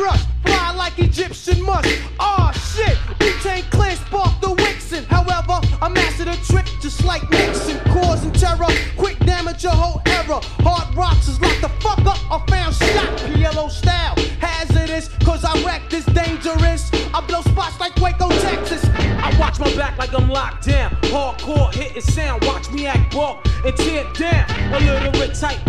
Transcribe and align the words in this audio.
Fly 0.00 0.72
like 0.76 0.98
Egyptian 0.98 1.62
musk. 1.62 1.90
Aw 2.18 2.50
shit, 2.52 2.96
we 3.20 3.32
tank 3.42 3.66
clear, 3.70 3.94
spark 3.96 4.40
the 4.40 4.48
Wixen. 4.48 5.04
However, 5.04 5.60
I 5.82 5.88
mastered 5.90 6.28
a 6.28 6.36
trick 6.36 6.64
just 6.80 7.04
like 7.04 7.28
Nixon, 7.30 7.78
causing 7.92 8.32
terror. 8.32 8.72
Quick 8.96 9.18
damage 9.20 9.62
your 9.62 9.72
whole 9.72 10.00
era. 10.06 10.40
Hard 10.62 10.94
rocks 10.96 11.28
is 11.28 11.38
locked 11.40 11.60
the 11.60 11.68
fuck 11.80 11.98
up. 12.06 12.18
I 12.32 12.42
found 12.48 12.74
shot, 12.76 13.18
PLO 13.18 13.70
style. 13.70 14.14
Hazardous, 14.40 15.08
cause 15.22 15.44
I 15.44 15.52
wreck 15.64 15.82
this 15.90 16.06
dangerous. 16.06 16.90
I 17.12 17.20
blow 17.26 17.42
spots 17.42 17.78
like 17.78 17.94
Waco, 17.96 18.30
Texas. 18.40 18.82
I 18.94 19.36
watch 19.38 19.60
my 19.60 19.74
back 19.76 19.98
like 19.98 20.14
I'm 20.14 20.30
locked 20.30 20.66
down. 20.66 20.92
Hardcore 21.12 21.74
hitting 21.74 22.00
sound, 22.00 22.42
watch 22.46 22.70
me 22.70 22.86
act 22.86 23.12
bulk 23.12 23.44
and 23.66 23.76
tear 23.76 24.04
down. 24.14 24.48
A 24.72 24.80
little 24.80 25.12
bit 25.12 25.34
tight 25.34 25.62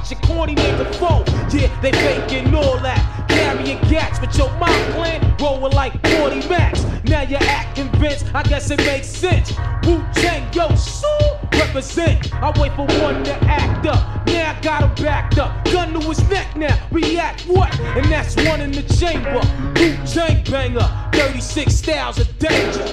watch 0.00 0.10
your 0.10 0.20
corny 0.20 0.54
nigga 0.54 0.94
fold. 0.96 1.28
Yeah, 1.52 1.80
they 1.80 1.92
faking 1.92 2.54
all 2.54 2.78
that. 2.78 3.26
Carrying 3.28 3.78
gats, 3.88 4.18
but 4.18 4.36
your 4.36 4.50
mind 4.58 4.92
plan 4.94 5.36
rolling 5.40 5.72
like 5.72 5.92
40 6.08 6.48
max. 6.48 6.84
Now 7.04 7.22
you 7.22 7.36
act 7.36 7.76
convinced, 7.76 8.26
I 8.34 8.42
guess 8.42 8.70
it 8.70 8.78
makes 8.78 9.06
sense. 9.06 9.52
Wu 9.84 10.04
Tang, 10.14 10.52
yo, 10.52 10.74
so 10.74 11.38
represent. 11.52 12.32
I 12.34 12.52
wait 12.60 12.72
for 12.72 12.86
one 13.02 13.24
to 13.24 13.34
act 13.44 13.86
up. 13.86 14.26
Now 14.26 14.56
I 14.56 14.60
got 14.60 14.82
him 14.82 15.04
backed 15.04 15.38
up. 15.38 15.64
Gun 15.66 15.92
to 15.92 16.00
his 16.00 16.22
neck 16.28 16.56
now. 16.56 16.76
React 16.90 17.42
what? 17.42 17.78
And 17.80 18.06
that's 18.06 18.36
one 18.36 18.60
in 18.60 18.72
the 18.72 18.82
chamber. 18.82 19.40
Wu 19.80 19.96
Tang 20.06 20.42
banger. 20.44 20.88
36 21.12 21.74
styles 21.74 22.18
of 22.18 22.38
danger. 22.38 22.84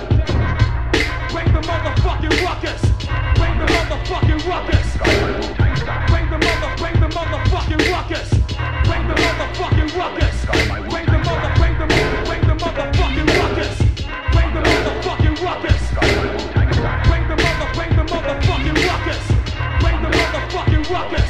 Bring 1.32 1.54
the 1.54 1.62
motherfucking 1.64 2.44
ruckus. 2.44 2.82
Bring 3.38 3.58
the 3.60 3.66
motherfucking 3.66 4.48
ruckus. 4.48 5.67
Bring 5.88 6.30
the 6.30 6.38
mother, 6.38 6.76
bring 6.76 7.00
the 7.00 7.08
motherfucking 7.08 7.90
ruckus. 7.90 8.30
Bring 8.84 9.08
the 9.08 9.16
motherfucking 9.16 9.96
ruckus. 9.96 10.46
Bring 10.92 11.06
the 11.06 11.20
mother, 11.24 11.54
bring 11.56 11.78
the 11.80 11.88
bring 12.28 12.42
the 12.42 12.56
motherfucking 12.60 13.28
ruckus. 13.40 13.78
Bring 14.36 14.54
the 14.54 14.62
motherfucking 14.68 15.36
ruckus. 15.42 15.82
Bring 17.08 17.28
the 17.30 17.38
mother, 17.40 17.70
bring 17.74 17.96
the 17.96 18.04
motherfucking 18.04 18.78
ruckus. 18.86 19.24
Bring 19.80 20.04
the 20.04 20.10
motherfucking 20.10 20.90
ruckus. 20.90 21.30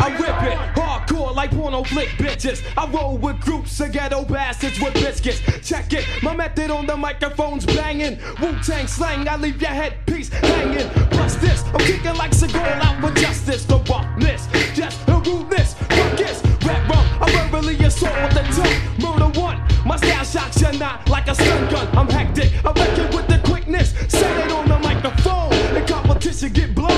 I 0.00 0.16
rip 0.16 0.52
it 0.52 0.58
hardcore 0.78 1.34
like 1.34 1.50
porno 1.50 1.82
bitches. 1.82 2.62
I 2.76 2.88
roll 2.88 3.18
with 3.18 3.40
groups 3.40 3.80
of 3.80 3.90
ghetto 3.90 4.24
bastards 4.24 4.80
with 4.80 4.94
biscuits. 4.94 5.40
Check 5.68 5.92
it, 5.92 6.06
my 6.22 6.36
method 6.36 6.70
on 6.70 6.86
the 6.86 6.96
microphone's 6.96 7.66
banging. 7.66 8.20
Wu 8.40 8.56
Tang 8.62 8.86
slang, 8.86 9.28
I 9.28 9.34
leave 9.34 9.60
your 9.60 9.70
headpiece 9.70 10.28
hanging. 10.28 11.11
This, 11.36 11.64
I'm 11.72 11.80
kicking 11.80 12.14
like 12.14 12.32
Seagal 12.32 12.84
out 12.84 13.02
with 13.02 13.16
justice. 13.16 13.64
The 13.64 13.78
roughness, 13.78 14.48
just 14.74 15.04
the 15.06 15.14
rudeness. 15.14 15.74
Ruckus, 15.90 16.42
rap 16.64 16.88
rum, 16.88 17.06
I 17.20 17.30
verbally 17.30 17.76
assault 17.84 18.14
with 18.22 18.34
the 18.34 18.42
tongue. 18.56 19.18
Murder 19.18 19.40
one, 19.40 19.62
my 19.84 19.96
style 19.96 20.24
shocks 20.24 20.60
you 20.60 20.78
not 20.78 21.08
like 21.08 21.28
a 21.28 21.34
stun 21.34 21.70
gun. 21.70 21.88
I'm 21.96 22.08
hectic, 22.08 22.52
I 22.64 22.72
reckon 22.72 23.16
with 23.16 23.28
the 23.28 23.40
quickness. 23.48 23.90
Set 24.08 24.46
it 24.46 24.52
on 24.52 24.68
the 24.68 24.78
microphone, 24.78 25.50
the 25.74 25.84
competition 25.86 26.52
get 26.52 26.74
blown. 26.74 26.92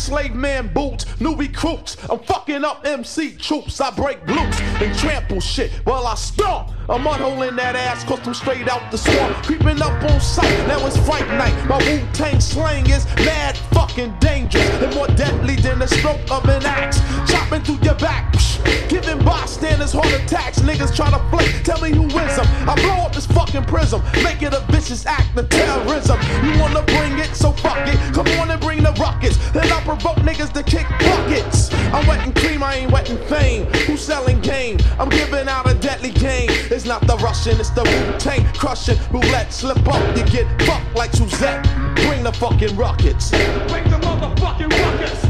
Slave 0.00 0.34
man 0.34 0.72
boots, 0.72 1.04
new 1.20 1.36
recruits. 1.36 1.96
I'm 2.08 2.18
fucking 2.20 2.64
up 2.64 2.86
MC 2.86 3.32
troops. 3.36 3.80
I 3.80 3.90
break 3.90 4.26
loose 4.26 4.60
and 4.60 4.96
trample 4.98 5.40
shit 5.40 5.70
while 5.84 6.06
I 6.06 6.14
stomp. 6.14 6.70
I'm 6.88 7.06
unholing 7.06 7.56
that 7.56 7.76
ass 7.76 8.02
cause 8.04 8.26
I'm 8.26 8.34
straight 8.34 8.68
out 8.68 8.90
the 8.90 8.98
swamp. 8.98 9.36
Creeping 9.44 9.80
up 9.82 10.02
on 10.02 10.20
sight, 10.20 10.66
now 10.66 10.84
it's 10.86 10.96
fright 10.96 11.28
night. 11.28 11.54
My 11.68 11.78
Wu 11.78 12.02
Tang 12.12 12.40
slang 12.40 12.88
is 12.88 13.04
mad 13.16 13.56
fucking 13.72 14.16
dangerous 14.20 14.68
and 14.82 14.94
more 14.94 15.06
deadly 15.08 15.56
than 15.56 15.78
the 15.78 15.86
stroke 15.86 16.30
of 16.30 16.48
an 16.48 16.64
axe. 16.64 17.00
Chopping 17.30 17.62
through 17.62 17.84
your 17.84 17.94
back, 17.96 18.34
giving 18.88 19.18
bystanders 19.24 19.92
heart 19.92 20.12
attacks. 20.12 20.60
Niggas 20.60 20.94
try 20.94 21.10
to 21.10 21.18
flake, 21.30 21.62
tell 21.64 21.80
me 21.80 21.90
who 21.90 22.06
is 22.06 22.36
them. 22.36 22.46
I 22.68 22.74
blow 22.76 23.04
up 23.04 23.14
this 23.14 23.26
fucking 23.26 23.64
prism, 23.64 24.02
make 24.22 24.42
it 24.42 24.54
a 24.54 24.60
vicious 24.70 25.06
act 25.06 25.36
of 25.38 25.48
terrorism. 25.48 26.18
You 26.44 26.58
wanna 26.60 26.82
bring 26.82 27.18
it, 27.18 27.34
so 27.34 27.52
fuck 27.52 27.86
it. 27.88 27.98
Come 28.14 28.26
on 28.40 28.50
and 28.50 28.60
bring 28.60 28.82
the 28.82 28.92
rockets. 28.92 29.36
Then 29.50 29.70
I'll 29.72 29.82
provoke 29.82 30.18
niggas 30.18 30.52
to 30.52 30.62
kick 30.62 30.86
buckets. 31.00 31.72
I'm 31.92 32.06
wet 32.06 32.24
and 32.26 32.34
cream, 32.34 32.62
I 32.62 32.76
ain't 32.76 32.92
wetting 32.92 33.18
fame. 33.26 33.66
Who's 33.86 34.00
selling 34.00 34.40
game? 34.40 34.78
I'm 34.98 35.08
giving 35.08 35.48
out 35.48 35.70
a 35.70 35.74
deadly 35.74 36.10
game. 36.10 36.50
It's 36.70 36.84
not 36.84 37.06
the 37.06 37.16
Russian, 37.18 37.58
it's 37.60 37.70
the 37.70 37.82
Wu 37.82 38.18
Tang 38.18 38.44
crushing. 38.54 38.98
Roulette, 39.10 39.52
slip 39.52 39.86
up, 39.88 40.16
you 40.16 40.24
get 40.24 40.46
fucked 40.62 40.94
like 40.94 41.12
Suzette. 41.12 41.62
Bring 42.06 42.22
the 42.22 42.32
fucking 42.32 42.76
rockets. 42.76 43.30
Bring 43.30 43.84
the 43.90 43.98
motherfucking 44.02 44.70
ruckus. 44.70 45.29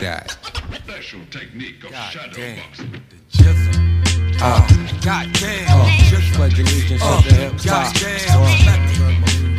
That. 0.00 0.30
Special 0.84 1.20
technique 1.30 1.84
of 1.84 1.90
shadow 1.94 2.32
damn. 2.32 2.56
boxing. 2.58 3.02
Uh, 4.40 4.68
God 5.02 5.26
damn. 5.34 5.66
uh, 5.80 5.88
just 6.10 6.32
pledge 6.34 6.58
allegiance 6.58 7.02
Uh, 7.02 7.20
to 7.22 7.28
the 7.28 7.34
hip 7.34 7.52
hop. 7.52 7.64
God 7.64 7.94
damn. 7.96 8.38
Uh, 8.38 8.44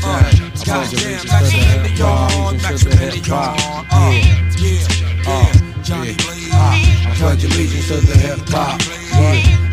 Uh, 0.01 0.07
I 0.07 0.31
pledge 0.31 0.65
goddamn, 0.65 0.99
allegiance 1.03 1.23
to 1.23 1.37
the 1.39 1.49
hip 1.59 1.97
hop. 1.99 2.53
Maximilian, 2.53 3.09
the 3.09 3.15
hip 3.15 3.25
hop. 3.27 3.59
Uh, 3.91 4.11
Yeah. 4.11 4.19
yeah, 4.59 5.31
Uh, 5.31 5.45
yeah. 5.51 5.83
Johnny 5.83 6.07
yeah. 6.09 6.15
Blaze. 6.23 6.53
Uh, 6.53 7.09
I 7.09 7.13
pledge 7.17 7.43
allegiance 7.43 7.87
to 7.89 7.95
the 7.99 8.17
hip 8.17 8.49
hop. 8.49 8.81
Yeah. 9.11 9.68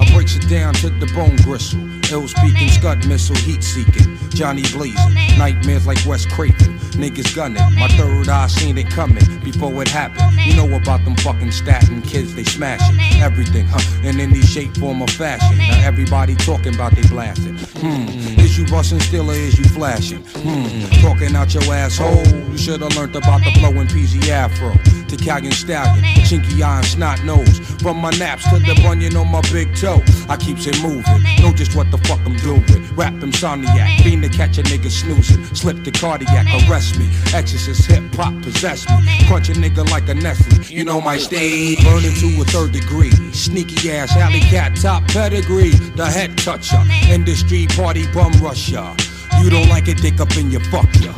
I 0.00 0.10
breaks 0.14 0.34
it 0.34 0.48
down 0.48 0.72
to 0.74 0.88
the 0.88 1.06
bone 1.14 1.36
gristle. 1.36 1.80
Ill 2.10 2.26
speaking, 2.26 2.68
scud 2.70 3.06
missile, 3.06 3.36
heat 3.36 3.62
seeking. 3.62 4.16
Johnny 4.30 4.62
blazing, 4.72 5.14
nightmares 5.38 5.86
like 5.86 5.98
Wes 6.06 6.24
Craven. 6.24 6.78
Niggas 6.96 7.36
gunning, 7.36 7.62
my 7.78 7.88
third 7.88 8.28
eye 8.28 8.46
seen 8.46 8.78
it 8.78 8.90
coming 8.90 9.24
before 9.44 9.80
it 9.82 9.88
happened. 9.88 10.32
You 10.40 10.56
know 10.56 10.74
about 10.74 11.04
them 11.04 11.16
fucking 11.16 11.52
statin 11.52 12.02
kids, 12.02 12.34
they 12.34 12.44
smashing 12.44 12.98
everything, 13.20 13.66
huh? 13.68 13.80
And 14.02 14.18
in 14.20 14.30
any 14.30 14.40
shape, 14.40 14.76
form, 14.76 15.02
or 15.02 15.08
fashion. 15.08 15.58
Now 15.58 15.86
everybody 15.86 16.34
talking 16.34 16.74
about 16.74 16.92
they 16.92 17.06
blasting. 17.08 17.58
Hmm, 17.80 18.40
is 18.40 18.58
you 18.58 18.66
busting 18.66 19.00
still 19.00 19.30
or 19.30 19.34
is 19.34 19.58
you 19.58 19.64
flashing? 19.64 20.24
Hmm, 20.24 21.02
talking 21.02 21.36
out 21.36 21.52
your 21.52 21.62
asshole. 21.72 22.26
You 22.50 22.58
should 22.58 22.80
have 22.80 22.96
learned 22.96 23.16
about 23.16 23.44
the 23.44 23.52
flowing 23.58 23.86
PZ 23.86 24.28
Afro. 24.28 24.72
Italian 25.12 25.52
stallion, 25.52 26.04
chinky 26.24 26.62
eye 26.62 26.78
and 26.78 26.86
snot 26.86 27.24
nose. 27.24 27.58
From 27.82 27.98
my 27.98 28.10
naps 28.18 28.44
to 28.50 28.58
the 28.58 28.78
bunion 28.82 29.16
on 29.16 29.30
my 29.30 29.40
big 29.52 29.74
toe, 29.74 30.02
I 30.28 30.36
keeps 30.36 30.66
it 30.66 30.80
moving. 30.82 31.22
Know 31.40 31.52
just 31.52 31.74
what 31.76 31.90
the 31.90 31.98
fuck 31.98 32.20
I'm 32.24 32.36
doing. 32.38 32.64
Rap 32.94 33.14
insomniac, 33.14 34.02
fiend 34.02 34.22
to 34.22 34.28
catch 34.28 34.58
a 34.58 34.62
nigga 34.62 34.90
snoozing. 34.90 35.44
Slip 35.54 35.82
the 35.84 35.90
cardiac, 35.90 36.46
arrest 36.68 36.98
me. 36.98 37.08
Exorcist 37.34 37.86
hip 37.86 38.02
hop 38.14 38.34
possess 38.42 38.88
me. 38.88 39.26
Crunch 39.26 39.48
a 39.48 39.52
nigga 39.52 39.88
like 39.90 40.08
a 40.08 40.14
Nestle. 40.14 40.64
You 40.64 40.84
know 40.84 41.00
my 41.00 41.16
stage. 41.16 41.82
Burning 41.84 42.14
to 42.14 42.42
a 42.42 42.44
third 42.44 42.72
degree. 42.72 43.10
Sneaky 43.32 43.90
ass 43.90 44.16
alley 44.16 44.40
cat 44.40 44.76
top 44.76 45.06
pedigree. 45.08 45.70
The 45.70 46.06
head 46.06 46.36
toucher. 46.38 46.82
Industry 47.08 47.66
party 47.68 48.06
bum 48.12 48.32
rusher. 48.42 48.94
You 49.42 49.48
don't 49.48 49.68
like 49.68 49.88
it, 49.88 49.98
dick 49.98 50.20
up 50.20 50.36
in 50.36 50.50
your 50.50 50.60
fuck 50.64 50.88
ya. 51.00 51.12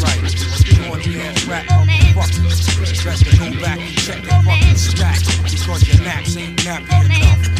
Right. 0.00 0.36
Corny 0.88 1.20
ass 1.20 1.44
rap 1.46 1.85
motherfucker. 2.16 3.04
Best 3.04 3.24
to 3.26 3.36
go 3.36 3.60
back 3.60 3.78
and 3.78 3.96
check 3.96 4.22
your 4.22 4.42
fucking 4.42 4.76
stack. 4.76 5.20
Because 5.42 5.88
your 5.88 6.02
naps 6.04 6.36
ain't 6.36 6.56
nappy 6.58 7.04
enough. 7.04 7.55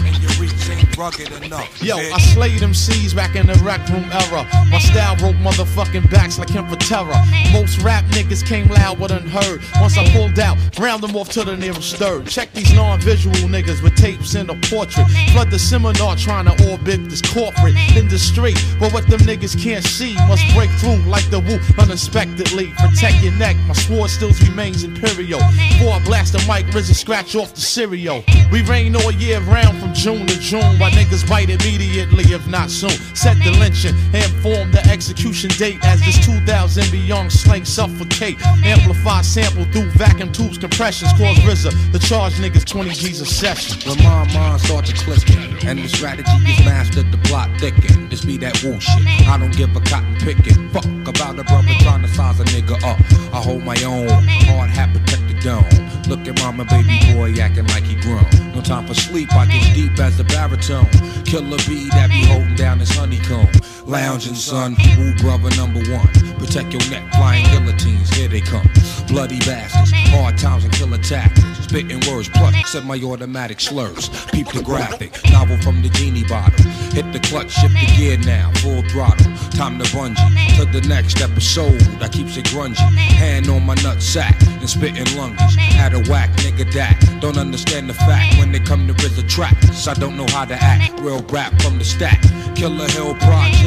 Rugged 0.96 1.30
enough. 1.44 1.82
Yo, 1.82 1.96
Bitch. 1.96 2.12
I 2.12 2.18
slayed 2.18 2.60
them 2.60 2.74
C's 2.74 3.12
back 3.12 3.36
in 3.36 3.46
the 3.46 3.54
rec 3.64 3.86
room 3.88 4.04
era. 4.12 4.46
My 4.70 4.78
style 4.78 5.16
broke 5.16 5.36
motherfucking 5.36 6.10
backs 6.10 6.38
like 6.38 6.48
him 6.48 6.66
for 6.68 6.76
terror. 6.76 7.14
Most 7.52 7.82
rap 7.82 8.04
niggas 8.06 8.44
came 8.44 8.68
loud 8.68 8.98
but 8.98 9.10
unheard. 9.10 9.62
Once 9.80 9.98
I 9.98 10.08
pulled 10.12 10.38
out, 10.38 10.56
round 10.78 11.02
them 11.02 11.16
off 11.16 11.28
to 11.30 11.44
the 11.44 11.56
nearest 11.56 11.96
third. 11.96 12.26
Check 12.26 12.52
these 12.52 12.72
non-visual 12.74 13.36
niggas 13.48 13.82
with 13.82 13.94
tapes 13.96 14.34
in 14.34 14.48
a 14.50 14.54
portrait. 14.68 15.06
Flood 15.32 15.50
the 15.50 15.58
seminar 15.58 16.16
trying 16.16 16.46
to 16.46 16.70
orbit 16.70 17.08
this 17.08 17.22
corporate 17.22 17.76
industry. 17.96 18.54
But 18.78 18.92
what 18.92 19.08
them 19.08 19.20
niggas 19.20 19.60
can't 19.62 19.84
see 19.84 20.14
must 20.28 20.44
break 20.54 20.70
through 20.80 21.02
like 21.10 21.28
the 21.30 21.40
woo 21.40 21.58
unexpectedly. 21.82 22.72
Protect 22.78 23.22
your 23.22 23.32
neck, 23.34 23.56
my 23.66 23.74
sword 23.74 24.10
still 24.10 24.32
remains 24.48 24.84
imperial. 24.84 25.40
Before 25.78 25.94
I 25.94 26.02
blast 26.04 26.32
the 26.32 26.38
mic, 26.48 26.66
RZA 26.74 26.94
scratch 26.94 27.36
off 27.36 27.54
the 27.54 27.60
cereal. 27.60 28.24
We 28.50 28.62
rain 28.62 28.96
all 28.96 29.10
year 29.12 29.40
round 29.40 29.78
from 29.78 29.92
June 29.94 30.26
to 30.26 30.38
June. 30.38 30.78
While 30.86 30.94
niggas 30.94 31.28
bite 31.28 31.50
immediately, 31.50 32.22
if 32.32 32.46
not 32.46 32.70
soon. 32.70 32.90
Set 32.90 33.36
the 33.42 33.50
lynching 33.58 33.96
and 34.14 34.30
form 34.40 34.70
the 34.70 34.86
execution 34.88 35.50
date 35.58 35.84
as 35.84 35.98
this 35.98 36.24
2000 36.24 36.92
beyond 36.92 37.32
slang 37.32 37.64
suffocate. 37.64 38.40
Amplify 38.64 39.22
sample 39.22 39.64
through 39.72 39.90
vacuum 39.98 40.30
tubes, 40.30 40.58
compressions. 40.58 41.10
Cause 41.14 41.38
RZA, 41.38 41.90
the 41.90 41.98
charge 41.98 42.34
niggas 42.34 42.64
20 42.64 42.90
G's 42.90 43.20
a 43.20 43.26
session. 43.26 43.82
When 43.90 43.98
my 44.04 44.32
mind 44.32 44.60
starts 44.60 44.92
to 44.92 44.96
clicking 44.96 45.58
and 45.66 45.80
the 45.80 45.88
strategy 45.88 46.30
is 46.46 46.64
mastered, 46.64 47.10
the 47.10 47.18
plot 47.18 47.50
thicken. 47.58 48.08
This 48.08 48.24
be 48.24 48.36
that 48.36 48.62
woo 48.62 48.78
shit. 48.78 49.26
I 49.26 49.38
don't 49.38 49.56
give 49.56 49.74
a 49.74 49.80
cotton 49.80 50.14
picking. 50.20 50.68
Fuck 50.68 50.84
about 50.84 51.36
a 51.36 51.42
brother 51.42 51.74
trying 51.80 52.02
to 52.02 52.08
size 52.08 52.38
a 52.38 52.44
nigga 52.44 52.76
up. 52.84 53.00
I 53.34 53.42
hold 53.42 53.64
my 53.64 53.74
own. 53.82 54.06
Hard 54.46 54.70
hat 54.70 54.92
protect 54.94 55.26
the 55.26 55.34
dome. 55.42 55.86
Look 56.06 56.28
at 56.28 56.40
mama, 56.42 56.64
baby 56.64 57.12
boy 57.12 57.34
acting 57.42 57.66
like 57.74 57.82
he 57.82 57.96
grown. 57.96 58.24
Time 58.66 58.84
for 58.84 58.94
sleep. 58.94 59.32
I 59.32 59.46
get 59.46 59.74
deep 59.76 59.96
as 60.00 60.16
the 60.16 60.24
baritone. 60.24 60.86
Killer 61.24 61.56
bee 61.68 61.88
that 61.90 62.10
be 62.10 62.24
holding 62.26 62.56
down 62.56 62.80
his 62.80 62.90
honeycomb. 62.90 63.46
Lounging 63.86 64.34
son, 64.34 64.74
woo 64.98 65.14
brother 65.14 65.48
number 65.56 65.78
one. 65.92 66.08
Protect 66.38 66.72
your 66.72 66.82
neck, 66.90 67.08
flying 67.14 67.44
guillotines, 67.46 68.10
here 68.10 68.26
they 68.26 68.40
come. 68.40 68.68
Bloody 69.06 69.38
bastards, 69.40 69.92
hard 70.10 70.36
times 70.36 70.64
and 70.64 70.72
killer 70.72 70.98
tactics. 70.98 71.46
Spitting 71.60 72.00
words, 72.10 72.28
plus 72.28 72.54
semi-automatic 72.70 73.60
slurs. 73.60 74.08
Peep 74.26 74.48
the 74.48 74.62
graphic, 74.62 75.12
novel 75.30 75.56
from 75.58 75.82
the 75.82 75.88
genie 75.90 76.24
bottle. 76.24 76.64
Hit 76.92 77.12
the 77.12 77.20
clutch, 77.20 77.52
shift 77.52 77.74
the 77.74 77.86
gear 77.96 78.18
now, 78.18 78.50
full 78.56 78.82
throttle. 78.88 79.32
Time 79.50 79.78
to 79.78 79.84
bungee 79.90 80.56
to 80.56 80.64
the 80.64 80.86
next 80.88 81.20
episode. 81.20 81.80
I 82.02 82.08
keeps 82.08 82.36
it 82.36 82.46
grungy. 82.46 82.76
Hand 82.76 83.48
on 83.48 83.64
my 83.64 83.74
nut 83.76 84.02
sack 84.02 84.36
and 84.42 84.68
spitting 84.68 85.16
lunges. 85.16 85.54
Had 85.54 85.94
a 85.94 86.00
whack 86.10 86.30
nigga 86.38 86.70
that 86.74 87.20
don't 87.20 87.38
understand 87.38 87.88
the 87.88 87.94
fact 87.94 88.36
when 88.38 88.50
they 88.50 88.60
come 88.60 88.86
to 88.88 88.94
RZA 88.94 89.28
tracks. 89.28 89.86
I 89.86 89.94
don't 89.94 90.16
know 90.16 90.26
how 90.30 90.44
to 90.44 90.54
act. 90.54 90.98
Real 91.00 91.22
rap 91.30 91.60
from 91.62 91.78
the 91.78 91.84
stack. 91.84 92.20
Killer 92.56 92.88
Hill 92.88 93.14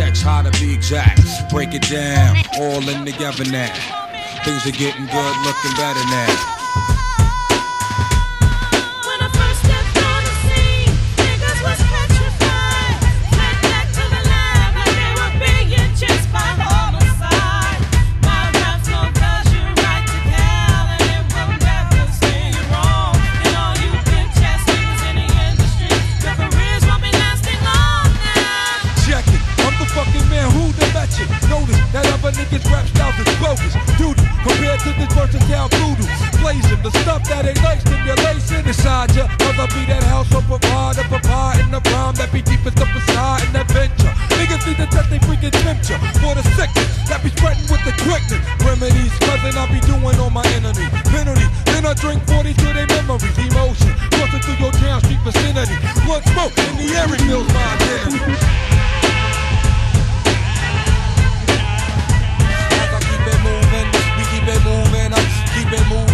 projects, 0.10 0.22
how 0.22 0.42
to 0.42 0.52
be 0.60 0.74
exact. 0.74 1.22
Break 1.50 1.74
it 1.74 1.84
down, 1.84 2.38
all 2.60 2.88
in 2.90 3.06
together 3.06 3.46
now. 3.46 3.74
Things 4.44 4.66
are 4.66 4.78
getting 4.78 5.06
good, 5.06 5.36
looking 5.46 5.76
better 5.76 6.04
now. 6.10 7.09
That 40.50 40.66
house 40.66 40.98
of 40.98 41.06
provider, 41.06 41.22
providing 41.22 41.69
the 41.69 41.81
rhyme 41.94 42.16
that 42.16 42.31
be 42.34 42.42
deep 42.42 42.66
as 42.66 42.74
the 42.74 42.86
facade 42.90 43.46
and 43.46 43.56
adventure. 43.62 44.10
Niggas 44.34 44.66
need 44.66 44.78
to 44.81 44.88
test 44.90 45.10
they 45.10 45.19
freaking 45.19 45.54
temperature 45.54 46.00
for 46.18 46.34
the 46.34 46.42
sickness 46.57 46.90
that 47.06 47.22
be 47.22 47.30
spreading 47.30 47.69
with 47.69 47.84
the 47.86 47.94
quickness. 48.01 48.42
Remedies, 48.66 49.13
cousin, 49.22 49.54
I 49.54 49.69
be 49.69 49.80
doing 49.86 50.18
on 50.18 50.33
my 50.33 50.45
enemy. 50.57 50.90
Penalty, 51.14 51.45
then 51.69 51.85
I 51.85 51.94
drink 51.94 52.26
40 52.26 52.54
to 52.54 52.68
their 52.74 52.88
memories. 52.88 53.38
Emotion, 53.38 53.94
coursing 54.09 54.42
through 54.42 54.57
your 54.57 54.74
town 54.81 55.02
street 55.06 55.21
vicinity. 55.21 55.78
Blood 56.06 56.26
smoke 56.33 56.56
in 56.57 56.74
the 56.81 56.88
air 56.97 57.06
reveals 57.06 57.45
my 57.54 57.66
identity. 57.78 58.33
As 62.74 62.90
I 62.90 63.00
keep 63.06 63.21
it 63.21 63.40
moving, 63.45 63.88
we 64.18 64.24
keep 64.33 64.45
it 64.50 64.62
moving, 64.66 65.09
I 65.14 65.21
keep 65.54 65.69
it 65.69 65.85
moving, 65.85 66.08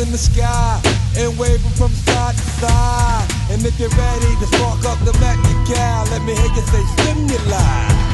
in 0.00 0.12
the 0.12 0.18
sky 0.18 0.80
and 1.16 1.36
wave 1.38 1.60
from 1.76 1.90
side 1.90 2.34
to 2.34 2.42
side. 2.60 3.28
And 3.50 3.64
if 3.64 3.78
you're 3.80 3.88
ready 3.90 4.36
to 4.38 4.46
spark 4.46 4.84
up 4.84 4.98
the 5.04 5.12
Mac 5.18 5.38
cow, 5.66 6.04
let 6.10 6.22
me 6.22 6.34
hear 6.34 6.52
you 6.54 6.62
say 6.62 6.84
stimuli. 6.96 8.07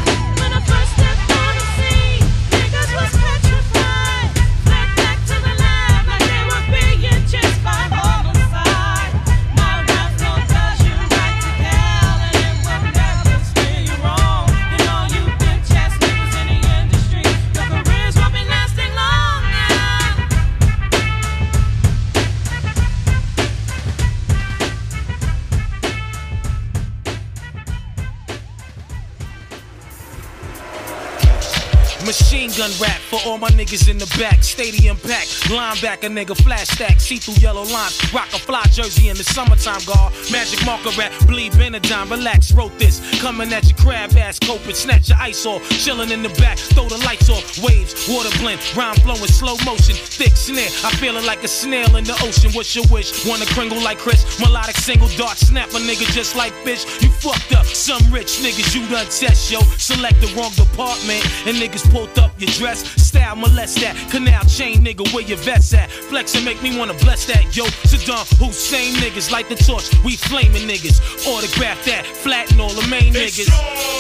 All 33.27 33.39
my 33.39 33.49
niggas 33.51 33.89
in 33.89 33.99
the 33.99 34.07
back. 34.19 34.43
Stadium 34.43 34.97
pack, 34.97 35.27
linebacker 35.49 36.11
nigga, 36.11 36.37
flash 36.37 36.69
stack, 36.69 37.01
see 37.01 37.17
through 37.17 37.35
yellow 37.35 37.65
lines. 37.65 37.99
Rock 38.13 38.29
a 38.33 38.39
fly 38.39 38.63
jersey 38.73 39.09
in 39.09 39.17
the 39.17 39.25
summertime, 39.25 39.81
guard. 39.87 40.13
Magic 40.31 40.65
marker 40.65 40.91
rap, 40.99 41.13
bleed 41.27 41.53
Benadine, 41.53 42.11
relax, 42.11 42.53
wrote 42.53 42.77
this. 42.79 43.01
Coming 43.21 43.53
at 43.53 43.65
your 43.69 43.79
crab 43.79 44.17
ass, 44.17 44.39
coping, 44.39 44.75
snatch 44.75 45.09
your 45.09 45.19
ice 45.19 45.47
off. 45.47 45.63
Chilling 45.71 46.11
in 46.11 46.23
the 46.23 46.29
back, 46.41 46.59
throw 46.59 46.89
the 46.89 46.99
lights 46.99 47.29
off. 47.29 47.59
Waves, 47.63 48.09
water 48.09 48.31
blend, 48.39 48.61
rhyme 48.77 48.97
flowing, 48.97 49.27
slow 49.27 49.57
motion. 49.65 49.95
Thick 49.95 50.37
snare, 50.37 50.71
I 50.85 50.91
feeling 50.97 51.27
like 51.27 51.43
a 51.45 51.49
snail 51.49 51.97
in 51.97 52.05
the 52.05 52.15
ocean. 52.23 52.53
What's 52.53 52.75
your 52.75 52.85
wish? 52.91 53.27
Wanna 53.27 53.47
kringle 53.47 53.83
like 53.83 53.99
Chris? 53.99 54.39
Melodic 54.41 54.77
single 54.77 55.09
dart, 55.17 55.39
snap 55.39 55.71
a 55.71 55.79
nigga 55.79 56.07
just 56.13 56.37
like 56.37 56.53
bitch. 56.65 56.85
You 57.03 57.11
fucked 57.11 57.53
up. 57.55 57.67
Some 57.67 58.03
rich 58.13 58.41
niggas 58.41 58.75
you 58.75 58.87
done 58.89 59.07
test, 59.07 59.51
yo. 59.51 59.61
Select 59.79 60.21
the 60.21 60.29
wrong 60.37 60.53
department, 60.53 61.23
and 61.47 61.57
niggas 61.57 61.89
pulled 61.91 62.19
up 62.19 62.33
your 62.39 62.51
dress. 62.51 62.83
Style 63.15 63.37
molest 63.37 63.79
that. 63.79 63.95
Canal 64.11 64.43
chain 64.47 64.85
nigga, 64.85 65.07
where 65.15 65.23
your 65.23 65.39
vets 65.39 65.73
at? 65.73 65.89
Flex 66.11 66.35
and 66.35 66.45
make 66.45 66.61
me 66.63 66.77
wanna 66.77 66.95
bless 66.95 67.27
that, 67.27 67.57
yo. 67.57 67.65
Saddam 67.87 68.27
Hussein 68.43 68.95
niggas, 68.95 69.31
light 69.31 69.49
the 69.49 69.55
torch. 69.55 69.87
We 70.03 70.17
flaming 70.17 70.67
niggas. 70.67 70.99
Autograph 71.25 71.85
that, 71.85 72.05
flatten 72.07 72.61
all 72.61 72.75
the 72.75 72.87
main 72.89 73.15
niggas. 73.15 73.47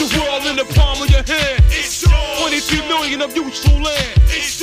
The 0.02 0.09
world 0.18 0.47
in 0.47 0.56
the 0.56 0.66
palm 0.75 1.00
of 1.00 1.09
your 1.11 1.23
hand. 1.23 1.62
It's 1.71 2.02
yours. 2.02 2.40
23 2.40 2.88
million 2.88 3.23
of 3.23 3.37
useful 3.37 3.78
land. 3.78 4.18
It's 4.35 4.59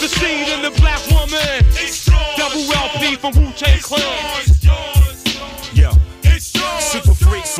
The 0.00 0.08
seed 0.08 0.48
in 0.48 0.62
the 0.62 0.72
black 0.80 1.04
woman. 1.10 1.60
It's 1.76 2.06
Double 2.40 2.72
LP 2.72 3.16
from 3.16 3.36
Wu 3.36 3.52
Tang 3.52 3.80
Clan. 3.80 5.09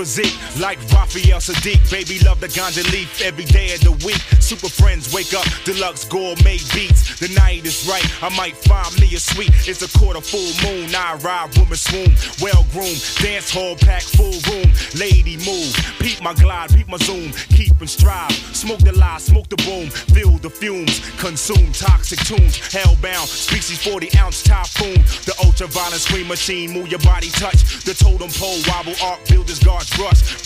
Physique 0.01 0.41
like 0.59 0.79
Raphael 0.95 1.41
Sadiq. 1.41 1.91
Baby 1.91 2.25
love 2.25 2.41
the 2.41 2.49
ganja 2.49 2.83
leaf 2.91 3.21
every 3.21 3.45
day 3.45 3.75
of 3.75 3.81
the 3.83 3.93
week. 4.07 4.23
Super 4.41 4.71
friends 4.71 5.13
wake 5.13 5.35
up, 5.35 5.45
deluxe 5.67 6.07
gourmet 6.07 6.57
beats. 6.73 7.21
The 7.21 7.29
night 7.37 7.67
is 7.67 7.87
right, 7.87 8.03
I 8.23 8.35
might 8.35 8.57
find 8.57 8.99
me 8.99 9.15
a 9.15 9.21
suite. 9.21 9.53
It's 9.69 9.83
a 9.83 9.99
quarter 9.99 10.23
full 10.23 10.57
moon, 10.65 10.95
I 10.95 11.17
ride 11.17 11.55
woman 11.59 11.77
swoon. 11.77 12.17
Well 12.41 12.65
groomed, 12.73 13.05
dance 13.21 13.53
hall 13.53 13.77
pack 13.77 14.01
full 14.01 14.41
room. 14.49 14.73
Lady 14.97 15.37
move, 15.45 15.77
peep 16.01 16.23
my 16.23 16.33
glide, 16.33 16.71
peep 16.71 16.89
my 16.89 16.97
zoom. 16.97 17.33
Keep 17.53 17.81
and 17.81 17.91
strive, 17.91 18.33
smoke 18.57 18.81
the 18.81 18.93
lie, 18.93 19.19
smoke 19.19 19.51
the 19.51 19.61
boom. 19.69 19.91
Feel 20.17 20.39
the 20.39 20.49
fumes, 20.49 21.01
consume 21.21 21.73
toxic 21.73 22.21
tunes. 22.21 22.57
Hellbound, 22.73 23.27
species 23.27 23.77
40 23.85 24.17
ounce 24.17 24.43
typhoon. 24.43 24.97
The 25.29 25.35
ultraviolet 25.45 26.01
screen 26.01 26.27
machine, 26.27 26.73
move 26.73 26.89
your 26.89 27.01
body 27.01 27.29
touch. 27.29 27.85
The 27.85 27.93
totem 27.93 28.31
pole 28.31 28.61
wobble 28.67 28.97
arc 29.05 29.21
builders 29.29 29.59
guards 29.59 29.90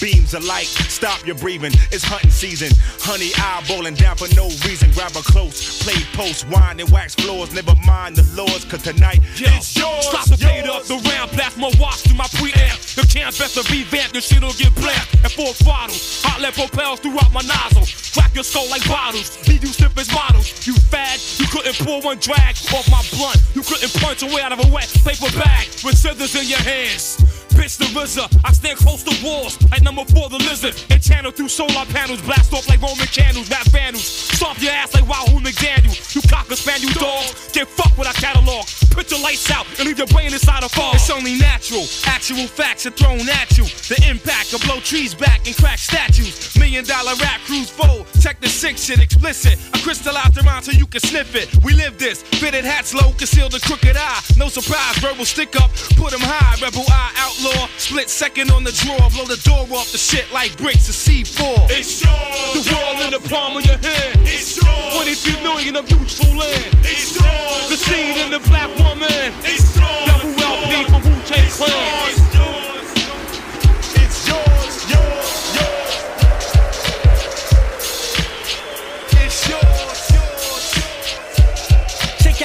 Beams 0.01 0.35
of 0.35 0.45
light, 0.45 0.67
stop 0.67 1.25
your 1.27 1.37
breathing. 1.37 1.73
It's 1.93 2.05
hunting 2.05 2.31
season. 2.31 2.71
Honey 3.01 3.31
eyeballing 3.39 3.97
down 3.97 4.17
for 4.17 4.29
no 4.35 4.51
reason. 4.67 4.91
Grab 4.93 5.15
a 5.17 5.23
close, 5.23 5.83
play 5.83 5.97
post, 6.13 6.49
wine 6.49 6.81
and 6.81 6.91
wax 6.91 7.15
floors. 7.15 7.55
Never 7.55 7.75
mind 7.87 8.17
the 8.17 8.27
laws, 8.35 8.65
cause 8.65 8.83
tonight 8.83 9.21
Yo, 9.37 9.49
it's 9.55 9.77
yours. 9.77 10.07
Stop 10.07 10.27
the 10.27 10.37
yours. 10.37 10.69
up, 10.69 10.83
the 10.85 10.99
round 11.09 11.31
plasma 11.31 11.71
watch 11.79 12.03
through 12.03 12.17
my 12.17 12.29
preamp. 12.37 12.77
The 12.97 13.07
can't 13.07 13.37
best 13.39 13.55
to 13.55 13.63
revamp, 13.73 14.13
the 14.13 14.21
shit'll 14.21 14.53
get 14.55 14.75
black. 14.75 15.07
And 15.23 15.33
four 15.33 15.55
bottles, 15.65 16.23
hot 16.25 16.41
lead 16.41 16.55
propels 16.55 17.01
throughout 17.01 17.33
my 17.33 17.43
nozzle. 17.43 17.87
Crack 18.13 18.35
your 18.35 18.45
skull 18.45 18.69
like 18.71 18.87
bottles, 18.89 19.39
leave 19.49 19.63
you 19.63 19.73
stiff 19.73 19.97
as 19.97 20.11
models. 20.13 20.67
You 20.67 20.75
fad, 20.91 21.21
you 21.39 21.47
couldn't 21.49 21.79
pull 21.79 22.03
one 22.03 22.19
drag 22.19 22.57
off 22.75 22.91
my 22.91 23.03
blunt. 23.15 23.41
You 23.55 23.63
couldn't 23.63 23.93
punch 24.03 24.23
away 24.23 24.43
out 24.43 24.53
of 24.53 24.61
a 24.61 24.69
wet 24.69 24.91
paper 25.05 25.31
bag 25.39 25.69
with 25.85 25.97
scissors 25.97 26.35
in 26.35 26.49
your 26.49 26.61
hands. 26.61 27.34
Bitch 27.55 27.77
the 27.79 27.87
RZA, 27.99 28.27
I 28.45 28.53
stand 28.53 28.79
close 28.79 29.03
to 29.05 29.15
walls 29.25 29.59
like 29.71 29.83
number 29.83 30.05
four 30.07 30.29
the 30.29 30.39
lizard. 30.39 30.75
And 30.91 31.03
channel 31.03 31.31
through 31.31 31.49
solar 31.49 31.87
panels, 31.87 32.23
blast 32.23 32.53
off 32.53 32.69
like 32.69 32.81
Roman 32.81 33.07
candles, 33.07 33.51
rap 33.51 33.67
vandals. 33.69 34.05
Stomp 34.05 34.61
your 34.61 34.73
ass 34.73 34.95
like 34.95 35.07
Wahoo 35.09 35.41
McDaniel. 35.41 35.95
You 36.15 36.23
cocker 36.29 36.57
spaniel 36.57 36.93
dogs, 36.95 37.53
get 37.53 37.69
fucked 37.69 37.99
with 37.99 38.07
our 38.07 38.15
catalog. 38.15 38.67
Put 38.91 39.11
your 39.11 39.21
lights 39.21 39.51
out 39.51 39.67
and 39.79 39.87
leave 39.89 39.99
your 39.99 40.07
brain 40.09 40.33
inside 40.33 40.63
a 40.63 40.69
fog. 40.69 40.95
It's 40.95 41.11
only 41.11 41.37
natural, 41.39 41.85
actual 42.07 42.47
facts 42.47 42.87
are 42.87 42.95
thrown 42.95 43.29
at 43.29 43.57
you. 43.59 43.65
The 43.91 43.99
impact 44.09 44.53
will 44.53 44.61
blow 44.61 44.81
trees 44.81 45.15
back 45.15 45.47
and 45.47 45.57
crack 45.57 45.79
statues. 45.79 46.57
Million 46.57 46.85
dollar 46.85 47.15
rap 47.21 47.41
crews 47.47 47.71
fold. 47.71 48.07
Check 48.21 48.41
the 48.41 48.49
sick 48.49 48.79
shit 48.79 49.01
explicit. 49.01 49.59
I 49.75 49.79
crystallize 49.81 50.33
the 50.33 50.43
rhyme 50.43 50.63
so 50.63 50.73
you 50.73 50.87
can 50.87 51.01
sniff 51.01 51.35
it. 51.35 51.49
We 51.65 51.75
live 51.75 51.99
this. 51.99 52.23
Fitted 52.23 52.65
hats 52.65 52.95
low, 52.95 53.13
conceal 53.13 53.49
the 53.49 53.61
crooked 53.61 53.97
eye. 53.97 54.21
No 54.37 54.49
surprise, 54.49 54.97
verbal 54.99 55.25
stick 55.25 55.57
up, 55.57 55.71
Put 55.97 55.97
put 55.97 56.13
'em 56.15 56.21
high. 56.21 56.57
Rebel 56.63 56.85
eye 56.89 57.13
Split 57.77 58.09
second 58.09 58.51
on 58.51 58.65
the 58.65 58.73
drawer, 58.73 59.11
blow 59.11 59.27
the 59.27 59.37
door 59.45 59.67
off 59.77 59.93
the 59.93 59.99
shit 59.99 60.25
like 60.33 60.57
bricks 60.57 60.89
of 60.89 60.95
C4. 60.95 61.69
It's 61.69 62.03
yours. 62.03 62.65
The 62.65 62.75
world 62.75 63.01
in 63.05 63.11
the 63.11 63.29
palm 63.29 63.59
of 63.59 63.67
your 63.67 63.77
hand. 63.77 64.21
It's 64.23 64.57
yours. 64.57 64.95
23 64.95 65.43
million 65.43 65.77
of 65.77 65.91
useful 65.91 66.35
land. 66.35 66.75
It's 66.81 67.13
yours. 67.15 67.69
The 67.69 67.77
seed 67.77 68.17
in 68.17 68.31
the 68.31 68.41
black 68.49 68.71
woman. 68.79 69.35
It's 69.45 69.77
yours. 69.77 70.07
Double 70.09 70.33
LP 70.43 70.85
from 70.89 71.03
Wu 71.05 71.21
Tang 71.29 71.51
Clan. 71.51 72.09
It's 72.09 72.35
yours. 72.35 72.64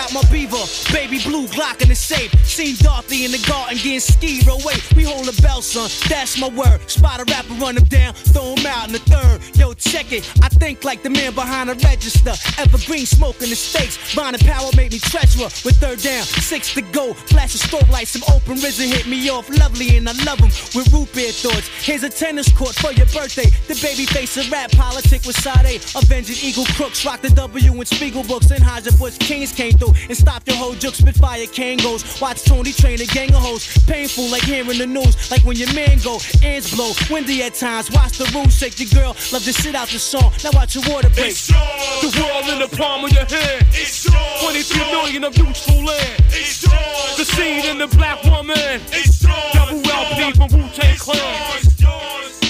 Out 0.09 0.23
my 0.23 0.31
beaver, 0.31 0.57
baby 0.91 1.19
blue 1.23 1.47
Glock 1.47 1.81
in 1.81 1.89
the 1.89 1.95
safe. 1.95 2.31
Seen 2.45 2.75
Dorothy 2.75 3.25
in 3.25 3.31
the 3.31 3.43
garden 3.47 3.77
getting 3.77 3.99
skied 3.99 4.47
away. 4.47 4.75
We 4.95 5.03
hold 5.03 5.27
a 5.27 5.41
bell, 5.41 5.61
son, 5.61 5.89
that's 6.09 6.39
my 6.39 6.49
word. 6.49 6.79
Spot 6.89 7.19
a 7.19 7.25
rapper, 7.25 7.53
run 7.55 7.77
him 7.77 7.83
down, 7.85 8.13
throw 8.13 8.55
him 8.55 8.65
out 8.65 8.87
in 8.87 8.93
the 8.93 8.99
third. 8.99 9.41
Yo, 9.57 9.73
check 9.73 10.11
it, 10.11 10.29
I 10.41 10.49
think 10.49 10.83
like 10.83 11.03
the 11.03 11.09
man 11.09 11.33
behind 11.33 11.69
the 11.69 11.75
register. 11.85 12.33
Evergreen 12.57 13.05
smoke 13.05 13.41
in 13.41 13.49
the 13.49 13.55
stakes. 13.55 13.97
Bonding 14.15 14.45
power 14.45 14.69
made 14.75 14.91
me 14.91 14.99
treasurer. 14.99 15.49
With 15.65 15.77
third 15.77 16.01
down, 16.01 16.23
six 16.23 16.73
to 16.73 16.81
go. 16.81 17.13
Flash 17.13 17.55
of 17.55 17.61
strobe 17.61 17.89
lights, 17.89 18.11
some 18.11 18.23
open 18.33 18.55
risen 18.61 18.87
hit 18.89 19.07
me 19.07 19.29
off. 19.29 19.49
Lovely 19.49 19.97
and 19.97 20.07
I 20.09 20.13
love 20.23 20.39
him 20.39 20.51
with 20.75 20.91
root 20.93 21.11
beer 21.13 21.31
thoughts. 21.31 21.67
Here's 21.83 22.03
a 22.03 22.09
tennis 22.09 22.51
court 22.51 22.75
for 22.75 22.91
your 22.91 23.07
birthday. 23.07 23.49
The 23.67 23.79
baby 23.81 24.05
face 24.05 24.37
of 24.37 24.51
rap 24.51 24.71
politic 24.71 25.25
with 25.25 25.37
Sade. 25.37 25.81
Avenging 25.95 26.37
Eagle 26.41 26.65
crooks, 26.77 27.05
rock 27.05 27.21
the 27.21 27.29
W 27.29 27.73
and 27.73 27.87
Spiegel 27.87 28.23
books. 28.23 28.51
And 28.51 28.63
Bush 28.99 29.17
Kings 29.17 29.51
came 29.51 29.73
through 29.73 29.93
and 30.07 30.17
stop 30.17 30.47
your 30.47 30.57
whole 30.57 30.73
juke. 30.73 30.95
Spitfire 30.95 31.45
Kangos. 31.45 32.21
Watch 32.21 32.43
Tony 32.43 32.71
train 32.71 33.01
a 33.01 33.05
gang 33.05 33.33
of 33.33 33.41
hoes. 33.41 33.67
Painful 33.85 34.25
like 34.29 34.43
hearing 34.43 34.77
the 34.77 34.87
news. 34.87 35.31
Like 35.31 35.43
when 35.43 35.57
your 35.57 35.73
man 35.73 35.99
go, 36.03 36.19
ends 36.43 36.73
blow. 36.73 36.91
Windy 37.09 37.43
at 37.43 37.55
times. 37.55 37.91
Watch 37.91 38.17
the 38.17 38.25
room 38.33 38.49
shake. 38.49 38.79
Your 38.79 38.89
girl 38.89 39.15
love 39.31 39.43
to 39.43 39.53
sit 39.53 39.75
out 39.75 39.87
the 39.89 39.99
song. 39.99 40.31
Now 40.43 40.51
watch 40.53 40.75
your 40.75 40.83
water 40.89 41.09
break. 41.09 41.31
It's 41.31 41.49
yours. 41.49 42.01
The 42.01 42.21
world 42.21 42.45
in 42.49 42.59
the 42.59 42.75
palm 42.75 43.05
of 43.05 43.11
your 43.11 43.25
hand. 43.25 43.65
It's 43.71 44.05
yours. 44.05 44.41
23 44.41 44.91
million 44.91 45.23
of 45.23 45.37
useful 45.37 45.83
land. 45.83 46.23
It's 46.29 46.63
yours. 46.63 47.17
The 47.17 47.25
seed 47.25 47.65
in 47.65 47.77
the 47.77 47.87
black 47.87 48.23
woman. 48.23 48.81
It's 48.91 49.23
yours. 49.23 49.53
Double 49.53 49.81
LP 49.89 50.31
from 50.33 50.49
Wu 50.53 50.67
Tang 50.69 50.97
Clan. 50.97 51.57
It's 51.57 51.81
yours. 51.81 52.39
It's 52.41 52.48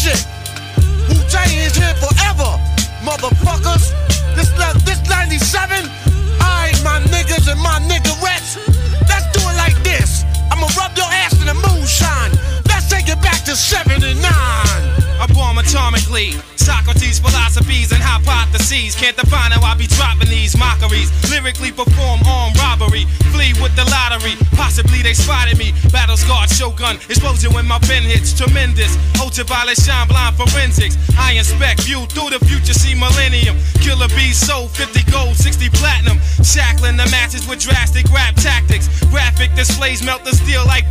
shit. 0.00 0.24
Wu 1.12 1.16
Tang 1.28 1.52
is 1.52 1.76
here 1.76 1.94
forever, 2.00 2.50
motherfuckers. 3.04 3.92
This 4.34 4.48
this 4.88 5.00
97, 5.08 5.84
I 6.40 6.72
my 6.82 7.04
niggas 7.12 7.44
and 7.52 7.60
my 7.60 7.78
niggerettes. 7.84 8.56
Let's 9.10 9.28
do 9.36 9.40
it 9.44 9.56
like 9.60 9.76
this. 9.84 10.24
I'ma 10.50 10.68
rub 10.78 10.96
your 10.96 11.10
ass 11.12 11.39
in 11.40 11.46
the 11.48 11.54
moonshine. 11.54 12.32
Let's 12.68 12.88
take 12.88 13.08
it 13.08 13.20
back 13.22 13.44
to 13.44 13.56
79. 13.56 14.16
I 15.20 15.26
bomb 15.34 15.56
atomically. 15.56 16.32
Socrates' 16.56 17.18
philosophies 17.18 17.92
and 17.92 18.00
hypotheses. 18.02 18.94
Can't 18.94 19.16
define 19.16 19.50
how 19.50 19.60
I 19.60 19.74
be 19.74 19.86
dropping 19.86 20.28
these 20.28 20.56
mockeries. 20.56 21.12
Lyrically 21.28 21.72
perform 21.72 22.20
armed 22.24 22.56
robbery. 22.56 23.04
Flee 23.32 23.52
with 23.60 23.74
the 23.76 23.84
lottery. 23.90 24.36
Possibly 24.56 25.02
they 25.02 25.12
spotted 25.12 25.58
me. 25.58 25.72
Battle 25.92 26.16
scarred 26.16 26.48
shogun. 26.48 26.96
Explosion 27.08 27.52
when 27.52 27.66
my 27.66 27.78
pen 27.84 28.02
hits. 28.04 28.32
Tremendous. 28.32 28.96
Ultraviolet 29.20 29.76
shine 29.76 30.08
blind 30.08 30.36
forensics. 30.36 30.96
I 31.18 31.36
inspect 31.36 31.82
view 31.84 32.06
through 32.12 32.30
the 32.30 32.40
future. 32.44 32.72
See 32.72 32.94
millennium. 32.94 33.56
Killer 33.84 34.08
bees 34.16 34.40
sold 34.40 34.70
50 34.72 35.10
gold, 35.10 35.36
60 35.36 35.68
platinum. 35.76 36.16
Shackling 36.40 36.96
the 36.96 37.08
matches 37.12 37.48
with 37.48 37.60
drastic 37.60 38.08
rap 38.08 38.36
tactics. 38.36 38.88
Graphic 39.12 39.52
displays 39.54 40.04
melt 40.04 40.24
the 40.24 40.32
steel 40.32 40.64
like 40.64 40.88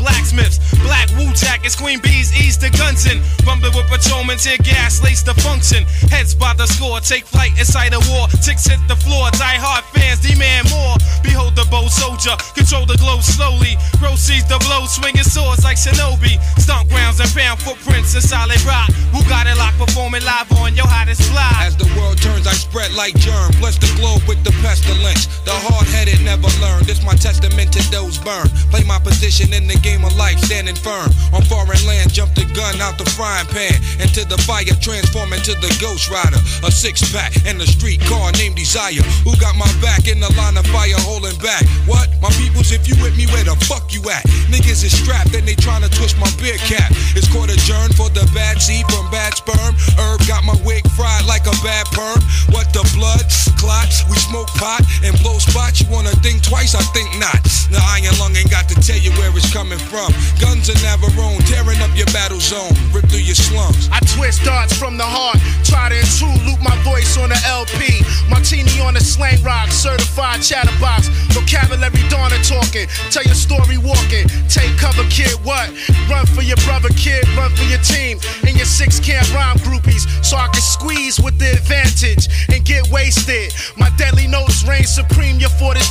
Black 0.84 1.10
Wu 1.18 1.34
jackets, 1.34 1.76
Queen 1.76 2.00
Bees 2.00 2.32
ease 2.36 2.58
the 2.58 2.70
guns 2.78 3.06
in. 3.06 3.20
Rumbling 3.46 3.76
with 3.76 3.88
patrolmen, 3.88 4.38
tear 4.38 4.58
gas, 4.64 5.04
lace 5.04 5.24
the 5.24 5.34
function. 5.42 5.84
Heads 6.10 6.36
by 6.36 6.54
the 6.54 6.68
score, 6.68 7.00
take 7.00 7.26
flight 7.26 7.52
inside 7.58 7.94
a 7.94 8.02
war. 8.12 8.28
Ticks 8.44 8.68
hit 8.68 8.80
the 8.88 8.96
floor, 8.96 9.32
die 9.32 9.60
hard 9.60 9.84
fans 9.96 10.20
demand 10.22 10.70
more. 10.70 10.96
Behold 11.24 11.56
the 11.56 11.66
bold 11.72 11.92
soldier, 11.92 12.36
control 12.54 12.86
the 12.86 12.98
glow 12.98 13.20
slowly. 13.20 13.76
Proceeds 13.98 14.48
the 14.48 14.60
blow, 14.68 14.86
swinging 14.86 15.26
swords 15.26 15.64
like 15.64 15.78
shinobi. 15.78 16.38
Stomp 16.60 16.90
grounds 16.90 17.20
and 17.20 17.30
found 17.30 17.60
footprints 17.60 18.16
in 18.16 18.22
solid 18.22 18.62
rock. 18.64 18.92
Who 19.12 19.24
got 19.26 19.48
it 19.48 19.58
locked, 19.58 19.80
performing 19.80 20.24
live 20.24 20.52
on 20.62 20.76
your 20.76 20.88
hottest 20.88 21.24
fly. 21.32 21.66
As 21.66 21.76
the 21.76 21.90
world 21.98 22.22
turns, 22.22 22.46
I 22.46 22.54
spread 22.54 22.94
like 22.94 23.16
germ. 23.18 23.52
Bless 23.60 23.78
the 23.78 23.90
globe 23.98 24.22
with 24.28 24.44
the 24.44 24.52
pestilence. 24.62 25.28
The 25.44 25.52
hard 25.52 25.88
headed 25.88 26.22
never 26.22 26.50
learn. 26.62 26.84
This 26.84 27.02
my 27.04 27.16
testament 27.16 27.74
to 27.74 27.82
those 27.90 28.18
burned. 28.20 28.52
Play 28.70 28.84
my 28.84 29.00
position 29.00 29.54
in 29.54 29.68
the 29.68 29.78
game 29.80 30.06
of 30.06 30.16
life, 30.16 30.29
standing 30.38 30.76
firm. 30.76 31.10
On 31.34 31.42
foreign 31.42 31.82
land, 31.88 32.14
jump 32.14 32.36
the 32.36 32.46
gun 32.54 32.78
out 32.82 32.98
the 32.98 33.08
frying 33.18 33.48
pan. 33.48 33.74
Into 33.98 34.28
the 34.28 34.38
fire, 34.46 34.70
transform 34.82 35.34
into 35.34 35.56
the 35.58 35.72
ghost 35.82 36.10
rider. 36.10 36.38
A 36.62 36.72
six 36.72 37.02
pack 37.12 37.34
and 37.46 37.62
a 37.62 37.68
street 37.68 38.02
car 38.06 38.32
named 38.34 38.56
Desire. 38.56 39.02
Who 39.26 39.34
got 39.38 39.56
my 39.56 39.70
back 39.82 40.08
in 40.08 40.20
the 40.20 40.30
line 40.38 40.58
of 40.58 40.68
fire 40.68 41.00
holding 41.02 41.38
back? 41.40 41.66
What? 41.90 42.10
My 42.22 42.30
peoples, 42.36 42.72
if 42.72 42.88
you 42.88 42.96
with 43.02 43.16
me, 43.18 43.26
where 43.32 43.44
the 43.44 43.56
fuck 43.66 43.94
you 43.94 44.04
at? 44.10 44.24
Niggas 44.52 44.84
is 44.84 44.94
strapped 44.94 45.34
and 45.34 45.48
they 45.48 45.56
tryna 45.56 45.90
twist 45.90 46.20
my 46.20 46.30
beer 46.38 46.60
cap. 46.60 46.92
It's 47.16 47.32
court 47.32 47.50
adjourned 47.50 47.96
for 47.96 48.10
the 48.10 48.28
bad 48.36 48.62
seed 48.62 48.86
from 48.92 49.10
bad 49.10 49.34
sperm. 49.34 49.74
Herb 49.98 50.22
got 50.28 50.44
my 50.44 50.58
wig 50.66 50.86
fried 50.94 51.26
like 51.26 51.48
a 51.48 51.56
bad 51.64 51.88
perm. 51.96 52.20
What 52.52 52.70
the 52.74 52.84
blood? 52.94 53.24
Clots, 53.58 54.08
we 54.10 54.16
smoke 54.18 54.48
pot 54.56 54.84
and 55.04 55.16
blow 55.20 55.40
spots. 55.40 55.82
You 55.82 55.88
wanna 55.90 56.16
think 56.24 56.44
twice? 56.44 56.76
I 56.76 56.84
think 56.96 57.10
not. 57.20 57.40
The 57.72 57.80
iron 57.80 58.18
lung 58.20 58.36
ain't 58.36 58.50
got 58.50 58.68
to 58.70 58.76
tell 58.80 58.98
you 58.98 59.12
where 59.20 59.30
it's 59.36 59.52
coming 59.54 59.80
from. 59.80 60.12
Guns 60.40 60.70
are 60.70 60.80
Navarone, 60.86 61.44
tearing 61.48 61.80
up 61.82 61.92
your 61.96 62.08
battle 62.16 62.40
zone, 62.40 62.72
rip 62.92 63.06
through 63.10 63.26
your 63.26 63.36
slums. 63.36 63.90
I 63.92 64.00
twist 64.16 64.44
darts 64.44 64.76
from 64.78 64.98
the 64.98 65.06
heart, 65.06 65.40
try 65.64 65.90
to 65.90 65.98
intrude, 65.98 66.42
loop 66.48 66.62
my 66.62 66.76
voice 66.84 67.18
on 67.18 67.30
the 67.30 67.40
LP. 67.48 68.04
Martini 68.30 68.80
on 68.80 68.94
the 68.94 69.02
slang 69.02 69.42
rock, 69.44 69.70
certified 69.70 70.42
chatterbox. 70.42 71.10
Vocabulary 71.34 72.00
and 72.40 72.46
talking, 72.46 72.88
tell 73.12 73.24
your 73.24 73.36
story 73.36 73.78
walking. 73.78 74.28
Take 74.48 74.76
cover, 74.78 75.04
kid, 75.10 75.34
what? 75.44 75.70
Run 76.10 76.26
for 76.26 76.42
your 76.42 76.58
brother, 76.64 76.90
kid, 76.96 77.28
run 77.36 77.52
for 77.56 77.64
your 77.64 77.82
team. 77.82 78.20
And 78.46 78.56
your 78.56 78.66
six 78.66 79.00
camp 79.00 79.28
rhyme 79.34 79.58
groupies, 79.60 80.08
so 80.24 80.38
I 80.38 80.48
can 80.48 80.62
squeeze 80.62 81.20
with 81.20 81.38
the 81.38 81.52
advantage 81.52 82.28
and 82.50 82.64
get 82.66 82.90
wasted. 82.90 83.54
My 83.78 83.90
deadly 83.98 84.28
notes 84.28 84.64
reign 84.68 84.86
supreme, 84.86 85.39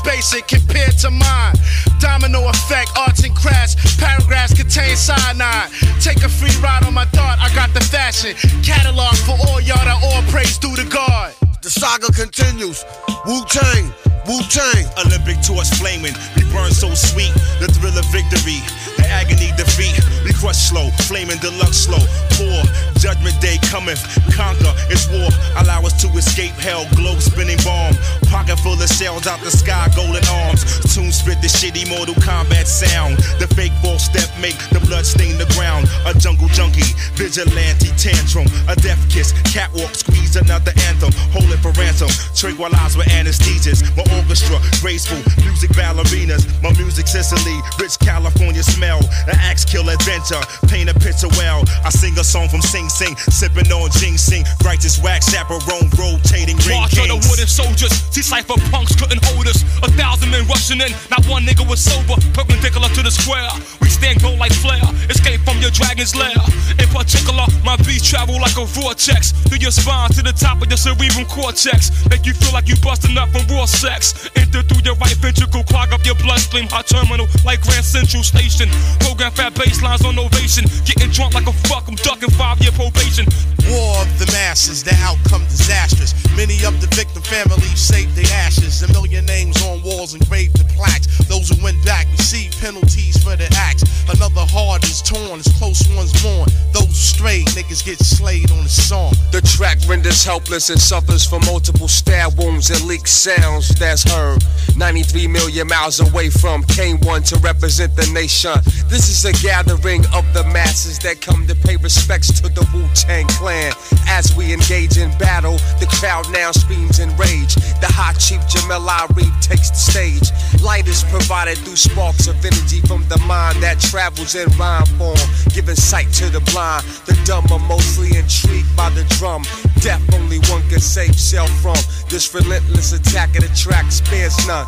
basic 0.09 0.49
compared 0.49 0.97
to 0.97 1.11
mine. 1.11 1.55
Domino 2.01 2.49
effect, 2.49 2.91
arts 2.97 3.23
and 3.25 3.37
crafts, 3.37 3.77
paragraphs 4.01 4.55
contain 4.55 4.97
cyanide. 4.97 5.69
Take 6.01 6.25
a 6.25 6.29
free 6.29 6.55
ride 6.65 6.85
on 6.85 6.95
my 6.95 7.05
thought, 7.13 7.37
I 7.39 7.53
got 7.55 7.75
the 7.75 7.85
fashion. 7.85 8.33
Catalog 8.65 9.15
for 9.29 9.37
all 9.47 9.61
y'all 9.61 9.85
that 9.85 10.01
all 10.03 10.23
praise 10.33 10.57
due 10.57 10.75
to 10.77 10.85
God. 10.85 11.35
The 11.61 11.69
saga 11.69 12.09
continues. 12.13 12.85
Wu 13.27 13.45
Tang, 13.45 13.93
Wu 14.25 14.41
Tang. 14.49 14.89
Olympic 15.05 15.45
torch 15.45 15.69
flaming, 15.77 16.17
we 16.37 16.43
burn 16.49 16.73
so 16.73 16.95
sweet. 16.95 17.35
The 17.61 17.69
thrill 17.69 17.93
of 17.93 18.07
victory, 18.09 18.65
the 18.99 19.07
agony 19.07 19.55
defeat. 19.55 19.95
We 20.27 20.35
crush 20.35 20.59
slow, 20.59 20.91
flaming 21.07 21.39
deluxe 21.39 21.87
slow. 21.87 22.03
Poor 22.35 22.59
judgment 22.99 23.39
day 23.41 23.57
cometh, 23.71 24.03
conquer. 24.35 24.75
It's 24.91 25.07
war. 25.09 25.31
Allow 25.63 25.87
us 25.87 25.95
to 26.03 26.09
escape 26.19 26.59
hell. 26.59 26.87
Globe 26.99 27.23
spinning 27.23 27.59
bomb, 27.63 27.95
pocket 28.27 28.59
full 28.59 28.75
of 28.75 28.91
shells 28.91 29.27
out 29.27 29.41
the 29.41 29.51
sky, 29.51 29.87
golden 29.95 30.25
arms. 30.43 30.67
Tune 30.91 31.13
spit 31.13 31.39
the 31.41 31.49
shitty 31.49 31.87
Mortal 31.89 32.19
Kombat 32.19 32.67
sound. 32.67 33.17
The 33.39 33.47
fake 33.55 33.73
false 33.81 34.05
step 34.05 34.29
make 34.43 34.59
the 34.75 34.83
blood 34.83 35.07
stain 35.07 35.39
the 35.39 35.47
ground. 35.55 35.87
A 36.05 36.13
jungle 36.19 36.49
junkie, 36.51 36.93
vigilante 37.15 37.95
tantrum, 37.95 38.51
a 38.67 38.75
death 38.75 39.01
kiss, 39.09 39.33
catwalk 39.47 39.95
squeeze 39.95 40.35
another 40.37 40.73
anthem. 40.91 41.15
Hold 41.31 41.51
it 41.55 41.63
for 41.63 41.71
ransom. 41.79 42.11
Tranquilize 42.35 42.97
with 42.97 43.09
anesthesias. 43.09 43.87
My 43.95 44.03
orchestra, 44.19 44.59
graceful 44.83 45.23
music 45.45 45.71
ballerinas. 45.71 46.43
My 46.63 46.73
music 46.75 47.07
Sicily, 47.07 47.59
rich 47.79 47.99
California 48.01 48.63
smell. 48.63 48.88
The 48.97 49.37
axe 49.37 49.69
kill 49.69 49.89
adventure, 49.91 50.41
paint 50.69 50.89
a 50.89 50.95
picture 50.97 51.29
well. 51.37 51.61
I 51.85 51.91
sing 51.91 52.17
a 52.17 52.25
song 52.25 52.49
from 52.49 52.63
Sing 52.63 52.89
Sing, 52.89 53.13
sipping 53.29 53.69
on 53.69 53.91
ginseng. 53.93 54.45
Righteous 54.65 54.97
wax 55.03 55.29
chaperone, 55.29 55.93
rotating 56.01 56.57
ring 56.65 56.81
March 56.81 56.97
of 56.97 57.09
the 57.13 57.21
wooden 57.29 57.45
soldiers. 57.45 57.93
See 58.09 58.23
cipher 58.23 58.57
punks 58.73 58.97
couldn't 58.97 59.21
hold 59.29 59.47
us. 59.47 59.61
A 59.85 59.93
thousand 59.93 60.31
men 60.31 60.49
rushing 60.49 60.81
in. 60.81 60.97
Not 61.13 61.27
one 61.29 61.45
nigga 61.45 61.69
was 61.69 61.85
sober. 61.85 62.17
Perpendicular 62.33 62.89
to 62.97 63.03
the 63.05 63.13
square. 63.13 63.53
We 63.85 63.93
stand 63.93 64.23
gold 64.25 64.41
like 64.41 64.57
flare. 64.57 64.81
Escape 65.13 65.45
from 65.45 65.61
your 65.61 65.71
dragon's 65.71 66.17
lair. 66.17 66.41
In 66.81 66.89
particular, 66.89 67.45
my 67.65 67.77
beats 67.85 68.09
travel 68.09 68.41
like 68.41 68.57
a 68.57 68.65
vortex. 68.65 69.37
Through 69.53 69.61
your 69.61 69.73
spine 69.73 70.09
to 70.17 70.23
the 70.23 70.33
top 70.33 70.63
of 70.65 70.69
your 70.73 70.81
cerebral 70.81 71.29
cortex. 71.29 71.93
Make 72.09 72.25
you 72.25 72.33
feel 72.33 72.57
like 72.57 72.69
you 72.69 72.77
busting 72.81 73.19
up 73.21 73.29
from 73.37 73.45
raw 73.53 73.67
sex. 73.67 74.31
Enter 74.37 74.63
through 74.63 74.81
your 74.85 74.97
right 74.97 75.17
ventricle. 75.21 75.63
Clog 75.65 75.93
up 75.93 76.05
your 76.07 76.17
bloodstream. 76.17 76.69
Hot 76.73 76.87
terminal 76.87 77.29
like 77.45 77.61
Grand 77.61 77.85
Central 77.85 78.23
Station. 78.23 78.71
Program 79.01 79.33
fat 79.33 79.55
baselines 79.55 80.05
on 80.05 80.19
ovation. 80.19 80.65
Getting 80.85 81.11
drunk 81.11 81.35
like 81.35 81.47
a 81.47 81.53
fuck. 81.69 81.89
I'm 81.89 81.97
ducking 81.97 82.31
five 82.31 82.61
year 82.61 82.73
probation. 82.73 83.27
War 83.69 84.01
of 84.01 84.09
the 84.19 84.27
masses, 84.33 84.83
the 84.83 84.95
outcome 85.03 85.45
disastrous. 85.45 86.15
Many 86.37 86.65
of 86.65 86.81
the 86.81 86.87
victim 86.95 87.23
families 87.23 87.81
saved 87.81 88.15
their 88.15 88.31
ashes. 88.47 88.83
A 88.83 88.89
million 88.93 89.27
names 89.27 89.61
on 89.67 89.83
walls 89.83 90.15
engraved 90.15 90.61
in 90.61 90.67
plaques. 90.69 91.07
Those 91.29 91.51
who 91.51 91.63
went 91.63 91.83
back 91.85 92.07
receive 92.17 92.53
penalties 92.61 93.23
for 93.23 93.37
their 93.37 93.51
acts. 93.57 93.85
Another 94.09 94.47
heart 94.47 94.85
is 94.85 95.03
torn 95.03 95.41
as 95.41 95.49
close 95.59 95.83
ones 95.95 96.13
mourn. 96.25 96.49
Those 96.73 96.97
strayed 96.97 97.47
niggas 97.49 97.85
get 97.85 97.99
slayed 97.99 98.51
on 98.53 98.63
the 98.65 98.69
song. 98.69 99.13
The 99.33 99.43
track 99.43 99.79
renders 99.87 100.25
helpless 100.25 100.71
and 100.71 100.81
suffers 100.81 101.27
from 101.27 101.45
multiple 101.45 101.89
stab 101.89 102.39
wounds 102.39 102.71
and 102.71 102.83
leaked 102.85 103.09
sounds 103.09 103.69
that's 103.79 104.05
heard. 104.11 104.43
93 104.77 105.27
million 105.27 105.67
miles 105.67 106.01
away 106.01 106.31
from 106.31 106.63
K1 106.65 107.29
to 107.29 107.37
represent 107.39 107.95
the 107.97 108.07
nation. 108.15 108.58
This 108.89 109.09
is 109.09 109.25
a 109.25 109.33
gathering 109.45 110.05
of 110.15 110.25
the 110.35 110.45
masses 110.53 110.99
that 111.01 111.21
come 111.21 111.47
to 111.47 111.55
pay 111.55 111.77
respects 111.77 112.41
to 112.41 112.49
the 112.49 112.67
Wu 112.75 112.87
Tang 112.95 113.27
Clan. 113.29 113.73
As 114.09 114.35
we 114.37 114.53
engage 114.53 114.97
in 114.97 115.11
battle, 115.19 115.59
the 115.81 115.87
crowd 116.01 116.31
now 116.33 116.53
screams 116.53 116.99
in 116.99 117.15
rage. 117.17 117.55
The 117.81 117.91
hot 117.91 118.19
chief 118.19 118.41
Jamel 118.49 118.87
Arif 118.89 119.33
takes 119.43 119.71
the 119.71 119.77
stage. 119.77 120.63
Light 120.63 120.89
is 120.89 121.05
provided 121.05 121.59
through 121.59 121.77
sparks 121.77 122.27
of 122.27 122.37
energy 122.45 122.81
from 122.83 123.07
the 123.09 123.19
mind 123.27 123.63
that 123.63 123.81
travels 123.81 124.35
in 124.35 124.49
rhyme 124.59 124.87
form, 124.99 125.19
giving 125.55 125.77
sight 125.77 126.13
to 126.15 126.29
the 126.31 126.41
blind. 126.53 126.85
The 127.07 127.19
dumb 127.25 127.47
are 127.53 127.67
mostly 127.69 128.17
intrigued 128.17 128.75
by 128.77 128.91
the 128.91 129.05
drum. 129.19 129.43
Death 129.81 130.03
only 130.15 130.39
one 130.51 130.63
can 130.69 130.81
save 130.81 131.19
self 131.19 131.51
from. 131.61 131.77
This 132.09 132.35
relentless 132.35 132.93
attack 132.93 133.37
of 133.37 133.43
the 133.43 133.55
track 133.55 133.93
spares 133.93 134.37
none. 134.47 134.67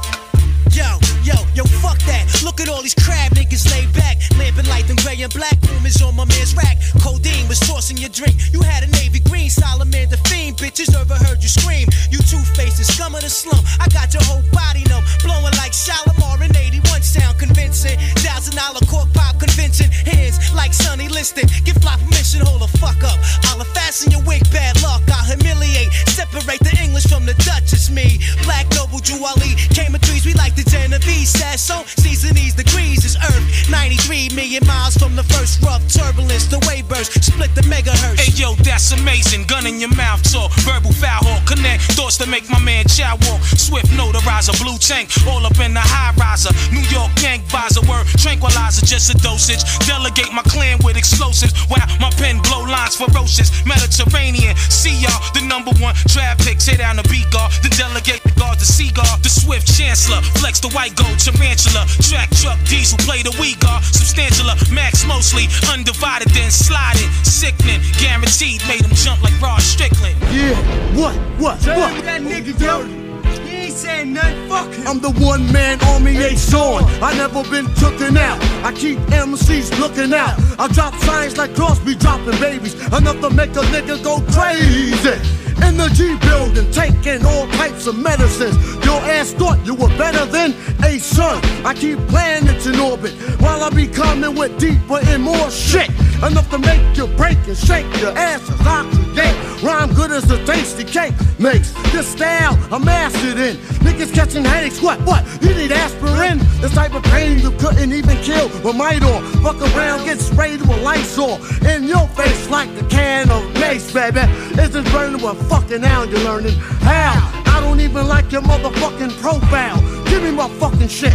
Yo, 0.73 0.99
yo, 1.25 1.35
yo, 1.55 1.65
fuck 1.83 1.99
that. 2.07 2.43
Look 2.45 2.61
at 2.61 2.69
all 2.69 2.83
these 2.83 2.95
crab 2.95 3.33
niggas 3.33 3.71
laid 3.71 3.93
back. 3.93 4.19
Lamping 4.39 4.67
light 4.67 4.89
and 4.89 4.99
gray 5.03 5.21
and 5.23 5.33
black. 5.33 5.59
Is 5.85 6.03
on 6.03 6.15
my 6.15 6.25
man's 6.27 6.55
rack. 6.55 6.79
Codeine 7.03 7.49
was 7.49 7.59
tossing 7.59 7.97
your 7.97 8.11
drink. 8.11 8.37
You 8.53 8.61
had 8.61 8.85
a 8.85 8.91
navy 8.93 9.19
green, 9.21 9.51
Solomon 9.51 10.09
the 10.11 10.19
fiend. 10.29 10.57
Bitches 10.59 10.95
overheard 10.95 11.43
you 11.43 11.49
scream. 11.49 11.89
You 12.11 12.19
two 12.19 12.43
faces, 12.55 12.87
scum 12.87 13.15
of 13.15 13.23
the 13.23 13.31
slum. 13.31 13.65
I 13.81 13.89
got 13.89 14.15
your 14.15 14.23
whole 14.25 14.45
body 14.53 14.85
numb. 14.87 15.03
Blowing 15.25 15.57
like 15.59 15.73
Shalimar 15.73 16.43
in 16.45 16.55
81 16.55 17.03
sound 17.03 17.39
convincing. 17.39 17.99
Thousand 18.23 18.55
dollar 18.55 18.81
cork 18.87 19.13
pop 19.15 19.41
convincing. 19.41 19.91
Hands 19.91 20.37
like 20.55 20.73
Sonny 20.73 21.09
Liston. 21.09 21.49
Give 21.65 21.77
fly 21.83 21.97
permission, 21.97 22.47
hold 22.47 22.63
the 22.63 22.71
fuck 22.79 23.03
up. 23.03 23.19
I'll 23.51 23.65
fasten 23.75 24.13
your 24.13 24.23
wig, 24.23 24.45
bad 24.53 24.81
luck. 24.83 25.03
I'll 25.11 25.25
humiliate. 25.25 25.91
Separate 26.13 26.61
the 26.61 26.77
English 26.81 27.07
from 27.09 27.27
the 27.27 27.35
Dutch. 27.43 27.73
It's 27.73 27.91
me. 27.91 28.21
Black 28.45 28.71
Noble 28.77 29.01
Juwali. 29.01 29.57
Came 29.75 29.95
in 29.95 30.01
threes, 30.01 30.25
we 30.25 30.35
like 30.35 30.55
the 30.65 30.71
Genovese. 30.71 31.31
Sasso, 31.31 31.85
seasonese 32.01 32.57
degrees 32.57 33.05
is 33.05 33.17
Earth. 33.17 33.71
93 33.71 34.31
million 34.35 34.67
miles 34.67 34.97
from 34.97 35.17
the 35.17 35.23
first 35.25 35.63
rough 35.63 35.83
turbulence. 35.89 36.47
The 36.47 36.59
wave 36.69 36.89
burst, 36.89 37.23
split 37.23 37.55
the 37.55 37.63
megahertz. 37.63 38.21
Hey 38.21 38.33
yo, 38.35 38.55
that's 38.61 38.93
amazing. 38.93 39.45
Gun 39.45 39.67
in 39.67 39.81
your 39.81 39.95
mouth 39.95 40.23
talk. 40.33 40.53
Verbal 40.67 40.93
foul 40.93 41.23
hawk. 41.23 41.47
Connect 41.47 41.83
thoughts 41.97 42.19
to 42.19 42.27
make 42.27 42.49
my 42.51 42.59
man 42.61 42.85
chow 42.87 43.17
walk. 43.29 43.41
Swift 43.57 43.89
notarizer. 43.97 44.57
Blue 44.61 44.79
tank. 44.79 45.11
All 45.29 45.45
up 45.47 45.59
in 45.61 45.73
the 45.75 45.81
high 45.81 46.13
riser. 46.19 46.53
New 46.75 46.85
York 46.91 47.11
gang 47.17 47.41
visor. 47.49 47.85
Word 47.87 48.07
tranquilizer. 48.19 48.85
Just 48.85 49.11
a 49.15 49.17
dosage. 49.23 49.63
Delegate 49.87 50.33
my 50.33 50.43
clan 50.43 50.79
with 50.85 50.97
explosives. 50.97 51.55
Wow, 51.71 51.87
my 52.01 52.11
pen 52.19 52.43
blow 52.43 52.67
lines 52.67 52.97
ferocious. 52.97 53.51
Mediterranean. 53.65 54.57
See 54.69 54.97
y'all. 54.99 55.21
The 55.33 55.47
number 55.47 55.73
one 55.79 55.95
draft 56.11 56.43
pick. 56.45 56.59
Tear 56.59 56.79
down 56.79 56.97
the 56.97 57.07
beat 57.09 57.29
guard. 57.31 57.53
The 57.63 57.71
delegate 57.71 58.23
the 58.25 58.33
guard. 58.35 58.59
The 58.59 58.67
seagull. 58.67 59.17
The 59.23 59.31
swift 59.31 59.71
chancellor. 59.71 60.21
Flex 60.43 60.50
the 60.59 60.71
white 60.75 60.97
gold. 60.97 61.19
Tarantula. 61.19 61.87
Track 62.03 62.31
truck. 62.43 62.59
Diesel. 62.67 62.99
Play 63.07 63.23
the 63.23 63.31
we 63.39 63.55
guard. 63.63 63.85
Substantial. 63.85 64.51
Max 64.75 65.07
mostly. 65.07 65.47
Undivided. 65.71 66.29
Then 66.35 66.51
sliding. 66.51 67.07
Sickening. 67.23 67.81
Guaranteed. 68.03 68.67
Made 68.67 68.83
him 68.83 68.95
jump 68.95 69.23
like 69.23 69.39
Rod 69.41 69.63
Strickland. 69.63 70.19
Yeah, 70.35 70.57
what, 70.97 71.15
what, 71.39 71.61
Tell 71.61 71.79
what? 71.79 72.03
that 72.05 72.23
nigga, 72.23 72.59
yo. 72.61 73.10
You 73.25 73.57
ain't 73.57 73.73
saying 73.73 74.13
nothing, 74.13 74.49
fuck 74.49 74.73
him. 74.73 74.87
I'm 74.87 75.01
the 75.01 75.11
one 75.25 75.51
man 75.53 75.81
army 75.85 76.17
ace 76.17 76.53
on. 76.55 76.85
I 77.03 77.15
never 77.17 77.43
been 77.51 77.67
tooken 77.77 78.17
out. 78.17 78.39
I 78.65 78.73
keep 78.73 78.99
MCs 79.11 79.79
looking 79.79 80.13
out. 80.13 80.39
I 80.59 80.69
drop 80.69 80.95
signs 80.97 81.37
like 81.37 81.55
Crosby 81.55 81.95
dropping 81.95 82.39
babies. 82.41 82.75
Enough 82.87 83.21
to 83.21 83.31
make 83.31 83.51
a 83.51 83.65
nigga 83.75 84.03
go 84.03 84.21
crazy. 84.33 85.19
In 85.67 85.77
the 85.77 85.89
G 85.93 86.17
building, 86.27 86.71
taking 86.73 87.25
all 87.27 87.47
types 87.49 87.87
of 87.87 87.99
medicines. 87.99 88.57
Your 88.85 89.01
ass 89.03 89.33
thought 89.33 89.65
you 89.67 89.75
were 89.75 89.93
better 89.99 90.25
than 90.25 90.55
a 90.83 90.99
son. 90.99 91.41
I 91.65 91.75
keep 91.75 91.99
planets 92.09 92.67
in 92.67 92.81
orbit 92.81 93.13
while 93.41 93.63
I 93.63 93.71
be 93.71 93.87
coming 93.87 94.35
with 94.35 94.59
deeper 94.59 94.99
and 95.03 95.23
more 95.23 95.51
shit. 95.51 95.91
Enough 96.23 96.51
to 96.51 96.59
make 96.59 96.97
you 96.97 97.07
break 97.17 97.39
and 97.49 97.57
shake 97.57 97.87
your 97.99 98.13
asses. 98.17 98.55
I 98.61 98.85
create 98.93 99.63
rhyme 99.63 99.93
good 99.95 100.11
as 100.11 100.31
a 100.31 100.45
tasty 100.45 100.85
cake 100.85 101.15
makes. 101.39 101.73
This 101.93 102.09
style 102.09 102.59
I'm 102.71 102.85
mastered 102.85 103.39
in. 103.39 103.57
Niggas 103.81 104.13
catching 104.13 104.45
headaches. 104.45 104.83
What? 104.83 105.01
What? 105.03 105.25
You 105.43 105.55
need 105.55 105.73
aspirin? 105.73 106.39
This 106.61 106.75
type 106.75 106.95
of 106.95 107.03
pain 107.05 107.39
you 107.39 107.51
couldn't 107.53 107.93
even 107.93 108.17
kill 108.19 108.49
with 108.49 108.77
Midor. 108.77 109.23
Fuck 109.43 109.61
around, 109.75 110.05
get 110.05 110.19
sprayed 110.19 110.61
with 110.61 110.83
Lysol 110.83 111.37
in 111.67 111.85
your 111.85 112.07
face 112.09 112.51
like 112.51 112.69
a 112.81 112.85
can 112.89 113.31
of 113.31 113.43
mace, 113.55 113.91
baby. 113.91 114.21
Isn't 114.61 114.85
burning 114.93 115.23
with 115.23 115.49
fucking 115.49 115.81
now 115.81 116.03
you're 116.03 116.21
learning 116.21 116.55
how. 116.83 117.41
I 117.47 117.61
don't 117.61 117.81
even 117.81 118.07
like 118.09 118.31
your 118.31 118.43
motherfucking 118.43 119.21
profile. 119.21 119.81
Give 120.05 120.23
me 120.23 120.33
my 120.33 120.49
fucking 120.61 120.89
shit. 120.89 121.15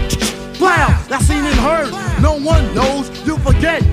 Wow, 0.59 1.03
that's 1.09 1.25
seen 1.25 1.43
and 1.43 1.55
heard. 1.55 1.91
No 2.21 2.39
one 2.39 2.73
knows, 2.73 3.09
you 3.25 3.37
forget. 3.39 3.83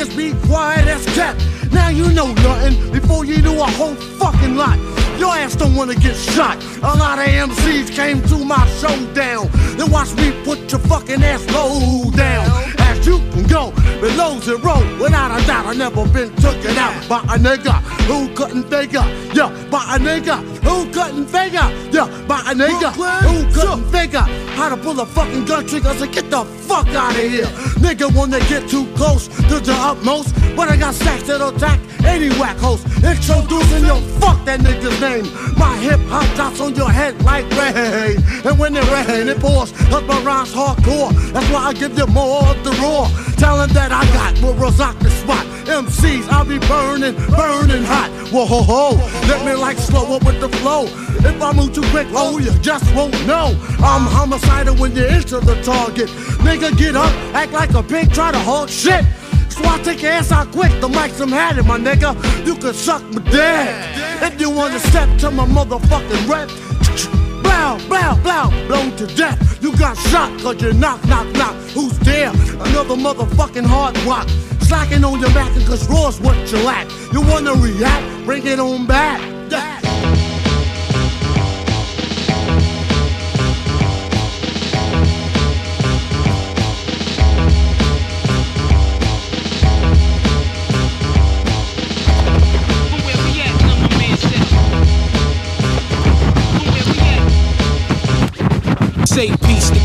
Niggas 0.00 0.16
be 0.16 0.46
quiet 0.48 0.86
as 0.88 1.04
kept. 1.14 1.44
Now 1.72 1.90
you 1.90 2.10
know 2.14 2.32
nothing 2.32 2.90
before 2.90 3.26
you 3.26 3.42
do 3.42 3.52
a 3.60 3.66
whole 3.66 3.94
fucking 3.94 4.56
lot. 4.56 4.78
Your 5.18 5.34
ass 5.34 5.54
don't 5.54 5.74
wanna 5.74 5.94
get 5.94 6.16
shot. 6.16 6.56
A 6.82 6.96
lot 6.96 7.18
of 7.18 7.26
MCs 7.26 7.94
came 7.94 8.22
to 8.28 8.42
my 8.42 8.66
showdown. 8.80 9.50
Then 9.76 9.90
watch 9.90 10.14
me 10.14 10.32
put 10.42 10.72
your 10.72 10.80
fucking 10.80 11.22
ass 11.22 11.46
low 11.52 12.10
down. 12.12 12.79
You 13.02 13.18
can 13.32 13.46
go 13.46 13.72
below 14.00 14.38
zero. 14.40 14.76
Without 15.00 15.40
a 15.40 15.46
doubt, 15.46 15.66
I 15.66 15.74
never 15.74 16.06
been 16.08 16.34
taken 16.36 16.76
out 16.76 17.08
by 17.08 17.20
a 17.20 17.38
nigga 17.38 17.80
who 18.06 18.28
couldn't 18.34 18.64
figure. 18.64 19.04
Yeah, 19.32 19.48
by 19.70 19.96
a 19.96 19.98
nigga 19.98 20.36
who 20.62 20.90
couldn't 20.92 21.26
figure. 21.26 21.68
Yeah, 21.90 22.06
by 22.28 22.40
a 22.40 22.54
nigga 22.54 22.92
who 23.22 23.52
couldn't 23.54 23.90
figure 23.90 24.26
how 24.56 24.68
to 24.68 24.76
pull 24.76 25.00
a 25.00 25.06
fucking 25.06 25.46
gun 25.46 25.66
trigger. 25.66 25.94
So 25.94 26.06
get 26.06 26.30
the 26.30 26.44
fuck 26.44 26.88
out 26.88 27.12
of 27.12 27.16
here. 27.16 27.46
Nigga 27.80 28.14
wanna 28.14 28.40
get 28.40 28.68
too 28.68 28.86
close 28.94 29.28
to 29.28 29.60
the 29.60 29.72
utmost. 29.72 30.34
But 30.54 30.68
I 30.68 30.76
got 30.76 30.94
stacks 30.94 31.24
that'll 31.24 31.56
attack 31.56 31.80
any 32.04 32.28
whack 32.38 32.58
host. 32.58 32.84
Introducing 33.02 33.86
your 33.86 34.00
fuck 34.20 34.44
that 34.44 34.60
nigga's 34.60 35.00
name. 35.00 35.24
My 35.56 35.76
hip 35.78 36.00
hop 36.08 36.26
drops 36.36 36.60
on 36.60 36.74
your 36.74 36.90
head 36.90 37.22
like 37.22 37.48
rain. 37.52 38.22
And 38.44 38.58
when 38.58 38.76
it 38.76 38.84
rain, 38.90 39.28
it 39.28 39.40
pours. 39.40 39.72
Cause 39.72 40.04
my 40.04 40.20
rhymes 40.22 40.52
hardcore. 40.52 41.12
That's 41.32 41.48
why 41.50 41.68
I 41.68 41.72
give 41.72 41.96
you 41.96 42.06
more 42.06 42.44
of 42.46 42.62
the 42.64 42.72
raw. 42.90 43.08
Talent 43.36 43.72
that 43.72 43.92
I 43.92 44.04
got 44.12 44.32
will 44.42 44.54
rock 44.54 44.98
the 44.98 45.10
spot. 45.10 45.46
MCs, 45.66 46.28
I'll 46.28 46.44
be 46.44 46.58
burning, 46.66 47.14
burning 47.30 47.84
hot. 47.84 48.10
Whoa 48.32 48.44
ho 48.44 48.62
ho. 48.62 48.96
Let 49.28 49.44
me 49.46 49.54
like 49.54 49.78
slow 49.78 50.16
up 50.16 50.24
with 50.24 50.40
the 50.40 50.48
flow. 50.58 50.84
If 51.30 51.40
I 51.40 51.52
move 51.52 51.72
too 51.72 51.86
quick, 51.90 52.08
oh, 52.10 52.38
you 52.38 52.52
just 52.60 52.86
won't 52.94 53.14
know. 53.26 53.56
I'm 53.78 54.04
homicidal 54.16 54.74
when 54.76 54.96
you 54.96 55.04
enter 55.04 55.40
the 55.40 55.56
target. 55.62 56.08
Nigga, 56.46 56.76
get 56.76 56.96
up, 56.96 57.12
act 57.34 57.52
like 57.52 57.72
a 57.74 57.82
pig, 57.82 58.12
try 58.12 58.32
to 58.32 58.38
hold 58.38 58.70
shit. 58.70 59.04
So 59.48 59.60
I 59.64 59.80
take 59.82 60.02
your 60.02 60.12
ass 60.12 60.32
out 60.32 60.50
quick, 60.52 60.72
the 60.80 60.88
mic's 60.88 61.20
I'm 61.20 61.30
had 61.30 61.58
it, 61.58 61.64
my 61.64 61.78
nigga. 61.78 62.10
You 62.46 62.54
can 62.56 62.74
suck 62.74 63.02
my 63.12 63.22
dick. 63.22 63.68
If 64.22 64.40
you 64.40 64.50
wanna 64.50 64.80
step 64.80 65.08
to 65.20 65.30
my 65.30 65.46
motherfucking 65.46 66.28
rep, 66.28 66.48
blow, 67.42 67.78
blow, 67.88 68.14
blow, 68.22 68.50
blown 68.66 68.96
to 68.96 69.06
death. 69.16 69.62
You 69.62 69.76
got 69.76 69.96
shot 69.96 70.38
cause 70.40 70.60
you 70.62 70.72
knock, 70.72 71.04
knock, 71.06 71.26
knock. 71.34 71.54
Who's 71.74 71.98
there? 72.00 72.30
Another 72.30 72.96
motherfucking 72.96 73.66
hard 73.66 73.98
rock. 74.02 74.28
Slacking 74.60 75.04
on 75.04 75.20
your 75.20 75.30
back 75.30 75.52
cause 75.66 75.88
raw's 75.88 76.20
what 76.20 76.36
you 76.50 76.58
lack. 76.58 76.88
You 77.12 77.20
wanna 77.22 77.54
react? 77.54 78.24
Bring 78.24 78.46
it 78.46 78.60
on 78.60 78.86
back. 78.86 79.39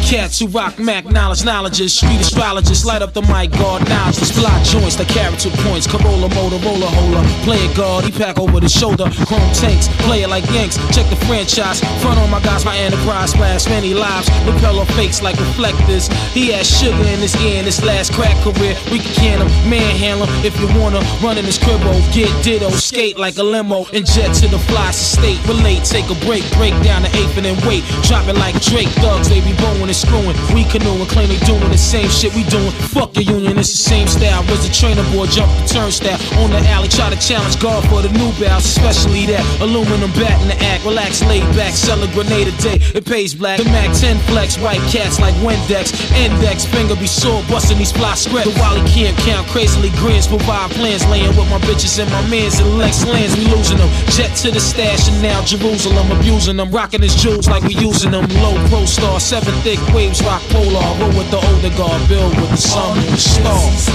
Cats 0.06 0.40
who 0.40 0.48
rock 0.48 0.78
Mac 0.80 1.06
knowledge, 1.06 1.44
knowledges, 1.44 1.94
street 1.98 2.22
astrologists, 2.22 2.86
light 2.86 3.02
up 3.02 3.14
the 3.14 3.22
mic, 3.24 3.52
guard 3.52 3.88
knowledge, 3.90 4.18
the 4.18 4.26
fly 4.26 4.64
joints, 4.64 4.96
the 4.96 5.06
character 5.06 5.50
points, 5.66 5.88
Corolla, 5.88 6.30
Motorola, 6.30 6.88
Hola, 6.88 7.22
play 7.44 7.58
it 7.66 7.76
guard, 7.76 8.06
he 8.06 8.12
pack 8.12 8.40
over 8.40 8.60
the 8.60 8.70
shoulder, 8.70 9.10
chrome 9.26 9.52
tanks, 9.54 9.90
play 10.06 10.24
it 10.24 10.30
like 10.30 10.46
Yanks, 10.52 10.78
check 10.96 11.10
the 11.10 11.18
franchise, 11.26 11.82
front 12.02 12.20
on 12.20 12.30
my 12.30 12.40
guys, 12.42 12.64
my 12.64 12.78
enterprise, 12.78 13.32
splash 13.32 13.66
many 13.68 13.94
lives, 13.94 14.30
repeller 14.46 14.86
fakes 14.94 15.22
like 15.22 15.38
reflectors, 15.40 16.08
he 16.34 16.52
has 16.52 16.70
sugar 16.70 17.04
in 17.10 17.20
his 17.20 17.36
ear 17.42 17.60
in 17.60 17.66
his 17.66 17.84
last 17.84 18.14
crack 18.14 18.38
career, 18.46 18.78
we 18.92 19.00
can 19.00 19.26
can 19.26 19.42
him, 19.42 19.70
manhandle 19.70 20.28
him, 20.28 20.46
if 20.46 20.54
you 20.62 20.68
wanna, 20.80 21.02
run 21.24 21.38
in 21.38 21.46
his 21.46 21.58
cribbo, 21.58 21.90
oh, 21.90 22.12
get 22.14 22.30
ditto, 22.44 22.70
skate 22.70 23.18
like 23.18 23.38
a 23.38 23.44
limo, 23.44 23.86
and 23.94 24.06
jet 24.06 24.32
to 24.36 24.48
the 24.48 24.60
fly 24.70 24.92
state, 24.92 25.42
relate, 25.48 25.84
take 25.84 26.06
a 26.10 26.18
break, 26.26 26.46
break 26.54 26.74
down 26.84 27.02
the 27.02 27.10
eighth 27.18 27.36
and 27.38 27.46
then 27.46 27.58
wait, 27.68 27.84
drop 28.04 28.28
it 28.28 28.36
like 28.36 28.54
Drake, 28.62 28.90
thugs, 29.02 29.30
they 29.30 29.42
be 29.42 29.56
bowing 29.58 29.90
screwing. 29.96 30.36
We 30.54 30.68
canoeing, 30.68 31.08
claim 31.08 31.30
they 31.30 31.40
doing 31.48 31.72
the 31.72 31.78
same 31.78 32.10
shit 32.10 32.36
we 32.36 32.44
doing. 32.52 32.72
Fuck 32.92 33.16
your 33.16 33.40
union, 33.40 33.58
it's 33.58 33.72
the 33.72 33.84
same 33.90 34.08
style. 34.08 34.44
Was 34.52 34.68
a 34.68 34.72
trainer 34.72 35.04
boy, 35.16 35.26
jump 35.28 35.50
the 35.56 35.66
turnstile 35.72 36.20
on 36.44 36.52
the 36.52 36.60
alley, 36.68 36.90
try 36.90 37.10
to 37.10 37.20
challenge 37.20 37.60
God 37.60 37.88
for 37.88 38.02
the 38.02 38.12
new 38.12 38.32
bounce, 38.36 38.66
especially 38.66 39.26
that 39.32 39.42
aluminum 39.62 40.12
bat 40.20 40.36
in 40.44 40.48
the 40.52 40.60
act. 40.64 40.84
Relax, 40.84 41.24
laid 41.24 41.48
back, 41.56 41.74
sell 41.74 42.02
a 42.04 42.08
grenade 42.12 42.48
a 42.48 42.56
day. 42.60 42.78
It 42.94 43.06
pays 43.06 43.34
black. 43.34 43.58
The 43.58 43.66
Mac 43.72 43.96
10 43.96 44.20
flex, 44.28 44.58
white 44.60 44.84
cats 44.92 45.20
like 45.20 45.34
Windex, 45.40 45.96
index, 46.14 46.66
finger 46.66 46.96
be 46.96 47.08
sore, 47.08 47.42
busting 47.48 47.78
these 47.78 47.92
fly 47.92 48.16
script. 48.16 48.46
The 48.46 48.60
Wally 48.60 48.84
can't 48.90 49.18
count, 49.24 49.48
crazily 49.48 49.90
grins, 50.02 50.28
provide 50.28 50.72
plans, 50.72 51.06
laying 51.08 51.36
with 51.38 51.50
my 51.50 51.60
bitches 51.64 51.98
and 52.00 52.12
my 52.12 52.22
mans 52.28 52.60
and 52.60 52.78
Lex 52.78 53.06
lands. 53.08 53.36
We 53.38 53.48
losing 53.48 53.78
them. 53.78 53.90
Jet 54.12 54.36
to 54.44 54.52
the 54.52 54.60
stash 54.60 55.08
and 55.08 55.22
now 55.22 55.42
Jerusalem, 55.44 56.12
abusing 56.12 56.58
them, 56.58 56.72
rocking 56.72 57.02
his 57.02 57.16
jewels 57.16 57.48
like 57.48 57.64
we 57.64 57.76
using 57.76 58.12
them. 58.12 58.28
Low 58.44 58.56
pro 58.68 58.86
star, 58.86 59.20
seven 59.20 59.54
thick 59.62 59.80
waves, 59.94 60.22
rock 60.24 60.42
polar. 60.50 61.00
Roll 61.00 61.10
with 61.18 61.30
the 61.32 61.38
older 61.38 61.76
guard, 61.78 62.08
build 62.08 62.36
with 62.36 62.50
the 62.50 62.58
sun 62.58 62.98
and 62.98 63.10
the 63.10 63.18
stars. 63.18 63.90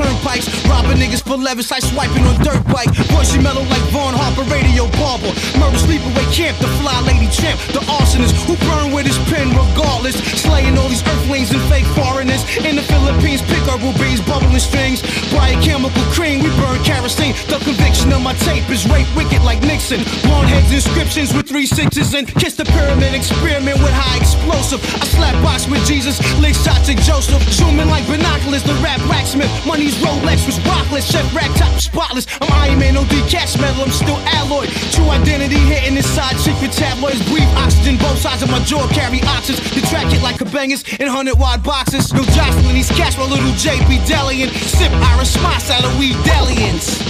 Turnpikes. 0.00 0.48
Robbing 0.64 0.96
niggas 0.96 1.22
for 1.22 1.36
levis 1.36 1.70
like 1.70 1.82
swiping 1.82 2.24
on 2.24 2.36
dirt 2.40 2.64
bike. 2.72 2.90
Voicey 3.12 3.42
mellow 3.42 3.64
like 3.68 3.84
Vaughn 3.92 4.14
Harper, 4.16 4.48
radio 4.48 4.88
barber. 4.96 5.32
Murder 5.60 5.76
sleepaway 5.76 6.24
camp, 6.32 6.56
the 6.58 6.68
fly 6.80 6.96
lady 7.04 7.28
champ. 7.28 7.60
The 7.76 7.84
arsonist 7.92 8.34
who 8.48 8.56
burn 8.68 8.92
with 8.92 9.06
his 9.06 9.18
pen 9.28 9.52
regardless. 9.52 10.16
Slaying 10.40 10.76
all 10.78 10.88
these 10.88 11.04
earthlings 11.04 11.52
and 11.52 11.62
fake 11.68 11.88
foreigners. 11.92 12.42
In 12.64 12.76
the 12.76 12.86
Philippines, 12.88 13.42
pick 13.42 13.62
herbal 13.68 13.92
bees, 14.00 14.20
bubbling 14.24 14.62
strings. 14.62 15.04
Buy 15.32 15.52
a 15.52 15.58
chemical 15.60 16.04
cream, 16.16 16.42
we 16.42 16.50
burn 16.56 16.80
kerosene. 16.82 17.34
The 17.52 17.60
conviction 17.60 18.12
of 18.12 18.22
my 18.22 18.34
tape 18.48 18.68
is 18.70 18.88
rape 18.88 19.08
wicked 19.16 19.42
like 19.44 19.60
Nixon. 19.62 20.00
Blonde 20.24 20.48
heads 20.48 20.72
inscriptions 20.72 21.34
with 21.34 21.46
three 21.48 21.66
sixes 21.66 22.14
and 22.14 22.26
kiss 22.26 22.54
the 22.54 22.64
pyramid 22.64 23.14
experiment 23.14 23.78
with 23.78 23.92
high 23.92 24.16
explosive. 24.16 24.80
I 25.02 25.04
slap 25.06 25.36
box 25.42 25.68
with 25.68 25.84
Jesus, 25.84 26.18
lick 26.40 26.54
shots 26.54 26.88
at 26.88 26.98
Joseph. 27.04 27.42
Zooming 27.52 27.88
like 27.88 28.06
binoculars, 28.06 28.62
the 28.62 28.74
rap 28.80 29.00
blacksmith. 29.06 29.50
Money's 29.90 30.06
Rolex 30.06 30.46
was 30.46 30.58
rockless, 30.60 31.10
chef 31.10 31.34
rack 31.34 31.50
top 31.56 31.80
spotless. 31.80 32.26
I'm 32.40 32.52
Iron 32.52 32.78
Man, 32.78 32.94
no 32.94 33.04
cash 33.28 33.58
metal, 33.58 33.82
I'm 33.82 33.90
still 33.90 34.18
alloy. 34.38 34.66
True 34.92 35.08
identity 35.10 35.58
hitting 35.58 35.96
inside 35.96 36.36
secret 36.36 36.72
tabloids. 36.72 37.22
Breathe 37.28 37.48
oxygen, 37.56 37.96
both 37.96 38.18
sides 38.18 38.42
of 38.42 38.50
my 38.50 38.60
jaw 38.60 38.86
carry 38.88 39.20
options. 39.22 39.58
The 39.74 39.80
track 39.88 40.12
it 40.12 40.22
like 40.22 40.40
a 40.40 40.44
bangers 40.44 40.84
in 41.00 41.06
100 41.06 41.38
wide 41.38 41.62
boxes. 41.62 42.12
No 42.12 42.22
jostling 42.22 42.74
these 42.74 42.90
cats 42.90 43.16
while 43.16 43.28
little 43.28 43.50
JP 43.58 44.06
Delian. 44.06 44.50
Sip 44.50 44.92
Irish 44.92 45.34
Moss 45.42 45.70
out 45.70 45.84
of 45.84 45.98
weed 45.98 46.16
Delians. 46.22 47.00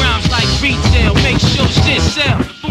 Rhymes 0.00 0.28
like 0.30 0.48
retail, 0.60 1.14
make 1.22 1.40
sure 1.40 1.68
shit 1.68 2.02
sell. 2.02 2.63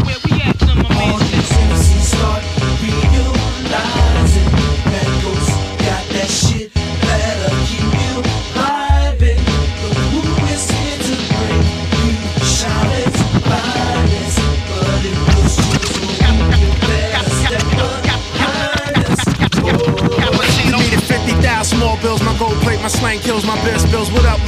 Kills, 23.24 23.46
my 23.46 23.56
best 23.64 23.90
bills. 23.90 24.12
What 24.12 24.26
up, 24.26 24.40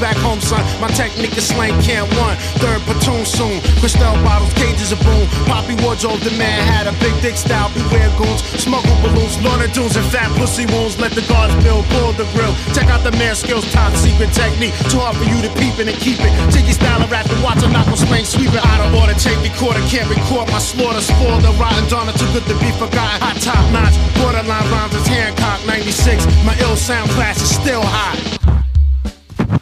back 0.00 0.16
home, 0.18 0.40
son? 0.40 0.62
My 0.80 0.88
technique 0.94 1.36
is 1.36 1.46
slang 1.46 1.74
can't 1.82 2.06
one. 2.18 2.36
Third 2.62 2.80
platoon 2.86 3.26
soon. 3.26 3.60
Crystal 3.82 4.14
bottles, 4.22 4.52
cages 4.54 4.90
of 4.90 5.00
boom. 5.02 5.26
Poppy 5.46 5.74
wardrobe, 5.82 6.18
the 6.22 6.34
man 6.38 6.62
had 6.66 6.86
a 6.86 6.94
big 6.98 7.14
dick 7.20 7.36
style. 7.36 7.70
Beware 7.74 8.10
goons. 8.18 8.42
Smuggle 8.58 8.94
balloons, 9.02 9.36
Lorna 9.42 9.68
dunes, 9.68 9.96
and 9.96 10.06
fat 10.06 10.30
pussy 10.38 10.66
wounds. 10.66 10.98
Let 10.98 11.12
the 11.12 11.22
guards 11.26 11.54
build, 11.62 11.84
pull 11.94 12.12
the 12.14 12.26
grill. 12.34 12.54
Check 12.74 12.88
out 12.88 13.02
the 13.02 13.12
man 13.18 13.34
skills, 13.34 13.66
top 13.72 13.92
secret 13.94 14.32
technique. 14.32 14.74
Too 14.90 15.02
hard 15.02 15.16
for 15.18 15.26
you 15.26 15.38
to 15.42 15.50
peep 15.58 15.78
in 15.78 15.90
and 15.90 15.98
keep 15.98 16.18
it. 16.22 16.32
Jiggy 16.50 16.72
style 16.72 17.02
of 17.02 17.10
rap 17.10 17.26
and 17.28 17.42
watch 17.42 17.62
a 17.62 17.68
knock 17.68 17.86
on 17.88 17.98
slang 17.98 18.24
sweep 18.24 18.54
it 18.54 18.64
out 18.64 18.80
of 18.80 18.94
order. 18.94 19.14
Tape 19.18 19.42
recorder 19.42 19.82
can't 19.90 20.08
record 20.08 20.48
my 20.50 20.58
slaughter. 20.62 21.02
Spoil 21.02 21.38
the 21.42 21.52
rotten 21.58 21.84
Donna 21.90 22.12
too 22.14 22.30
good 22.32 22.46
to 22.46 22.56
be 22.62 22.70
forgotten. 22.78 23.18
Hot 23.20 23.36
top 23.42 23.64
notch, 23.74 23.98
borderline 24.18 24.66
rhymes 24.70 24.94
is 24.94 25.06
Hancock 25.06 25.64
96. 25.66 26.26
My 26.46 26.54
ill 26.62 26.76
sound 26.76 27.10
class 27.10 27.42
is 27.42 27.50
still 27.50 27.82
hot. 27.82 28.37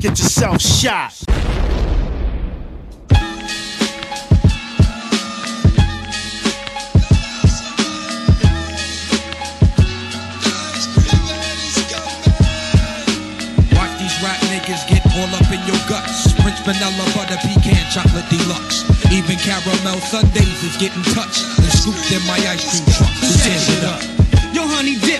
Get 0.06 0.20
yourself 0.20 0.62
shot. 0.62 1.14
Watch 13.74 13.98
these 13.98 14.14
rap 14.22 14.38
niggas 14.46 14.86
get 14.86 15.02
all 15.16 15.26
up 15.34 15.50
in 15.50 15.58
your 15.66 15.74
guts. 15.88 16.32
Prince 16.40 16.60
vanilla, 16.60 17.04
butter, 17.12 17.34
pecan, 17.42 17.90
chocolate 17.90 18.30
deluxe. 18.30 18.84
Even 19.10 19.36
caramel 19.38 19.98
sundaes 20.02 20.62
is 20.62 20.76
getting 20.76 21.02
touched 21.14 21.42
and 21.58 21.66
scooped 21.66 22.12
in 22.12 22.24
my 22.28 22.38
ice 22.46 22.62
cream 22.70 22.86
truck. 22.94 23.10
Who 23.10 23.26
it 23.26 23.82
up? 23.82 24.15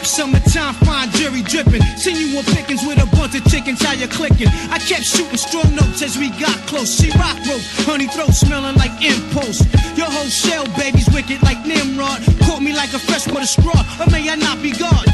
Summertime, 0.06 0.74
fine 0.86 1.10
jury 1.10 1.42
dripping. 1.42 1.82
Seen 1.98 2.16
you 2.16 2.38
on 2.38 2.44
pickings 2.54 2.86
with 2.86 3.02
a 3.02 3.06
bunch 3.16 3.34
of 3.34 3.44
chickens, 3.50 3.82
how 3.82 3.92
you 3.92 4.06
clicking? 4.06 4.46
I 4.70 4.78
kept 4.78 5.02
shooting 5.02 5.36
strong 5.36 5.74
notes 5.74 6.00
as 6.00 6.16
we 6.16 6.30
got 6.38 6.54
close. 6.70 6.94
She 6.94 7.10
rock 7.18 7.36
rope, 7.42 7.60
honey 7.82 8.06
throat 8.06 8.30
smelling 8.30 8.76
like 8.76 8.94
impulse. 9.02 9.66
Your 9.98 10.06
whole 10.06 10.30
shell, 10.30 10.64
baby's 10.78 11.10
wicked 11.10 11.42
like 11.42 11.58
Nimrod. 11.66 12.22
Caught 12.46 12.62
me 12.62 12.72
like 12.72 12.94
a 12.94 13.00
fresh 13.00 13.26
with 13.26 13.48
straw, 13.48 13.82
or 13.98 14.06
may 14.10 14.30
I 14.30 14.36
not 14.36 14.62
be 14.62 14.70
God? 14.70 15.04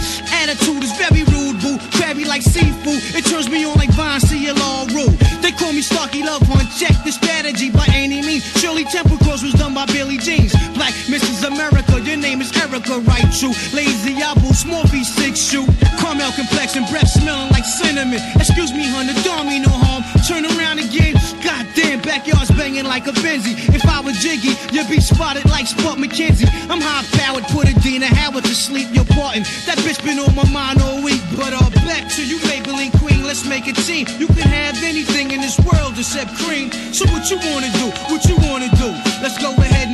Attitude 0.45 0.85
is 0.85 0.93
very 1.01 1.25
rude, 1.33 1.57
boo. 1.65 1.79
Crabby 1.97 2.25
like 2.25 2.43
seafood, 2.43 3.01
it 3.17 3.25
turns 3.25 3.49
me 3.49 3.65
on 3.65 3.75
like 3.77 3.91
Vine, 3.97 4.21
all 4.61 4.87
rude. 4.93 5.17
They 5.41 5.53
call 5.53 5.73
me 5.73 5.83
Starky 5.83 6.23
Love 6.23 6.43
Hunt, 6.43 6.69
check 6.77 6.93
the 7.05 7.13
strategy 7.13 7.71
by 7.71 7.87
any 7.95 8.21
means. 8.21 8.45
Shirley 8.61 8.85
Temple 8.85 9.17
Cross 9.19 9.43
was 9.43 9.55
done 9.55 9.75
by 9.75 9.87
Billy 9.87 10.19
Jeans. 10.19 10.53
Black 10.75 10.93
Mrs. 11.09 11.47
America, 11.47 12.01
your 12.01 12.17
name 12.17 12.41
is 12.41 12.53
Erica, 12.57 13.01
right? 13.01 13.27
True. 13.33 13.55
Lazy 13.73 14.21
Apple, 14.23 14.55
small 14.55 14.82
V 14.87 15.05
six 15.05 15.41
shoe. 15.41 15.67
Caramel 15.99 16.33
complexion, 16.33 16.85
breath 16.91 17.09
smelling 17.09 17.51
like 17.51 17.65
cinnamon. 17.65 18.21
Excuse 18.37 18.73
me, 18.73 18.85
hun, 18.89 19.07
the 19.07 19.15
don't 19.23 19.47
mean 19.47 19.63
no 19.63 19.71
harm. 19.71 20.03
Turn 20.27 20.45
around 20.45 20.79
again. 20.79 21.15
Goddamn, 21.43 22.01
backyard's 22.01 22.51
banging 22.53 22.85
like 22.85 23.07
a 23.07 23.13
Benzie. 23.25 23.55
If 23.75 23.85
I 23.87 24.01
were 24.01 24.13
Jiggy, 24.13 24.55
you'd 24.75 24.89
be 24.89 25.01
spotted 25.01 25.45
like 25.49 25.67
Spot 25.67 25.99
McKenzie. 25.99 26.49
I'm 26.71 26.81
high 26.81 27.05
powered, 27.19 27.45
put 27.55 27.69
a 27.69 27.75
Dina 27.81 28.07
Howard 28.07 28.45
to 28.45 28.55
sleep. 28.55 28.89
You're 28.93 29.09
parting. 29.17 29.45
That 29.67 29.79
bitch 29.79 30.03
been 30.05 30.19
on 30.19 30.35
my 30.35 30.49
mind 30.51 30.81
all 30.83 31.03
week. 31.03 31.23
But 31.37 31.53
uh, 31.53 31.71
back 31.87 32.09
to 32.17 32.23
you, 32.25 32.39
Maybelline 32.51 32.93
Queen. 33.01 33.23
Let's 33.25 33.47
make 33.47 33.67
a 33.67 33.73
team. 33.73 34.07
You 34.19 34.27
can 34.27 34.49
have 34.49 34.77
anything 34.83 35.31
in 35.31 35.41
this 35.41 35.59
world 35.61 35.99
except 35.99 36.35
cream. 36.39 36.71
So 36.93 37.07
what 37.13 37.31
you 37.31 37.39
wanna 37.51 37.71
do? 37.81 37.89
What 38.13 38.25
you 38.27 38.37
wanna 38.49 38.69
do? 38.77 38.91
Let's 39.23 39.39
go 39.39 39.53
ahead 39.53 39.92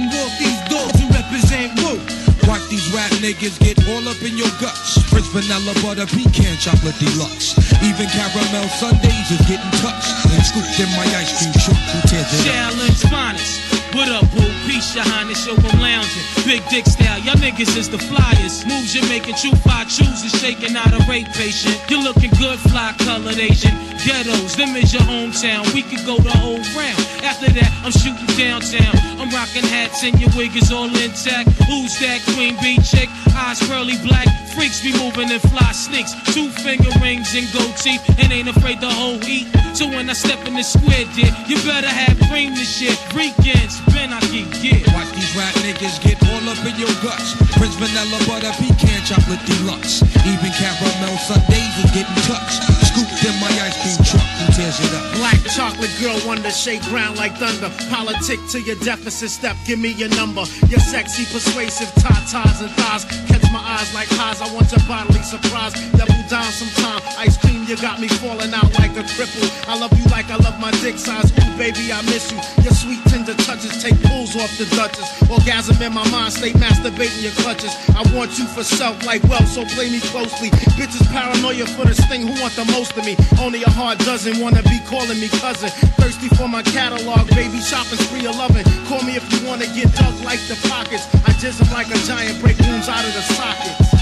rap 2.94 3.10
niggas 3.20 3.58
get 3.60 3.76
all 3.88 4.06
up 4.08 4.20
in 4.22 4.36
your 4.36 4.50
guts. 4.60 4.98
Prince 5.10 5.28
vanilla, 5.28 5.74
butter, 5.82 6.06
pecan, 6.06 6.56
chocolate 6.58 6.98
deluxe. 6.98 7.56
Even 7.82 8.06
caramel 8.08 8.68
sundaes 8.80 9.30
is 9.30 9.40
getting 9.46 9.72
touched 9.82 10.12
and 10.32 10.42
scooped 10.44 10.78
in 10.80 10.88
my 10.96 11.06
ice 11.16 11.32
cream 11.38 11.52
truck. 11.64 11.78
Who 11.92 11.98
tears 12.08 12.28
it 12.32 12.48
up? 12.48 13.10
Finest. 13.10 13.67
What 13.96 14.08
up, 14.12 14.28
boo? 14.36 14.44
Peace, 14.68 14.94
your 14.94 15.04
highness, 15.04 15.46
yo, 15.46 15.56
I'm 15.56 15.80
lounging. 15.80 16.26
Big 16.44 16.60
dick 16.68 16.84
style, 16.84 17.18
y'all 17.20 17.40
niggas 17.40 17.76
is 17.76 17.88
the 17.88 17.98
flyers. 17.98 18.64
Moves 18.66 18.94
you're 18.94 19.08
making, 19.08 19.34
true 19.36 19.56
five 19.64 19.88
chooses, 19.88 20.32
shaking 20.40 20.76
out 20.76 20.92
a 20.92 21.00
rape 21.08 21.28
patient. 21.32 21.72
You're 21.88 22.02
looking 22.02 22.30
good, 22.36 22.58
fly 22.68 22.94
colored 22.98 23.38
Asian. 23.38 23.72
Ghettos, 24.04 24.56
them 24.56 24.76
is 24.76 24.92
your 24.92 25.02
hometown. 25.02 25.64
We 25.72 25.82
could 25.82 26.04
go 26.04 26.18
the 26.18 26.36
whole 26.36 26.60
round. 26.76 27.00
After 27.24 27.48
that, 27.48 27.72
I'm 27.80 27.92
shooting 27.92 28.28
downtown. 28.36 28.94
I'm 29.18 29.30
rocking 29.30 29.64
hats 29.64 30.04
and 30.04 30.20
your 30.20 30.30
wig 30.36 30.54
is 30.54 30.70
all 30.70 30.86
intact. 30.86 31.48
Who's 31.64 31.98
that 32.00 32.20
queen 32.36 32.56
bee 32.60 32.78
chick? 32.84 33.08
Eyes 33.34 33.58
pearly 33.66 33.96
black. 34.04 34.28
Freaks 34.54 34.82
be 34.82 34.92
moving 34.92 35.30
in 35.30 35.40
fly 35.40 35.72
sneaks. 35.72 36.12
Two 36.34 36.50
finger 36.50 36.90
rings 37.00 37.34
and 37.34 37.48
gold 37.52 37.76
teeth. 37.76 38.04
And 38.20 38.32
ain't 38.32 38.48
afraid 38.48 38.80
to 38.80 38.90
hold 38.90 39.24
heat. 39.24 39.48
So 39.78 39.86
when 39.86 40.10
I 40.10 40.12
step 40.18 40.42
in 40.42 40.58
the 40.58 40.66
square, 40.66 41.06
dear, 41.14 41.30
you 41.46 41.54
better 41.62 41.86
have 41.86 42.18
cream 42.26 42.50
this 42.50 42.66
shit. 42.66 42.98
Weekends, 43.14 43.78
Ben, 43.94 44.10
I 44.10 44.18
keep 44.26 44.50
get. 44.58 44.82
Watch 44.90 45.06
these 45.14 45.30
rap 45.38 45.54
niggas 45.62 46.02
get 46.02 46.18
all 46.18 46.42
up 46.50 46.58
in 46.66 46.74
your 46.74 46.90
guts. 46.98 47.38
Prince 47.54 47.78
vanilla, 47.78 48.18
butter, 48.26 48.50
pecan, 48.58 48.98
chocolate 49.06 49.38
deluxe. 49.46 50.02
Even 50.26 50.50
caramel 50.58 51.14
sundaes 51.22 51.70
is 51.78 51.94
getting 51.94 52.18
touched. 52.26 52.58
Scooped 52.90 53.22
in 53.22 53.38
my 53.38 53.46
ice 53.62 53.78
cream 53.78 54.02
truck. 54.02 54.26
Who 54.42 54.58
tears 54.58 54.82
it 54.82 54.90
up? 54.98 55.14
Black 55.14 55.38
chocolate 55.46 55.94
girl, 56.02 56.18
wonder 56.26 56.50
shake 56.50 56.82
ground 56.90 57.14
like 57.14 57.38
thunder. 57.38 57.70
Politic 57.86 58.42
to 58.50 58.58
your 58.58 58.82
deficit 58.82 59.30
step, 59.30 59.54
give 59.62 59.78
me 59.78 59.94
your 59.94 60.10
number. 60.18 60.42
Your 60.66 60.82
sexy, 60.82 61.22
persuasive 61.30 61.94
tatas 62.02 62.66
and 62.66 62.74
thighs. 62.82 63.06
Catch 63.30 63.46
my 63.54 63.62
eyes 63.62 63.94
like 63.94 64.10
highs, 64.10 64.42
I 64.42 64.50
want 64.50 64.74
your 64.74 64.82
bodily 64.90 65.22
surprise. 65.22 65.70
Double 65.94 66.18
down 66.26 66.50
sometime. 66.50 66.98
Ice 67.18 67.36
cream, 67.36 67.66
you 67.66 67.74
got 67.82 67.98
me 67.98 68.06
falling 68.06 68.54
out 68.54 68.70
like 68.78 68.94
a 68.94 69.02
cripple. 69.02 69.42
I 69.66 69.74
love 69.74 69.90
you 69.98 70.06
like 70.06 70.30
I 70.30 70.36
love 70.36 70.54
my 70.60 70.70
dick 70.78 70.96
size. 70.98 71.34
Ooh, 71.34 71.58
baby, 71.58 71.90
I 71.90 71.98
miss 72.06 72.30
you. 72.30 72.38
Your 72.62 72.70
sweet 72.70 73.02
tender 73.10 73.34
touches 73.42 73.82
take 73.82 73.98
pulls 74.06 74.36
off 74.38 74.54
the 74.54 74.70
Duchess. 74.70 75.26
Orgasm 75.26 75.82
in 75.82 75.92
my 75.92 76.06
mind, 76.14 76.32
stay 76.34 76.52
masturbating 76.54 77.26
your 77.26 77.34
clutches. 77.42 77.74
I 77.90 78.06
want 78.14 78.38
you 78.38 78.46
for 78.46 78.62
self 78.62 79.04
like 79.04 79.24
wealth, 79.24 79.48
so 79.48 79.66
play 79.74 79.90
me 79.90 79.98
closely. 80.14 80.50
Bitches 80.78 81.02
paranoia 81.10 81.66
for 81.66 81.86
this 81.90 81.98
thing, 82.06 82.22
who 82.22 82.40
want 82.40 82.54
the 82.54 82.64
most 82.70 82.96
of 82.96 83.04
me? 83.04 83.16
Only 83.42 83.64
a 83.64 83.70
hard 83.70 83.98
dozen 84.06 84.38
wanna 84.38 84.62
be 84.62 84.78
calling 84.86 85.18
me 85.18 85.26
cousin. 85.42 85.70
Thirsty 85.98 86.28
for 86.38 86.46
my 86.46 86.62
catalog, 86.62 87.26
baby, 87.34 87.58
shopping 87.58 87.98
spree 87.98 88.30
of 88.30 88.38
loving. 88.38 88.62
Call 88.86 89.02
me 89.02 89.18
if 89.18 89.26
you 89.34 89.44
wanna 89.44 89.66
get 89.74 89.90
dug 89.98 90.14
like 90.22 90.38
the 90.46 90.54
pockets. 90.70 91.10
I 91.26 91.34
am 91.34 91.72
like 91.74 91.90
a 91.90 91.98
giant, 92.06 92.38
break 92.40 92.58
wounds 92.62 92.88
out 92.88 93.02
of 93.02 93.12
the 93.12 93.22
sockets. 93.34 93.97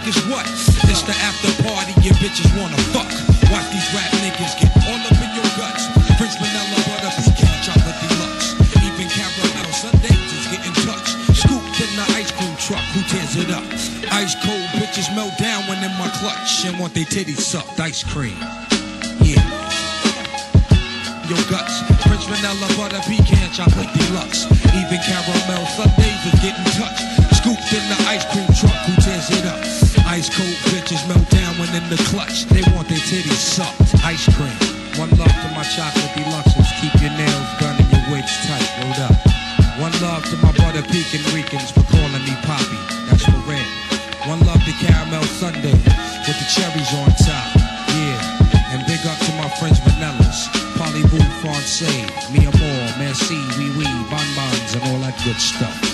Niggas, 0.00 0.30
what? 0.30 0.44
This 0.88 1.02
the 1.02 1.12
after 1.12 1.50
party 1.62 1.92
your 2.00 2.14
bitches 2.16 2.48
wanna 2.56 2.76
fuck. 2.92 3.08
Watch 3.52 3.68
these 3.72 3.88
rap 3.92 4.10
niggas 4.24 4.56
get 4.60 4.72
all 4.88 5.00
up 5.04 5.18
in 5.20 5.30
your 5.36 5.50
guts. 5.56 5.88
Prince 6.16 6.36
vanilla, 6.40 6.80
butter, 6.88 7.12
pecan, 7.20 7.56
chocolate 7.62 7.98
deluxe. 8.08 8.56
Even 8.80 9.08
caramel 9.08 9.72
sundaes 9.72 10.32
is 10.32 10.46
getting 10.48 10.72
touched. 10.86 11.14
Scooped 11.36 11.80
in 11.80 11.92
the 11.96 12.06
ice 12.16 12.32
cream 12.32 12.54
truck. 12.56 12.84
Who 12.94 13.00
tears 13.08 13.36
it 13.36 13.50
up? 13.50 13.64
Ice 14.12 14.34
cold 14.44 14.68
bitches 14.80 15.14
melt 15.14 15.36
down 15.38 15.66
when 15.68 15.82
in 15.84 15.92
my 15.98 16.08
clutch 16.20 16.64
and 16.64 16.78
want 16.78 16.94
their 16.94 17.04
titties 17.04 17.40
sucked. 17.40 17.78
Ice 17.80 18.04
cream. 18.04 18.36
Yeah. 19.20 19.42
Your 21.28 21.42
guts. 21.50 21.82
Prince 22.06 22.24
vanilla, 22.24 22.68
butter, 22.76 23.00
pecan, 23.04 23.52
chocolate 23.52 23.90
deluxe. 23.92 24.46
Even 24.72 24.98
caramel 25.04 25.66
sundaes 25.76 26.22
is 26.26 26.40
getting 26.40 26.64
touched. 26.78 27.04
Scooped 27.36 27.72
in 27.72 27.84
the 27.88 27.98
ice 28.08 28.24
cream 28.32 28.46
truck. 28.58 28.76
Who 28.86 28.94
tears 29.02 29.30
it 29.30 29.46
up? 29.46 29.89
Ice 30.10 30.26
cold 30.26 30.58
bitches 30.74 31.06
melt 31.06 31.22
down 31.30 31.54
when 31.54 31.70
in 31.70 31.86
the 31.86 31.94
clutch. 32.10 32.42
They 32.50 32.66
want 32.74 32.90
their 32.90 32.98
titties 32.98 33.38
sucked. 33.38 33.94
Ice 34.02 34.26
cream. 34.34 34.58
One 34.98 35.10
love 35.14 35.30
to 35.30 35.48
my 35.54 35.62
chocolate 35.62 36.10
deluxes. 36.18 36.66
Keep 36.82 36.98
your 36.98 37.14
nails 37.14 37.50
done 37.62 37.78
and 37.78 37.86
your 37.94 38.02
wigs 38.10 38.34
tight. 38.42 38.66
Rolled 38.82 38.98
up. 39.06 39.14
One 39.78 39.94
love 40.02 40.26
to 40.26 40.36
my 40.42 40.50
butter 40.58 40.82
pecan 40.82 41.22
Ricans 41.30 41.70
for 41.70 41.86
calling 41.94 42.26
me 42.26 42.34
Poppy. 42.42 42.80
That's 43.06 43.22
for 43.22 43.38
red. 43.46 43.62
One 44.26 44.42
love 44.50 44.58
to 44.66 44.74
caramel 44.82 45.22
sundae 45.38 45.78
with 45.78 46.38
the 46.42 46.46
cherries 46.58 46.90
on 46.98 47.14
top. 47.14 47.46
Yeah. 47.94 48.74
And 48.74 48.82
big 48.90 49.06
up 49.06 49.14
to 49.14 49.32
my 49.38 49.46
friends 49.62 49.78
Vanellas. 49.78 50.50
Polly-Vous 50.74 51.22
Francais, 51.38 52.02
Mi 52.34 52.50
Amor, 52.50 52.82
Merci, 52.98 53.38
Oui 53.58 53.70
Oui, 53.78 53.86
Bonbons, 54.10 54.74
and 54.74 54.82
all 54.90 54.98
that 55.06 55.14
good 55.22 55.38
stuff. 55.38 55.89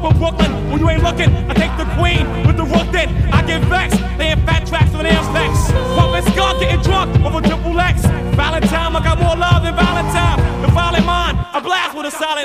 From 0.00 0.18
Brooklyn. 0.18 0.70
When 0.70 0.80
you 0.80 0.88
ain't 0.90 1.02
looking, 1.02 1.30
I 1.50 1.54
take 1.54 1.74
the 1.76 1.86
queen 1.98 2.24
with 2.46 2.56
the 2.56 2.64
rook 2.64 2.90
then. 2.92 3.08
I 3.32 3.42
get 3.42 3.62
vexed, 3.64 4.00
laying 4.18 4.40
fat 4.46 4.66
tracks 4.66 4.94
on 4.94 5.06
air 5.06 5.22
specs. 5.24 5.72
Pumping 5.96 6.32
skunk, 6.32 6.60
getting 6.60 6.82
drunk 6.82 7.08
over 7.24 7.40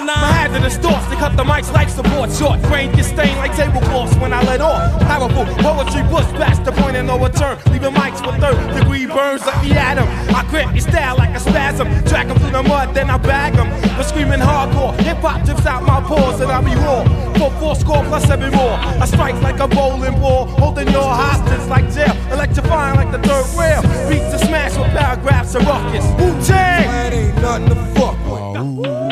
nine. 0.05 0.23
My 0.25 0.31
hazardous 0.31 0.77
thoughts, 0.77 1.07
to 1.09 1.15
cut 1.15 1.35
the 1.37 1.43
mics 1.43 1.71
like 1.73 1.89
support 1.89 2.31
short. 2.31 2.61
Brain 2.63 2.91
get 2.93 3.05
stained 3.05 3.37
like 3.37 3.55
tablecloths 3.55 4.15
when 4.17 4.33
I 4.33 4.41
let 4.43 4.61
off. 4.61 4.99
Powerful 5.01 5.45
poetry, 5.63 6.03
bush 6.03 6.29
past 6.39 6.63
the 6.65 6.71
point 6.71 6.97
of 6.97 7.05
no 7.05 7.19
return. 7.19 7.57
Leaving 7.71 7.93
mics 7.93 8.25
with 8.25 8.39
third 8.41 8.57
degree 8.77 9.05
burns, 9.05 9.45
like 9.45 9.61
me 9.63 9.71
at 9.73 9.97
'em. 9.97 10.07
I 10.35 10.43
grip 10.49 10.69
your 10.71 10.81
style 10.81 11.15
like 11.17 11.35
a 11.35 11.39
spasm. 11.39 11.87
Track 12.05 12.27
'em 12.27 12.37
through 12.39 12.51
the 12.51 12.63
mud, 12.63 12.93
then 12.93 13.09
I 13.09 13.17
bag 13.17 13.43
bag 13.43 13.55
'em. 13.57 13.69
But 13.97 14.05
screaming 14.05 14.39
hardcore, 14.39 14.93
hip 15.01 15.17
hop 15.17 15.43
drips 15.45 15.65
out 15.65 15.83
my 15.83 15.99
pores 16.01 16.39
and 16.41 16.51
I 16.51 16.61
be 16.61 16.75
raw. 16.75 17.03
For 17.39 17.51
four 17.59 17.75
score 17.75 18.03
plus 18.09 18.23
seven 18.25 18.51
more. 18.51 18.77
I 19.03 19.05
strike 19.05 19.37
like 19.41 19.59
a 19.59 19.67
bowling 19.67 20.17
ball, 20.19 20.45
holding 20.45 20.89
your 20.97 21.09
hostage 21.21 21.67
like 21.67 21.87
jail. 21.93 22.15
Electrifying 22.31 22.95
like 22.95 23.11
the 23.11 23.21
third 23.27 23.45
rail. 23.59 23.81
Beat 24.09 24.25
to 24.31 24.37
smash 24.47 24.73
with 24.77 24.91
paragraphs 24.97 25.55
of 25.55 25.65
ruckus. 25.67 26.05
Wu 26.19 26.27
Tang! 26.47 26.87
That 26.91 27.13
ain't 27.13 27.41
nothing 27.41 27.69
to 27.69 27.75
fuck 27.95 28.17
with. 28.27 29.02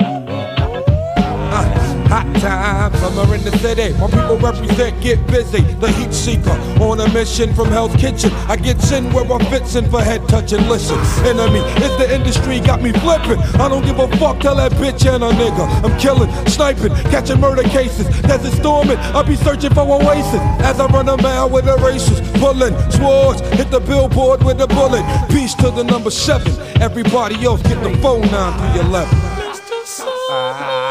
Time, 2.40 2.94
summer 2.96 3.36
in 3.36 3.44
the 3.44 3.52
city. 3.58 3.94
My 4.00 4.08
people 4.08 4.38
represent, 4.38 5.02
get 5.02 5.26
busy. 5.28 5.62
The 5.62 5.92
heat 5.92 6.14
seeker 6.14 6.52
on 6.82 7.00
a 7.00 7.12
mission 7.14 7.54
from 7.54 7.68
Hell's 7.68 7.96
Kitchen. 7.96 8.32
I 8.48 8.56
get 8.56 8.92
in 8.92 9.12
where 9.14 9.26
I'm 9.26 9.42
in 9.42 9.90
for 9.90 10.02
head 10.02 10.28
touching. 10.28 10.68
Listen, 10.68 10.98
enemy, 11.26 11.60
it's 11.78 11.98
the 11.98 12.14
industry 12.14 12.60
got 12.60 12.82
me 12.82 12.92
flipping. 12.94 13.40
I 13.60 13.70
don't 13.70 13.86
give 13.86 14.00
a 14.00 14.08
fuck, 14.18 14.40
tell 14.40 14.56
that 14.56 14.72
bitch 14.74 15.06
and 15.06 15.24
a 15.24 15.30
nigga. 15.30 15.68
I'm 15.84 15.98
killing, 16.00 16.30
sniping, 16.48 16.94
catching 17.12 17.40
murder 17.40 17.64
cases. 17.64 18.08
Desert 18.22 18.54
storming, 18.54 18.98
I 18.98 19.22
be 19.24 19.36
searching 19.36 19.74
for 19.74 19.82
oasis. 19.82 20.42
As 20.62 20.80
I 20.80 20.88
run 20.88 21.10
a 21.10 21.22
mile 21.22 21.50
with 21.50 21.66
the 21.66 21.78
races, 21.78 22.20
pulling 22.40 22.78
swords, 22.92 23.42
hit 23.58 23.70
the 23.72 23.80
billboard 23.80 24.44
with 24.44 24.62
a 24.62 24.68
bullet. 24.68 25.04
Peace 25.30 25.54
to 25.56 25.72
the 25.72 25.84
number 25.84 26.12
seven. 26.12 26.52
Everybody 26.82 27.44
else 27.46 27.62
get 27.64 27.82
the 27.84 27.96
phone 27.98 28.22
9 28.22 28.74
through 28.74 28.82
11 28.82 30.91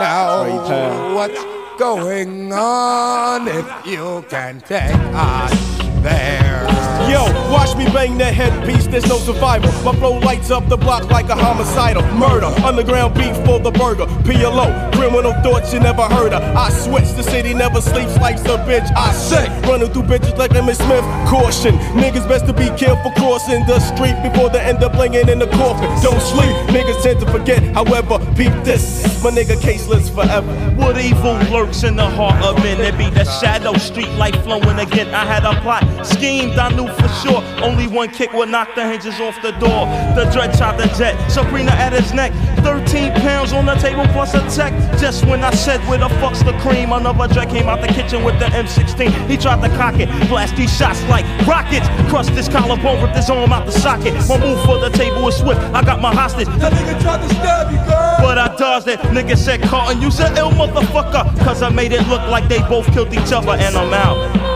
now 0.00 1.14
what's 1.14 1.44
going 1.78 2.52
on 2.52 3.48
if 3.48 3.86
you 3.86 4.24
can 4.28 4.60
take 4.60 4.94
us? 5.14 5.87
There. 6.02 6.68
Yo, 7.08 7.24
watch 7.50 7.74
me 7.74 7.86
bang 7.86 8.18
that 8.18 8.34
headpiece, 8.34 8.86
there's 8.86 9.06
no 9.08 9.16
survival. 9.16 9.72
My 9.82 9.98
flow 9.98 10.18
lights 10.18 10.50
up 10.50 10.68
the 10.68 10.76
block 10.76 11.10
like 11.10 11.30
a 11.30 11.34
homicidal. 11.34 12.02
Murder, 12.18 12.46
underground 12.62 13.14
beef 13.14 13.34
for 13.46 13.58
the 13.58 13.70
burger. 13.70 14.04
PLO, 14.28 14.92
criminal 14.92 15.32
thoughts 15.42 15.72
you 15.72 15.80
never 15.80 16.02
heard 16.02 16.34
of. 16.34 16.42
I 16.54 16.68
switch, 16.68 17.10
the 17.16 17.22
city 17.22 17.54
never 17.54 17.80
sleeps 17.80 18.16
like 18.18 18.36
a 18.40 18.58
bitch. 18.68 18.86
I 18.94 19.12
say, 19.12 19.48
running 19.62 19.90
through 19.90 20.02
bitches 20.02 20.36
like 20.36 20.50
Emmitt 20.50 20.76
Smith. 20.76 21.04
Caution, 21.30 21.76
niggas 21.96 22.28
best 22.28 22.46
to 22.46 22.52
be 22.52 22.68
careful 22.76 23.10
crossing 23.12 23.64
the 23.64 23.80
street 23.80 24.16
before 24.22 24.50
they 24.50 24.60
end 24.60 24.84
up 24.84 24.92
blinging 24.92 25.28
in 25.28 25.38
the 25.38 25.46
coffin. 25.46 25.88
Don't 26.02 26.20
sleep, 26.20 26.54
niggas 26.68 27.02
tend 27.02 27.20
to 27.20 27.30
forget. 27.30 27.62
However, 27.72 28.18
peep 28.34 28.52
this, 28.64 29.22
my 29.24 29.30
nigga 29.30 29.56
caseless 29.56 30.12
forever. 30.14 30.52
What 30.76 30.98
evil 30.98 31.34
lurks 31.50 31.84
in 31.84 31.96
the 31.96 32.06
heart 32.06 32.44
of 32.44 32.56
men? 32.56 32.80
It 32.82 32.98
be 32.98 33.08
the 33.08 33.24
shadow 33.40 33.72
street 33.78 34.10
light 34.18 34.36
flowing 34.36 34.78
again. 34.78 35.14
I 35.14 35.24
had 35.24 35.44
a 35.44 35.58
plot 35.62 35.84
schemed, 36.04 36.58
I 36.58 36.68
knew 36.70 36.88
for 36.88 37.08
sure. 37.20 37.42
Only 37.62 37.86
one 37.86 38.10
kick 38.10 38.32
would 38.32 38.48
knock 38.48 38.74
the 38.74 38.86
hinges 38.86 39.20
off 39.20 39.40
the 39.42 39.52
door. 39.52 39.86
The 40.14 40.28
dread 40.32 40.56
shot 40.56 40.78
the 40.78 40.86
jet, 40.98 41.16
Sabrina 41.30 41.72
at 41.72 41.92
his 41.92 42.12
neck. 42.12 42.32
13 42.62 43.12
pounds 43.14 43.52
on 43.52 43.66
the 43.66 43.74
table 43.76 44.06
plus 44.12 44.34
a 44.34 44.40
tech. 44.54 44.72
Just 44.98 45.24
when 45.26 45.42
I 45.44 45.50
said 45.52 45.80
where 45.88 45.98
the 45.98 46.08
fuck's 46.20 46.42
the 46.42 46.52
cream, 46.58 46.92
another 46.92 47.32
dread 47.32 47.48
came 47.50 47.68
out 47.68 47.80
the 47.80 47.88
kitchen 47.88 48.24
with 48.24 48.38
the 48.38 48.46
M16. 48.46 49.28
He 49.28 49.36
tried 49.36 49.62
to 49.62 49.74
cock 49.76 49.98
it, 50.00 50.08
blast 50.28 50.56
these 50.56 50.74
shots 50.76 51.02
like 51.04 51.24
rockets. 51.46 51.86
Crushed 52.10 52.30
his 52.30 52.48
collarbone, 52.48 53.02
ripped 53.02 53.16
his 53.16 53.30
arm 53.30 53.52
out 53.52 53.66
the 53.66 53.72
socket. 53.72 54.14
My 54.28 54.38
move 54.38 54.62
for 54.64 54.78
the 54.78 54.90
table 54.90 55.22
was 55.22 55.36
swift. 55.36 55.60
I 55.74 55.82
got 55.82 56.00
my 56.00 56.14
hostage. 56.14 56.48
That 56.58 56.72
nigga 56.72 57.00
tried 57.00 57.26
to 57.26 57.34
stab 57.34 57.70
you, 57.70 57.78
girl. 57.78 58.16
But 58.18 58.38
I 58.38 58.54
dodged 58.56 58.88
it. 58.88 58.98
Nigga 59.00 59.36
said, 59.36 59.62
Carlton, 59.62 60.02
you 60.02 60.10
said 60.10 60.36
ill 60.36 60.50
motherfucker. 60.50 61.38
Cause 61.44 61.62
I 61.62 61.68
made 61.68 61.92
it 61.92 62.06
look 62.08 62.22
like 62.28 62.48
they 62.48 62.60
both 62.68 62.86
killed 62.92 63.12
each 63.12 63.32
other 63.32 63.52
and 63.52 63.76
I'm 63.76 63.92
out. 63.92 64.47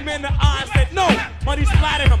Him 0.00 0.08
in 0.08 0.22
the 0.22 0.32
eye 0.32 0.64
said, 0.74 0.92
No. 0.92 1.06
Money 1.44 1.64
splattered 1.64 2.08
him, 2.08 2.20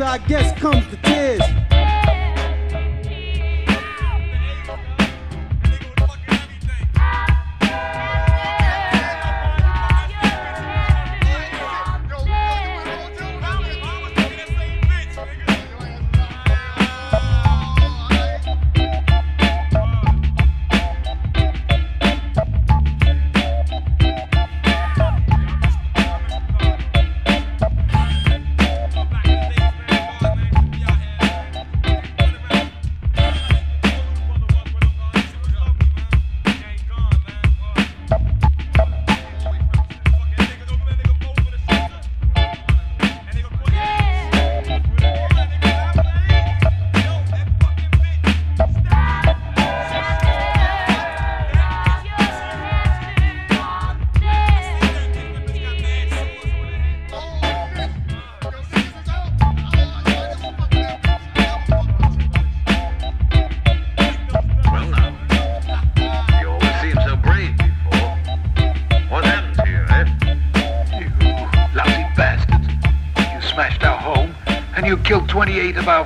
after 0.00 0.04
I 0.04 0.28
guess 0.28 0.58
comes 0.60 0.86
the 0.88 0.96
tears. 0.98 1.67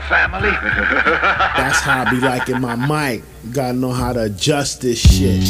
Family. 0.09 0.51
That's 1.57 1.81
how 1.81 2.05
I 2.05 2.11
be 2.11 2.21
liking 2.21 2.61
my 2.61 2.77
mic. 2.77 3.25
Gotta 3.53 3.75
know 3.75 3.93
how 3.93 4.13
to 4.13 4.25
adjust 4.25 4.81
this 4.81 4.99
shit. 4.99 5.43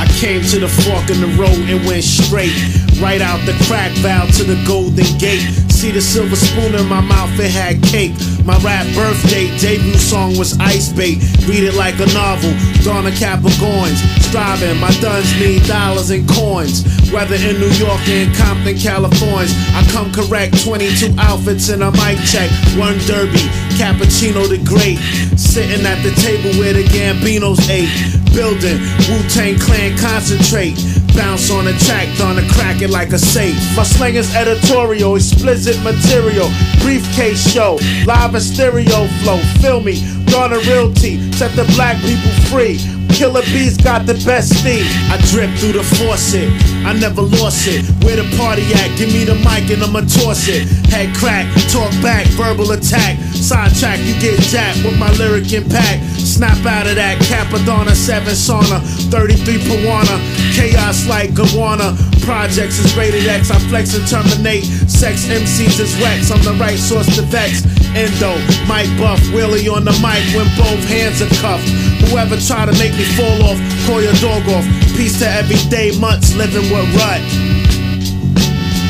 I 0.00 0.06
came 0.18 0.42
to 0.42 0.58
the 0.58 0.68
fork 0.68 1.10
in 1.10 1.20
the 1.20 1.36
road 1.38 1.68
and 1.70 1.84
went 1.86 2.04
straight. 2.04 2.54
Right 3.00 3.20
out 3.20 3.44
the 3.44 3.52
crack 3.66 3.90
valve 3.98 4.30
to 4.36 4.44
the 4.44 4.62
golden 4.66 5.04
gate. 5.18 5.42
See 5.70 5.90
the 5.90 6.00
silver 6.00 6.36
spoon 6.36 6.74
in 6.74 6.86
my 6.86 7.00
mouth, 7.00 7.38
it 7.38 7.50
had 7.50 7.82
cake. 7.82 8.14
My 8.44 8.58
rap 8.58 8.84
birthday 8.94 9.48
debut 9.56 9.96
song 9.96 10.36
was 10.36 10.58
Ice 10.60 10.92
Bait. 10.92 11.16
Read 11.48 11.64
it 11.64 11.74
like 11.74 11.94
a 11.96 12.06
novel. 12.12 12.52
Donna 12.84 13.08
Capricorns. 13.08 13.96
Striving, 14.20 14.78
my 14.80 14.92
duns 15.00 15.32
need 15.40 15.64
dollars 15.64 16.10
and 16.10 16.28
coins. 16.28 16.84
Whether 17.10 17.36
in 17.36 17.56
New 17.58 17.72
York 17.80 18.04
or 18.04 18.12
in 18.12 18.34
Compton, 18.34 18.76
California. 18.76 19.48
I 19.72 19.80
come 19.90 20.12
correct. 20.12 20.62
22 20.62 21.16
outfits 21.18 21.70
and 21.70 21.82
a 21.82 21.90
mic 21.92 22.20
check. 22.28 22.50
One 22.76 22.98
derby. 23.08 23.40
Cappuccino 23.80 24.44
the 24.44 24.60
Great. 24.68 25.00
Sitting 25.40 25.86
at 25.86 26.02
the 26.04 26.12
table 26.20 26.52
where 26.60 26.74
the 26.74 26.84
Gambinos 26.84 27.64
ate. 27.72 27.88
Building 28.36 28.76
Wu 29.08 29.24
Tang 29.32 29.56
Clan 29.58 29.96
concentrate. 29.96 30.76
Bounce 31.16 31.50
on 31.50 31.64
the 31.64 31.72
track, 31.86 32.08
Donna 32.18 32.42
crack 32.52 32.82
it 32.82 32.90
like 32.90 33.12
a 33.12 33.18
safe. 33.18 33.56
My 33.76 33.84
slang 33.84 34.14
is 34.14 34.34
editorial, 34.34 35.16
explicit 35.16 35.80
material. 35.82 36.48
Briefcase 36.80 37.50
show, 37.52 37.78
live 38.06 38.34
and 38.34 38.42
stereo 38.42 39.06
flow. 39.22 39.38
Feel 39.60 39.80
me, 39.80 40.02
Donna 40.26 40.58
Realty, 40.58 41.32
set 41.32 41.54
the 41.56 41.64
black 41.76 41.96
people 42.02 42.30
free. 42.50 42.78
Killer 43.14 43.42
Bees 43.54 43.76
got 43.76 44.06
the 44.06 44.14
best 44.26 44.50
steam. 44.58 44.82
I 45.06 45.16
drip 45.30 45.50
through 45.58 45.78
the 45.78 45.84
faucet, 45.84 46.50
I 46.84 46.92
never 46.98 47.22
lost 47.22 47.66
it. 47.70 47.86
Where 48.02 48.16
the 48.16 48.26
party 48.36 48.66
at? 48.74 48.90
Give 48.98 49.08
me 49.14 49.22
the 49.22 49.38
mic 49.46 49.70
and 49.70 49.82
I'ma 49.82 50.02
toss 50.02 50.48
it. 50.48 50.66
Head 50.90 51.14
crack, 51.14 51.46
talk 51.70 51.90
back, 52.02 52.26
verbal 52.34 52.72
attack. 52.72 53.16
Sidetrack, 53.32 54.00
you 54.02 54.18
get 54.18 54.40
jacked 54.50 54.82
with 54.84 54.98
my 54.98 55.10
lyric 55.14 55.52
impact. 55.52 56.02
Snap 56.18 56.58
out 56.66 56.86
of 56.86 56.96
that 56.96 57.22
Cappadonna 57.22 57.94
7 57.94 58.34
sauna, 58.34 58.82
33 59.10 59.62
Pawana. 59.62 60.18
Chaos 60.56 61.06
like 61.06 61.30
Gawana. 61.30 62.13
Projects 62.24 62.78
is 62.78 62.96
rated 62.96 63.26
X. 63.28 63.50
I 63.50 63.58
flex 63.68 63.94
and 63.94 64.08
terminate. 64.08 64.64
Sex 64.88 65.28
MCs 65.28 65.78
is 65.78 65.92
wax. 66.00 66.30
I'm 66.30 66.40
the 66.42 66.56
right 66.58 66.78
source 66.78 67.06
to 67.16 67.22
vex. 67.22 67.64
Endo, 67.92 68.32
Mike 68.66 68.88
Buff, 68.96 69.20
Willie 69.32 69.68
on 69.68 69.84
the 69.84 69.92
mic 70.00 70.24
when 70.32 70.48
both 70.56 70.80
hands 70.88 71.20
are 71.20 71.28
cuffed. 71.44 71.68
Whoever 72.08 72.36
try 72.40 72.64
to 72.64 72.72
make 72.80 72.96
me 72.96 73.04
fall 73.12 73.44
off, 73.44 73.60
call 73.86 74.00
your 74.00 74.16
dog 74.24 74.42
off. 74.48 74.64
Peace 74.96 75.18
to 75.20 75.28
everyday 75.28 75.92
months 76.00 76.34
living 76.34 76.64
with 76.72 76.88
rut. 76.96 77.20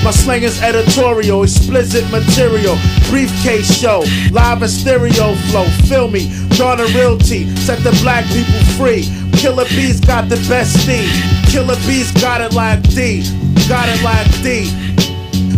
My 0.04 0.12
slang 0.12 0.42
is 0.42 0.62
editorial, 0.62 1.42
explicit 1.42 2.08
material, 2.10 2.76
briefcase 3.10 3.66
show, 3.66 4.04
live 4.30 4.62
and 4.62 4.70
stereo 4.70 5.34
flow. 5.50 5.66
Feel 5.88 6.08
me, 6.08 6.30
Donna 6.56 6.84
Realty, 6.94 7.48
set 7.56 7.82
the 7.82 7.90
black 8.02 8.24
people 8.30 8.62
free. 8.78 9.10
Killer 9.32 9.64
Bees 9.74 10.00
got 10.00 10.28
the 10.28 10.36
best 10.48 10.82
steam. 10.82 11.43
Killer 11.54 11.78
Bees 11.86 12.10
got 12.18 12.40
it 12.40 12.52
like 12.52 12.82
D, 12.82 13.22
got 13.68 13.86
it 13.86 14.02
like 14.02 14.26
D. 14.42 14.66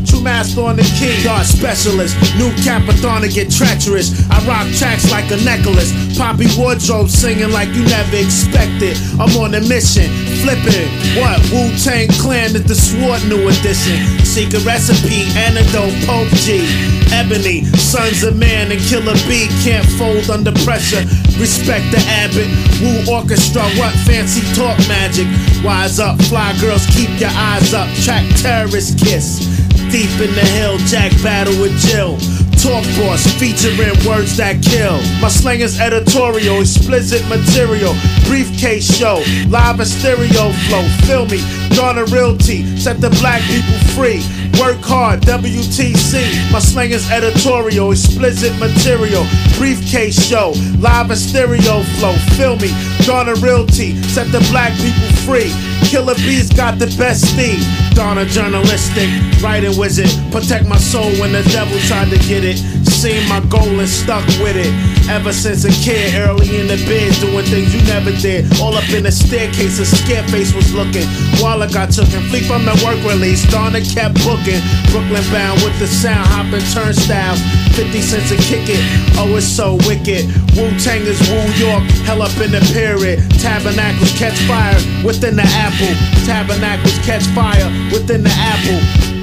True 0.05 0.21
master 0.21 0.61
on 0.61 0.77
the 0.77 0.85
key, 1.01 1.25
yard 1.25 1.47
specialist. 1.47 2.21
New 2.37 2.53
Capathon 2.61 3.25
get 3.33 3.51
treacherous. 3.51 4.13
I 4.29 4.45
rock 4.45 4.69
tracks 4.77 5.11
like 5.11 5.25
a 5.33 5.41
necklace. 5.41 5.97
Poppy 6.19 6.53
wardrobe 6.53 7.09
singing 7.09 7.49
like 7.49 7.73
you 7.73 7.83
never 7.89 8.17
expected. 8.21 9.01
I'm 9.17 9.33
on 9.41 9.55
a 9.57 9.63
mission, 9.65 10.13
flipping. 10.45 10.85
What? 11.17 11.41
Wu 11.49 11.73
Tang 11.81 12.13
Clan 12.21 12.53
is 12.53 12.69
the 12.69 12.77
sword 12.77 13.25
new 13.25 13.49
edition. 13.49 13.97
Secret 14.21 14.67
recipe, 14.67 15.25
antidote, 15.33 15.97
Pope 16.05 16.29
G. 16.45 16.61
Ebony, 17.09 17.65
Sons 17.81 18.23
of 18.23 18.37
Man 18.37 18.71
and 18.71 18.81
Killer 18.83 19.17
B 19.25 19.49
can't 19.65 19.87
fold 19.97 20.29
under 20.29 20.53
pressure. 20.61 21.09
Respect 21.39 21.85
the 21.93 22.01
Abbott, 22.09 22.49
Wu 22.81 23.13
Orchestra, 23.13 23.63
what 23.77 23.93
fancy 24.07 24.41
talk 24.55 24.79
magic. 24.89 25.27
Wise 25.63 26.01
up, 26.01 26.21
fly 26.23 26.57
girls, 26.61 26.87
keep 26.87 27.11
your 27.21 27.31
eyes 27.31 27.75
up. 27.75 27.89
Track 28.05 28.25
terrorist 28.37 28.99
kiss. 28.99 29.45
Deep 29.93 30.11
in 30.19 30.35
the 30.35 30.47
hill, 30.57 30.79
Jack 30.89 31.13
battle 31.23 31.61
with 31.61 31.77
Jill. 31.79 32.17
Talk 32.63 32.85
boss 32.97 33.27
featuring 33.39 33.95
words 34.09 34.37
that 34.39 34.63
kill. 34.63 34.99
My 35.21 35.29
slang 35.29 35.61
is 35.61 35.79
editorial, 35.79 36.61
explicit 36.61 37.23
material. 37.29 37.95
Briefcase 38.27 38.85
show, 38.85 39.23
live 39.49 39.79
and 39.79 39.89
stereo 39.89 40.51
flow. 40.67 40.83
Feel 41.07 41.27
me, 41.27 41.39
Donna 41.77 42.05
Realty, 42.07 42.65
set 42.77 43.01
the 43.01 43.11
black 43.21 43.43
people 43.43 43.79
free. 43.95 44.25
Work 44.59 44.81
hard, 44.81 45.21
WTC. 45.21 46.51
My 46.51 46.59
slang 46.59 46.91
is 46.91 47.11
editorial, 47.11 47.93
explicit 47.93 48.57
material. 48.59 49.27
Briefcase 49.59 50.17
show, 50.17 50.53
live 50.81 51.11
and 51.11 51.21
stereo 51.21 51.83
flow. 52.01 52.15
Feel 52.37 52.57
me, 52.57 52.73
Donna 53.05 53.35
Realty, 53.37 54.01
set 54.09 54.33
the 54.33 54.41
black 54.51 54.73
people 54.81 55.11
free. 55.29 55.53
Killer 55.87 56.15
Bees 56.17 56.51
got 56.51 56.79
the 56.79 56.87
best 56.99 57.23
steam. 57.33 57.61
Donna 57.95 58.27
journalistic, 58.27 59.09
writing 59.41 59.79
wizard. 59.79 60.11
Protect 60.33 60.67
my 60.67 60.77
soul 60.79 61.11
when 61.21 61.33
the 61.33 61.43
devil 61.55 61.79
tried 61.87 62.11
to 62.11 62.19
get 62.27 62.43
it. 62.43 62.59
Seen 62.97 63.29
my 63.29 63.41
goal 63.53 63.79
and 63.79 63.87
stuck 63.87 64.25
with 64.41 64.57
it. 64.57 64.73
Ever 65.11 65.31
since 65.31 65.69
a 65.69 65.73
kid, 65.85 66.15
early 66.17 66.49
in 66.59 66.67
the 66.67 66.81
bed, 66.89 67.13
doing 67.21 67.45
things 67.45 67.69
you 67.75 67.83
never 67.85 68.11
did. 68.25 68.49
All 68.59 68.73
up 68.73 68.89
in 68.89 69.05
the 69.05 69.13
staircase, 69.13 69.79
a 69.79 69.85
scareface 69.85 70.57
was 70.57 70.73
looking. 70.73 71.05
While 71.45 71.63
I 71.63 71.69
got 71.69 71.93
took 71.93 72.09
and 72.17 72.25
flee 72.33 72.41
from 72.49 72.65
the 72.65 72.73
work 72.81 72.97
release, 73.05 73.45
Donna 73.53 73.85
kept 73.85 74.17
booking. 74.25 74.65
Brooklyn 74.89 75.21
bound 75.29 75.61
with 75.61 75.79
the 75.79 75.87
sound, 75.87 76.25
hopping 76.25 76.65
turnstiles. 76.73 77.39
50 77.77 78.01
cents 78.01 78.33
a 78.33 78.37
kick 78.49 78.65
it. 78.65 78.81
Oh, 79.21 79.29
it's 79.37 79.45
so 79.45 79.77
wicked. 79.85 80.25
Wu 80.57 80.73
Tang 80.81 81.05
is 81.05 81.21
Wu 81.29 81.37
York, 81.61 81.85
hell 82.09 82.23
up 82.23 82.33
in 82.41 82.51
the 82.51 82.65
period. 82.73 83.21
Tabernacles 83.45 84.17
catch 84.17 84.41
fire 84.49 84.81
within 85.05 85.37
the 85.37 85.45
apple. 85.45 85.93
Tabernacles 86.25 86.97
catch 87.05 87.29
fire 87.37 87.69
within 87.93 88.25
the 88.25 88.33
apple. 88.33 89.16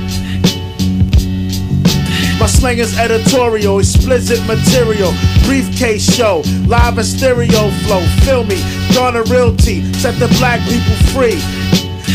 My 2.43 2.49
slang 2.49 2.79
is 2.79 2.99
editorial, 2.99 3.79
explicit 3.79 4.45
material, 4.45 5.13
briefcase 5.45 6.03
show, 6.03 6.43
live 6.67 6.97
and 6.97 7.07
stereo 7.07 7.69
flow. 7.85 8.01
Feel 8.25 8.43
me, 8.43 8.61
Garner 8.93 9.23
Realty, 9.31 9.81
set 9.93 10.19
the 10.19 10.27
black 10.39 10.59
people 10.67 10.95
free. 11.15 11.39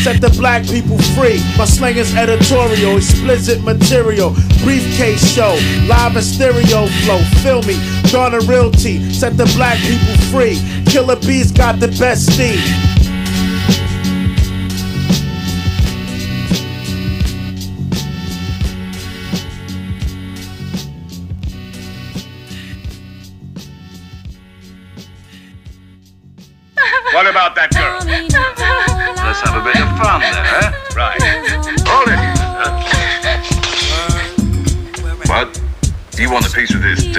Set 0.03 0.21
the 0.21 0.29
black 0.37 0.67
people 0.67 0.99
free. 1.17 1.41
My 1.57 1.65
slang 1.65 1.97
is 1.97 2.15
editorial, 2.15 2.97
explicit 2.97 3.63
material, 3.63 4.35
briefcase 4.61 5.33
show, 5.33 5.57
live 5.87 6.15
and 6.15 6.23
stereo 6.23 6.85
flow. 7.01 7.23
Feel 7.41 7.63
me, 7.63 7.81
Garner 8.11 8.41
Realty, 8.41 9.11
set 9.11 9.35
the 9.35 9.45
black 9.57 9.79
people 9.79 10.15
free. 10.29 10.61
Killer 10.85 11.15
Bees 11.25 11.51
got 11.51 11.79
the 11.79 11.87
best 11.97 12.31
steam. 12.31 12.88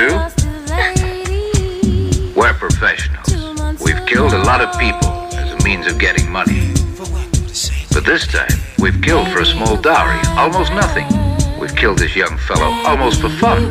Too? 0.01 0.17
We're 2.35 2.55
professionals. 2.55 3.29
We've 3.85 4.03
killed 4.07 4.33
a 4.33 4.43
lot 4.45 4.61
of 4.63 4.73
people 4.79 5.11
as 5.37 5.53
a 5.53 5.65
means 5.65 5.87
of 5.87 5.99
getting 5.99 6.31
money. 6.31 6.73
But 7.93 8.07
this 8.07 8.27
time, 8.27 8.57
we've 8.79 9.01
killed 9.03 9.29
for 9.29 9.41
a 9.41 9.45
small 9.45 9.77
dowry, 9.77 10.21
almost 10.39 10.73
nothing. 10.73 11.07
We've 11.61 11.77
killed 11.77 11.99
this 11.99 12.17
young 12.17 12.39
fellow 12.39 12.71
almost 12.89 13.21
for 13.21 13.29
fun. 13.29 13.65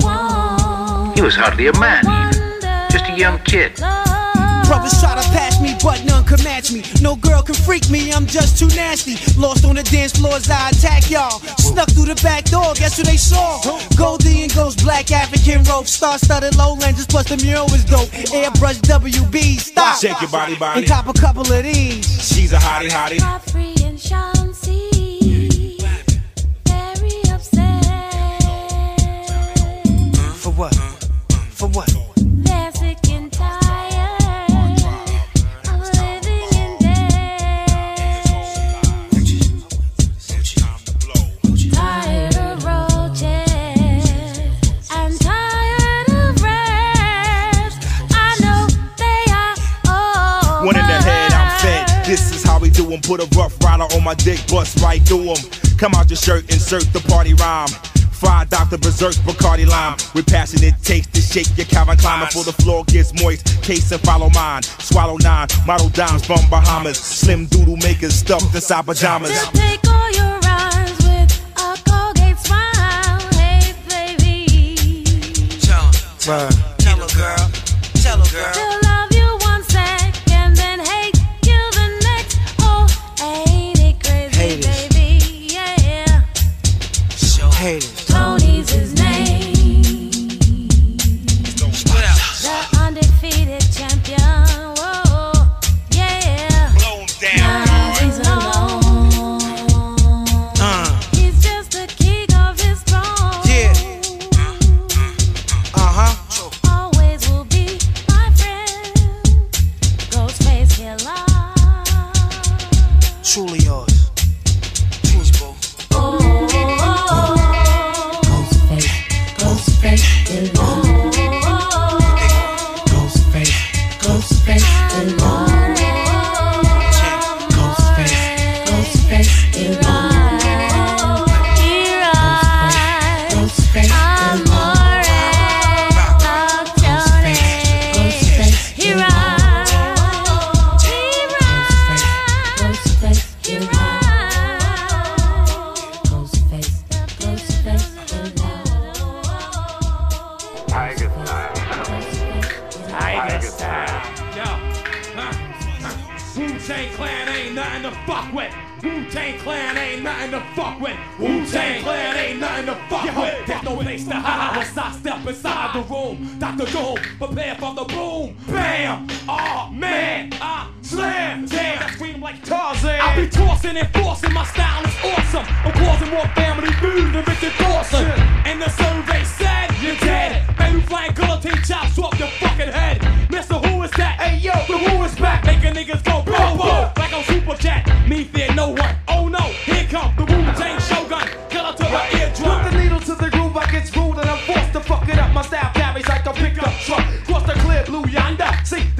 He 1.15 1.21
was 1.23 1.35
hardly 1.35 1.67
a 1.67 1.79
man, 1.79 2.03
even. 2.05 2.59
Just 2.91 3.05
a 3.05 3.15
young 3.17 3.39
kid. 3.39 3.77
Brothers 4.67 4.99
try 5.01 5.15
to 5.19 5.27
pass 5.33 5.58
but 5.89 6.05
none 6.05 6.23
can 6.23 6.41
match 6.43 6.71
me. 6.71 6.83
No 7.01 7.15
girl 7.15 7.41
can 7.41 7.55
freak 7.55 7.89
me, 7.89 8.11
I'm 8.13 8.27
just 8.27 8.59
too 8.59 8.67
nasty. 8.75 9.15
Lost 9.41 9.65
on 9.65 9.75
the 9.75 9.81
dance 9.81 10.11
floors, 10.11 10.47
I 10.47 10.69
attack 10.69 11.09
y'all. 11.09 11.39
Snuck 11.57 11.89
through 11.89 12.13
the 12.13 12.19
back 12.21 12.45
door, 12.45 12.75
guess 12.75 12.97
who 12.97 13.03
they 13.03 13.17
saw? 13.17 13.59
Goldie 13.97 14.43
and 14.43 14.53
Ghost, 14.53 14.83
black 14.83 15.11
African 15.11 15.63
rope, 15.63 15.87
star 15.87 16.19
studded 16.19 16.55
lowlanders, 16.55 17.07
plus 17.07 17.27
the 17.29 17.37
mural 17.37 17.65
is 17.73 17.83
dope. 17.85 18.09
Airbrush 18.29 18.79
WB, 18.81 19.59
stop. 19.59 19.99
Shake 19.99 20.21
your 20.21 20.29
body, 20.29 20.55
body. 20.55 20.81
And 20.81 20.87
cop 20.87 21.07
a 21.07 21.13
couple 21.13 21.51
of 21.51 21.63
these. 21.63 22.05
She's 22.21 22.53
a 22.53 22.57
hottie, 22.57 22.89
hottie. 22.89 23.19
Very 26.65 27.21
upset. 27.33 27.85
For 30.35 30.51
what? 30.51 30.88
Is 52.99 53.09
how 53.09 53.19
we 53.19 53.19
do 53.19 53.19
'em. 53.19 53.19
Put 53.19 53.21
a 53.21 53.37
rough 53.37 53.63
rider 53.63 53.83
on 53.95 54.03
my 54.03 54.13
dick, 54.15 54.39
bust 54.47 54.79
right 54.81 55.05
through 55.05 55.23
through 55.23 55.31
'em. 55.31 55.77
Come 55.77 55.95
out 55.95 56.09
your 56.09 56.17
shirt, 56.17 56.49
insert 56.51 56.91
the 56.93 56.99
party 57.01 57.33
rhyme. 57.33 57.69
Fried 58.11 58.49
Dr. 58.49 58.77
Berserk 58.77 59.15
Bacardi 59.25 59.65
Lime. 59.65 59.95
we 60.13 60.21
With 60.21 60.63
it, 60.63 60.75
taste 60.83 61.13
to 61.13 61.21
shake 61.21 61.47
your 61.55 61.65
Calvin 61.67 61.97
Klein 61.97 62.19
before 62.25 62.43
the 62.43 62.51
floor 62.51 62.83
gets 62.85 63.13
moist. 63.13 63.61
Case 63.61 63.91
and 63.91 64.01
follow 64.01 64.29
mine. 64.31 64.63
Swallow 64.79 65.17
nine, 65.17 65.47
model 65.65 65.89
dimes 65.89 66.25
from 66.25 66.45
Bahamas. 66.49 66.97
Slim 66.97 67.45
doodle 67.45 67.77
makers 67.77 68.13
stuffed 68.13 68.53
inside 68.53 68.85
pajamas. 68.85 69.31
To 69.31 69.51
take 69.57 69.87
all 69.87 70.11
your 70.11 70.37
rhymes 70.39 70.97
with 70.97 71.31
a 71.57 71.77
Colgate 71.89 72.37
smile. 72.39 73.19
Hey, 73.39 73.73
baby. 73.87 75.05
Tell 75.61 75.89
her, 76.39 76.68
Tony's 87.79 88.69
his 88.69 88.93
name. 88.95 89.48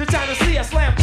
See 0.00 0.04
the 0.04 0.12
China 0.12 0.34
Sea, 0.34 0.58
I 0.58 0.62
slam 0.62 0.99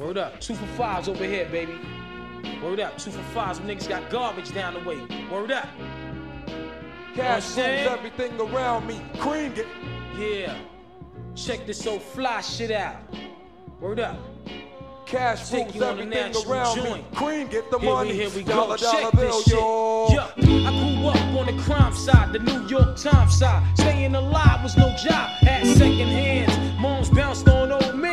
Word 0.00 0.16
up, 0.16 0.40
two 0.40 0.54
for 0.54 0.66
fives 0.78 1.08
over 1.08 1.24
here, 1.24 1.46
baby. 1.50 1.78
Word 2.62 2.80
up, 2.80 2.96
two 2.96 3.10
for 3.10 3.22
fives. 3.34 3.58
Them 3.58 3.68
niggas 3.68 3.86
got 3.86 4.08
garbage 4.08 4.50
down 4.54 4.72
the 4.72 4.80
way. 4.80 4.98
Word 5.30 5.52
up. 5.52 5.68
Cash 7.14 7.54
you 7.54 7.64
rules 7.64 7.86
everything 7.86 8.40
around 8.40 8.86
me. 8.86 9.02
Cream 9.18 9.52
it. 9.56 9.66
Yeah. 10.18 10.56
Check 11.34 11.66
this 11.66 11.86
old 11.86 12.00
fly 12.00 12.40
shit 12.40 12.70
out. 12.70 12.96
Word 13.78 14.00
up. 14.00 14.16
Cash 15.04 15.50
Take 15.50 15.74
rules 15.74 15.82
everything 15.82 16.34
around 16.48 16.76
joint. 16.76 17.10
me. 17.10 17.16
Cream 17.18 17.48
get 17.48 17.70
the 17.70 17.78
here 17.78 17.90
money. 17.90 18.12
We, 18.12 18.16
here 18.16 18.30
we 18.30 18.42
go. 18.42 18.54
Dollar 18.54 18.78
Check 18.78 19.12
bill, 19.12 19.36
this 19.36 19.44
shit. 19.44 19.52
Yo. 19.52 20.08
Yeah. 20.12 20.30
I 20.66 20.94
grew 20.94 21.08
up 21.08 21.38
on 21.38 21.54
the 21.54 21.62
crime 21.62 21.94
side, 21.94 22.32
the 22.32 22.38
New 22.38 22.66
York 22.68 22.96
Times 22.96 23.38
side. 23.38 23.62
Staying 23.76 24.14
alive 24.14 24.62
was 24.62 24.78
no 24.78 24.96
job. 24.96 25.28
Had 25.42 25.66
second 25.66 26.08
hands. 26.08 26.80
Moms 26.80 27.10
bounced 27.10 27.46
on 27.50 27.70
old 27.70 27.96
men 27.96 28.09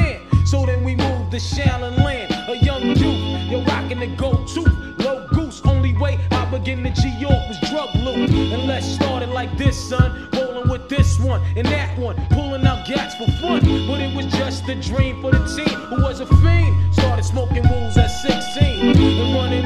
the 1.37 1.43
Shaolin 1.43 2.03
land, 2.03 2.31
a 2.49 2.57
young 2.65 2.81
youth. 2.97 3.51
You're 3.51 3.61
rocking 3.65 3.99
the 3.99 4.07
gold 4.07 4.47
tooth, 4.47 4.73
low 5.05 5.27
goose. 5.27 5.61
Only 5.65 5.95
way 5.95 6.17
I 6.31 6.45
begin 6.49 6.83
to 6.83 6.89
G 6.89 7.09
York 7.19 7.47
was 7.47 7.59
drug 7.69 7.93
loot. 7.95 8.31
And 8.31 8.65
let's 8.65 8.87
start 8.87 9.21
it 9.21 9.29
like 9.29 9.55
this, 9.55 9.77
son. 9.77 10.29
Rolling 10.33 10.67
with 10.67 10.89
this 10.89 11.19
one 11.19 11.41
and 11.55 11.67
that 11.67 11.95
one, 11.99 12.15
pulling 12.31 12.65
out 12.65 12.87
gats 12.87 13.13
for 13.15 13.29
fun. 13.39 13.59
But 13.87 14.01
it 14.01 14.15
was 14.15 14.25
just 14.25 14.67
a 14.67 14.81
dream 14.81 15.21
for 15.21 15.29
the 15.29 15.45
team 15.45 15.79
who 15.89 16.01
was 16.01 16.21
a 16.21 16.25
fiend. 16.25 16.95
Started 16.95 17.23
smoking 17.23 17.63
rules 17.69 17.95
at 17.97 18.07
16 18.07 18.97
and 18.97 19.35
running. 19.35 19.56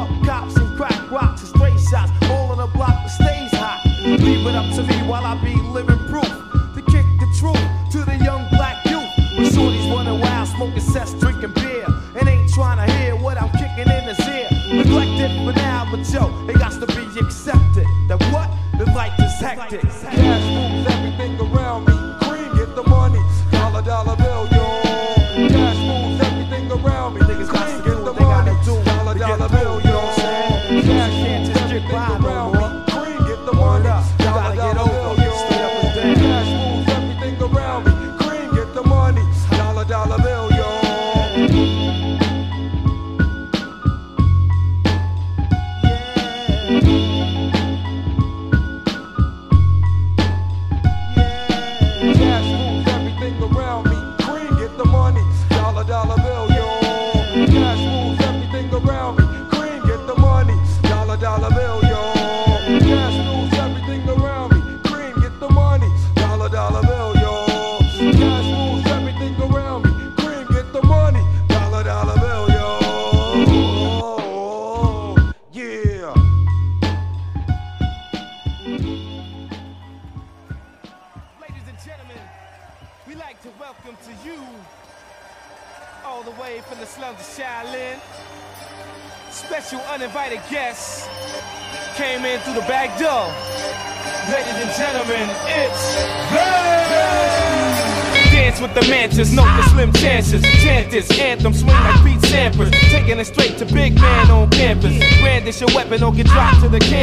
Car 0.00 0.24
cops 0.24 0.56
and 0.56 0.76
crack 0.78 1.10
rocks 1.10 1.42
and 1.42 1.48
stray 1.50 1.76
shots. 1.76 2.10
All 2.30 2.50
on 2.52 2.56
the 2.56 2.66
block 2.68 2.94
that 3.04 3.10
stays 3.10 3.52
hot. 3.52 3.84
Leave 4.02 4.46
it 4.46 4.54
up 4.54 4.74
to 4.76 4.82
me 4.82 4.96
while 5.06 5.26
I 5.26 5.34
be 5.44 5.54
living 5.54 5.98
proof. 6.08 6.24
To 6.24 6.82
kick 6.88 7.04
the 7.20 7.28
truth 7.38 7.60
to 7.92 7.98
the 8.06 8.16
young 8.24 8.48
black 8.48 8.82
youth. 8.86 9.10
With 9.36 9.54
shorties 9.54 9.94
running 9.94 10.18
wild, 10.18 10.48
smoking 10.48 10.80
cess, 10.80 11.12
drinking 11.14 11.52
beer. 11.52 11.86
And 12.18 12.26
ain't 12.26 12.50
trying 12.50 12.78
to 12.78 12.90
hear 12.94 13.14
what 13.14 13.36
I'm 13.36 13.50
kicking 13.50 13.92
in 13.92 14.04
his 14.08 14.20
ear. 14.26 14.48
Neglected 14.72 15.32
for 15.44 15.52
now, 15.52 15.86
but 15.90 16.08
yo, 16.10 16.28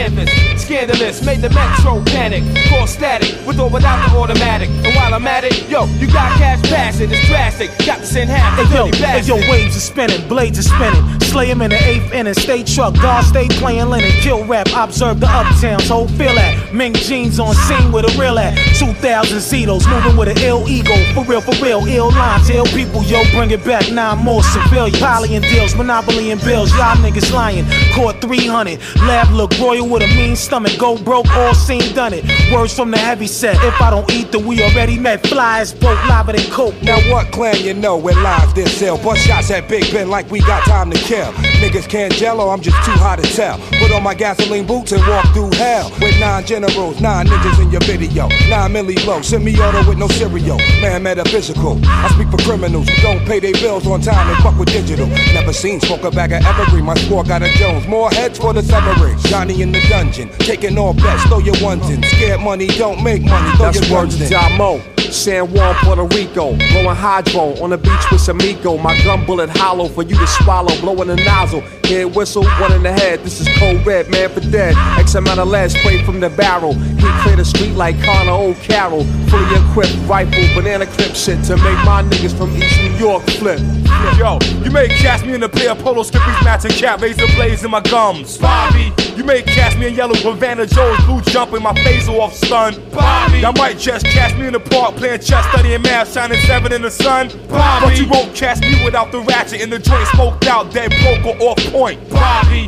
canvas. 0.08 0.62
Scandalous, 0.62 1.26
made 1.26 1.42
the 1.42 1.50
metro 1.50 2.04
panic. 2.06 2.44
Call 2.70 2.88
static, 2.88 3.36
with 3.46 3.60
or 3.60 3.70
without 3.70 4.08
the 4.08 4.18
automatic. 4.18 4.70
And 4.70 4.96
while 4.96 5.14
I'm 5.14 5.26
at 5.28 5.44
it, 5.44 5.70
yo, 5.70 5.86
you 6.00 6.08
got 6.08 6.32
cash 6.38 6.62
passing, 6.70 7.10
it's 7.12 7.28
drastic. 7.28 7.70
Got 7.86 8.00
to 8.00 8.06
send 8.06 8.30
half 8.30 8.58
the 8.58 8.66
Hey 8.66 8.76
yo, 8.76 8.86
hey 8.92 9.22
yo, 9.22 9.36
waves 9.52 9.78
are 9.78 9.80
spinning, 9.80 10.28
blades 10.28 10.60
are 10.60 10.64
spinning. 10.64 11.20
Slay 11.22 11.48
him 11.48 11.62
in 11.62 11.70
the 11.72 11.82
eighth 11.84 12.12
inning, 12.12 12.34
stay 12.34 12.64
truck, 12.64 12.96
guard 12.96 13.26
stay 13.26 13.48
playing 13.48 13.90
linen. 13.90 14.12
Kill 14.22 14.46
rap, 14.46 14.68
observe 14.76 15.20
the 15.20 15.28
uptowns, 15.28 15.88
whole 15.88 16.08
feel 16.08 16.34
that. 16.36 16.74
Ming 16.74 16.94
jeans 16.94 17.40
on 17.40 17.54
scene 17.54 17.92
with 17.92 18.06
a 18.06 18.20
real 18.20 18.40
at. 18.40 18.56
2000 18.78 19.38
Zetos, 19.38 19.88
moving 19.90 20.18
with 20.18 20.30
an 20.30 20.38
ill 20.40 20.68
ego. 20.68 20.96
For 21.14 21.24
real, 21.24 21.42
for 21.42 21.56
real, 21.64 21.86
ill 21.88 22.12
lines, 22.12 22.50
ill 22.50 22.66
people, 22.68 23.04
yo, 23.04 23.24
bring 23.32 23.52
it 23.52 23.64
back. 23.64 23.92
Nine 23.92 24.20
more 24.20 24.44
civilian. 24.44 24.98
Poly 25.00 25.36
and 25.36 25.46
deals, 25.46 25.76
monopoly 25.76 26.32
and 26.32 26.42
bills, 26.42 26.72
y'all 26.72 26.96
niggas 26.98 27.32
lying. 27.34 27.66
Caught 27.94 28.22
300, 28.22 28.80
lab 29.02 29.32
look 29.32 29.52
royal 29.60 29.88
with 29.98 30.10
a 30.10 30.16
mean 30.16 30.36
stomach. 30.36 30.78
Go 30.78 30.98
broke, 30.98 31.30
all 31.32 31.54
seen, 31.54 31.94
done 31.94 32.14
it. 32.14 32.24
Words 32.52 32.74
from 32.76 32.92
the 32.92 32.98
heavy 32.98 33.28
set. 33.28 33.56
If 33.64 33.82
I 33.82 33.90
don't 33.90 34.10
eat, 34.12 34.32
then 34.32 34.46
we 34.46 34.62
already 34.62 35.00
met. 35.00 35.26
Flies, 35.26 35.74
broke, 35.74 36.04
lava 36.08 36.34
than 36.34 36.50
coke. 36.52 36.76
Now 36.84 37.00
what 37.12 37.32
clan 37.32 37.64
you 37.64 37.74
know 37.74 37.98
when 37.98 38.22
live 38.22 38.54
this 38.54 38.78
sell? 38.78 38.98
Bust 38.98 39.22
shots 39.22 39.52
at 39.52 39.68
Big 39.68 39.92
Ben 39.92 40.10
like 40.10 40.30
we 40.30 40.40
got 40.40 40.64
time 40.66 40.92
to 40.92 40.98
kill. 40.98 41.32
Niggas 41.62 41.90
can't 41.90 42.14
jello, 42.14 42.50
I'm 42.50 42.62
just 42.62 42.78
too 42.86 42.92
hot 42.92 43.20
to 43.20 43.36
tell. 43.36 43.58
Put 43.80 43.92
on 43.92 44.04
my 44.04 44.14
gasoline 44.14 44.68
boots 44.68 44.92
and 44.92 45.02
walk 45.08 45.26
through 45.34 45.52
hell. 45.54 45.90
With 46.00 46.20
nine 46.20 46.46
generals, 46.46 47.02
nine 47.02 47.28
ninjas 47.28 47.62
in 47.62 47.72
your 47.72 47.82
video. 47.82 48.28
Nine 48.50 48.74
milli 48.74 49.04
blow, 49.04 49.22
semi-auto 49.22 49.88
with 49.88 49.98
no 49.98 50.08
cereal. 50.08 50.58
Man 50.82 51.04
metaphysical. 51.04 51.80
I 51.86 52.10
speak 52.10 52.30
for 52.30 52.38
criminals 52.44 52.88
who 52.88 53.02
don't 53.02 53.26
pay 53.26 53.40
their 53.40 53.54
bills 53.54 53.88
on 53.88 54.02
time 54.02 54.30
and 54.30 54.38
fuck 54.44 54.58
with 54.60 54.70
digital. 54.70 55.08
Never 55.34 55.54
seen 55.54 55.80
smoke 55.82 56.04
a 56.04 56.12
bag 56.12 56.34
of 56.34 56.46
evergreen. 56.46 56.86
My 56.86 56.96
squad 56.96 57.28
got 57.28 57.42
a 57.42 57.50
Jones. 57.58 57.88
More 57.88 58.10
heads 58.12 58.38
for 58.38 58.54
the 58.54 58.62
severage. 58.62 59.20
Johnny 59.24 59.62
in 59.62 59.72
the 59.72 59.87
dungeon. 59.90 60.30
Taking 60.40 60.78
all 60.78 60.94
bets, 60.94 61.24
throw 61.28 61.40
your 61.40 61.56
ones 61.62 61.90
in. 61.90 62.04
Scared 62.04 62.42
money, 62.42 62.68
don't 62.68 63.04
make 63.04 63.24
money. 63.24 63.56
Throw 63.58 63.72
That's 63.72 63.90
your 63.90 64.00
words 64.00 64.22
in. 64.22 64.30
Jamo. 64.30 64.97
San 65.14 65.52
Juan, 65.52 65.76
Puerto 65.76 66.04
Rico. 66.04 66.56
Blowing 66.56 66.96
hydro 66.96 67.62
on 67.62 67.72
the 67.72 67.78
beach 67.78 68.12
with 68.12 68.22
Samico. 68.22 68.82
My 68.82 68.98
gun 69.04 69.26
bullet 69.26 69.50
hollow 69.50 69.88
for 69.88 70.04
you 70.04 70.18
to 70.18 70.28
swallow. 70.28 70.76
Blowing 70.82 71.08
the 71.08 71.16
nozzle. 71.16 71.62
Head 71.88 72.16
whistle, 72.16 72.44
one 72.60 72.74
in 72.74 72.84
the 72.84 72.92
head. 72.92 73.22
This 73.22 73.40
is 73.40 73.48
cold 73.58 73.86
red, 73.86 74.10
man 74.10 74.30
for 74.30 74.42
dead. 74.42 74.76
X 75.00 75.16
amount 75.16 75.40
of 75.40 75.48
lead 75.48 75.72
sprayed 75.72 76.06
from 76.06 76.20
the 76.20 76.30
barrel. 76.30 76.74
He 76.74 77.08
clear 77.24 77.38
the 77.38 77.46
street 77.46 77.74
like 77.74 77.96
Connor 78.04 78.32
O'Carroll. 78.32 79.06
Fully 79.30 79.56
equipped 79.56 79.96
rifle, 80.08 80.44
banana 80.54 80.86
clip 80.86 81.16
shit 81.16 81.42
to 81.46 81.56
make 81.58 81.80
my 81.86 82.04
niggas 82.04 82.38
from 82.38 82.56
East 82.58 82.78
New 82.82 82.98
York 82.98 83.24
flip. 83.40 83.60
Yo, 84.18 84.38
you 84.64 84.72
may 84.72 84.88
catch 84.88 85.26
me 85.26 85.34
in 85.34 85.44
a 85.44 85.50
pair 85.50 85.72
of 85.72 85.80
polo 85.80 86.04
skippies, 86.04 86.44
matching 86.44 86.72
cap, 86.72 87.02
razor 87.02 87.26
blades 87.36 87.64
in 87.64 87.72
my 87.72 87.82
gums. 87.82 88.38
Bobby, 88.38 88.94
you 89.16 89.24
may 89.24 89.42
catch 89.42 89.78
me 89.78 89.88
in 89.88 89.96
yellow 89.96 90.16
Havana 90.16 90.66
Joe's 90.66 91.00
blue 91.06 91.22
jumping 91.22 91.64
my 91.64 91.74
face 91.84 92.08
off 92.10 92.34
stun. 92.34 92.76
Bobby, 92.92 93.40
y'all 93.40 93.54
might 93.54 93.78
just 93.78 94.06
catch 94.06 94.38
me 94.38 94.48
in 94.48 94.54
the 94.54 94.60
park 94.60 94.97
playing 94.98 95.22
chess, 95.22 95.46
studying 95.50 95.82
math, 95.82 96.12
shining 96.14 96.40
seven 96.42 96.74
in 96.74 96.82
the 96.82 96.92
sun. 96.92 97.30
Bobby, 97.48 97.86
but 97.86 97.98
you 97.98 98.08
won't 98.10 98.36
catch 98.36 98.60
me 98.62 98.84
without 98.84 99.12
the 99.12 99.20
ratchet 99.22 99.62
in 99.62 99.70
the 99.70 99.80
joint, 99.80 100.08
smoked 100.08 100.46
out, 100.48 100.74
dead 100.74 100.92
broke 101.02 101.26
or 101.26 101.50
off 101.50 101.60
point. 101.72 102.10
Bobby. 102.10 102.68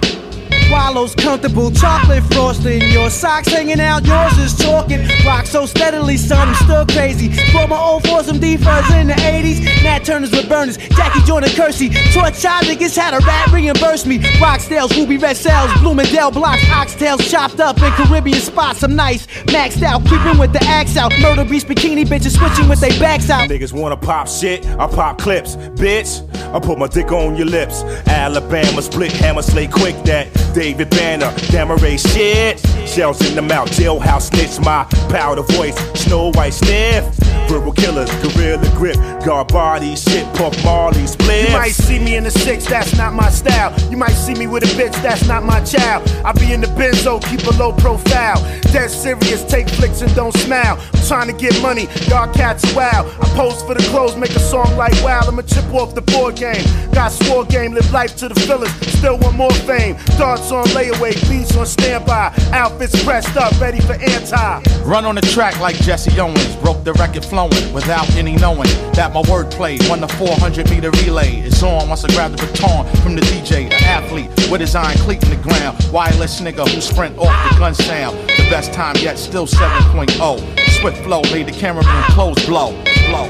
Wallows 0.72 1.16
comfortable, 1.16 1.72
chocolate 1.72 2.24
frosting. 2.32 2.82
Your 2.92 3.10
socks 3.10 3.48
hanging 3.48 3.80
out, 3.80 4.06
yours 4.06 4.38
is 4.38 4.56
talking. 4.56 5.09
Rock 5.30 5.46
so 5.46 5.68
steadily, 5.68 6.18
son, 6.18 6.48
I'm 6.48 6.56
still 6.56 6.88
crazy. 6.88 7.30
Brought 7.52 7.70
my 7.70 7.78
old 7.78 8.02
for 8.08 8.24
some 8.24 8.40
D-Fuzz 8.40 8.92
in 8.96 9.06
the 9.06 9.14
80s. 9.14 9.62
Nat 9.84 10.00
Turners 10.00 10.32
with 10.32 10.50
burners, 10.50 10.78
Jackie 10.78 11.22
Joyner 11.22 11.50
Kersee. 11.50 11.94
Torch 12.12 12.42
child 12.42 12.66
niggas 12.66 12.98
had 12.98 13.14
a 13.14 13.20
rat 13.24 13.52
reimburse 13.52 14.08
me. 14.08 14.18
Rockstales, 14.42 14.90
Ruby 14.98 15.18
Red 15.18 15.38
Cells, 15.38 15.72
Bloomingdale 15.82 16.32
blocks, 16.32 16.64
oxtails 16.64 17.30
chopped 17.30 17.60
up 17.60 17.78
in 17.78 17.92
Caribbean 17.92 18.40
spots. 18.40 18.82
I'm 18.82 18.96
nice, 18.96 19.28
maxed 19.46 19.84
out, 19.84 20.04
creeping 20.08 20.40
with 20.40 20.52
the 20.52 20.64
axe 20.64 20.98
out. 20.98 21.14
Murder 21.20 21.46
beast 21.46 21.68
bikini 21.68 22.06
bitches 22.06 22.36
switching 22.36 22.68
with 22.68 22.80
their 22.80 23.00
backs 23.00 23.30
out. 23.30 23.48
Niggas 23.48 23.72
wanna 23.72 23.98
pop 23.98 24.28
shit, 24.28 24.66
I 24.80 24.88
pop 24.88 25.20
clips. 25.20 25.58
Bitch, 25.78 26.26
I 26.56 26.60
put 26.60 26.80
my 26.80 26.88
dick 26.88 27.12
on 27.12 27.36
your 27.36 27.46
lips. 27.46 27.84
Alabama 28.08 28.82
split 28.82 29.12
hammer, 29.12 29.44
slay 29.44 29.68
quick 29.68 29.96
that. 30.06 30.28
David 30.56 30.90
Banner, 30.90 31.32
Damaray 31.54 32.00
shit. 32.00 32.60
Shells 32.90 33.22
in 33.30 33.36
the 33.36 33.42
mouth, 33.44 33.70
jailhouse 33.70 34.34
snitch, 34.34 34.60
my 34.66 34.84
powder 35.20 35.42
voice. 35.42 35.76
Snow 36.00 36.32
White 36.32 36.54
sniff. 36.54 37.04
Verbal 37.50 37.74
killers, 37.74 38.12
gorilla 38.22 38.70
grip. 38.78 38.96
Guard 39.26 39.48
body 39.48 39.96
shit, 39.96 40.24
Puff 40.36 40.54
Marley 40.64 41.08
split. 41.08 41.50
You 41.50 41.58
might 41.58 41.72
see 41.72 42.00
me 42.00 42.16
in 42.16 42.24
the 42.24 42.32
six, 42.32 42.66
that's 42.66 42.96
not 42.96 43.14
my 43.14 43.30
style. 43.30 43.74
You 43.90 43.98
might 43.98 44.14
see 44.14 44.36
me 44.36 44.46
with 44.46 44.64
a 44.64 44.68
bitch, 44.78 44.94
that's 45.02 45.28
not 45.28 45.44
my 45.44 45.60
child. 45.64 46.08
I 46.24 46.32
be 46.32 46.54
in 46.54 46.62
the 46.62 46.68
benzo, 46.68 47.20
keep 47.30 47.42
a 47.48 47.58
low 47.58 47.74
profile. 47.74 48.40
Dead 48.72 48.90
serious, 48.90 49.44
take 49.46 49.68
flicks 49.68 50.02
and 50.02 50.14
don't 50.16 50.34
smile. 50.38 50.80
I'm 50.94 51.02
trying 51.08 51.28
to 51.28 51.34
get 51.34 51.60
money, 51.62 51.88
y'all 52.08 52.32
cats 52.34 52.64
are 52.72 52.76
wild. 52.76 53.08
I 53.20 53.26
pose 53.36 53.62
for 53.64 53.74
the 53.74 53.84
clothes, 53.90 54.16
make 54.16 54.32
a 54.32 54.40
song 54.40 54.78
like 54.78 54.94
wow. 55.04 55.22
I'ma 55.28 55.42
chip 55.42 55.66
off 55.74 55.96
the 55.96 56.02
board 56.02 56.36
game. 56.36 56.64
Got 56.94 57.12
swore 57.12 57.46
game, 57.46 57.74
live 57.74 57.92
life 57.92 58.16
to 58.18 58.30
the 58.30 58.40
fullest. 58.42 58.76
Still 59.00 59.18
want 59.18 59.36
more 59.36 59.52
fame. 59.66 59.98
Darts 60.18 60.52
on 60.52 60.66
layaway, 60.68 61.14
beats 61.28 61.58
on 61.58 61.66
standby. 61.66 62.32
Outfits 62.54 63.04
pressed 63.04 63.36
up, 63.36 63.60
ready 63.60 63.82
for 63.82 63.94
anti. 63.94 64.62
Run 64.84 65.06
on 65.10 65.16
the 65.16 65.22
track 65.22 65.60
like 65.60 65.76
Jesse 65.78 66.20
Owens, 66.20 66.56
broke 66.58 66.84
the 66.84 66.94
record 66.94 67.26
flowing 67.26 67.74
without 67.74 68.08
any 68.16 68.36
knowing 68.36 68.70
that 68.94 69.12
my 69.12 69.24
wordplay 69.24 69.80
won 69.90 70.00
the 70.02 70.08
400 70.08 70.70
meter 70.70 70.92
relay. 71.04 71.38
It's 71.38 71.64
on 71.64 71.90
once 71.90 72.06
I 72.06 72.10
grab 72.10 72.32
the 72.32 72.46
baton 72.46 72.86
from 72.98 73.16
the 73.16 73.22
DJ, 73.22 73.66
an 73.66 73.74
athlete 73.86 74.30
with 74.52 74.62
his 74.62 74.76
iron 74.76 74.96
cleat 75.00 75.24
in 75.24 75.32
the 75.32 75.36
ground. 75.38 75.84
Wireless 75.92 76.40
nigga 76.42 76.68
who 76.70 76.80
sprint 76.80 77.18
off 77.18 77.52
the 77.52 77.58
gun 77.58 77.74
sound. 77.74 78.20
The 78.30 78.48
best 78.52 78.72
time 78.72 78.96
yet, 78.98 79.18
still 79.18 79.48
7.0. 79.48 80.80
Swift 80.80 81.04
flow 81.04 81.24
made 81.32 81.48
the 81.48 81.54
cameraman 81.54 82.04
clothes 82.12 82.46
blow, 82.46 82.70
blow. 83.08 83.26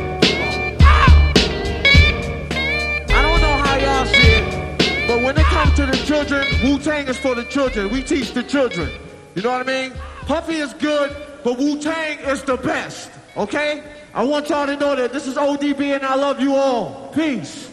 I 3.08 3.22
don't 3.22 3.40
know 3.40 3.58
how 3.64 3.78
y'all 3.78 4.06
see 4.06 4.32
it, 4.34 5.08
but 5.08 5.24
when 5.24 5.38
it 5.38 5.46
comes 5.46 5.74
to 5.78 5.86
the 5.86 5.96
children, 6.06 6.46
Wu 6.62 6.78
Tang 6.78 7.08
is 7.08 7.18
for 7.18 7.36
the 7.36 7.46
children. 7.46 7.90
We 7.90 8.04
teach 8.04 8.34
the 8.34 8.44
children. 8.44 8.90
You 9.36 9.44
know 9.44 9.52
what 9.52 9.66
I 9.66 9.88
mean? 9.88 9.94
Puffy 10.26 10.58
is 10.58 10.74
good, 10.74 11.16
but 11.44 11.58
Wu 11.58 11.80
Tang 11.80 12.20
is 12.20 12.44
the 12.44 12.58
best. 12.58 13.12
Okay? 13.38 13.84
I 14.14 14.24
want 14.24 14.50
y'all 14.50 14.66
to 14.66 14.76
know 14.76 14.96
that 14.96 15.14
this 15.14 15.28
is 15.28 15.36
ODB 15.36 15.96
and 15.96 16.04
I 16.04 16.16
love 16.16 16.40
you 16.40 16.56
all. 16.56 17.12
Peace. 17.14 17.70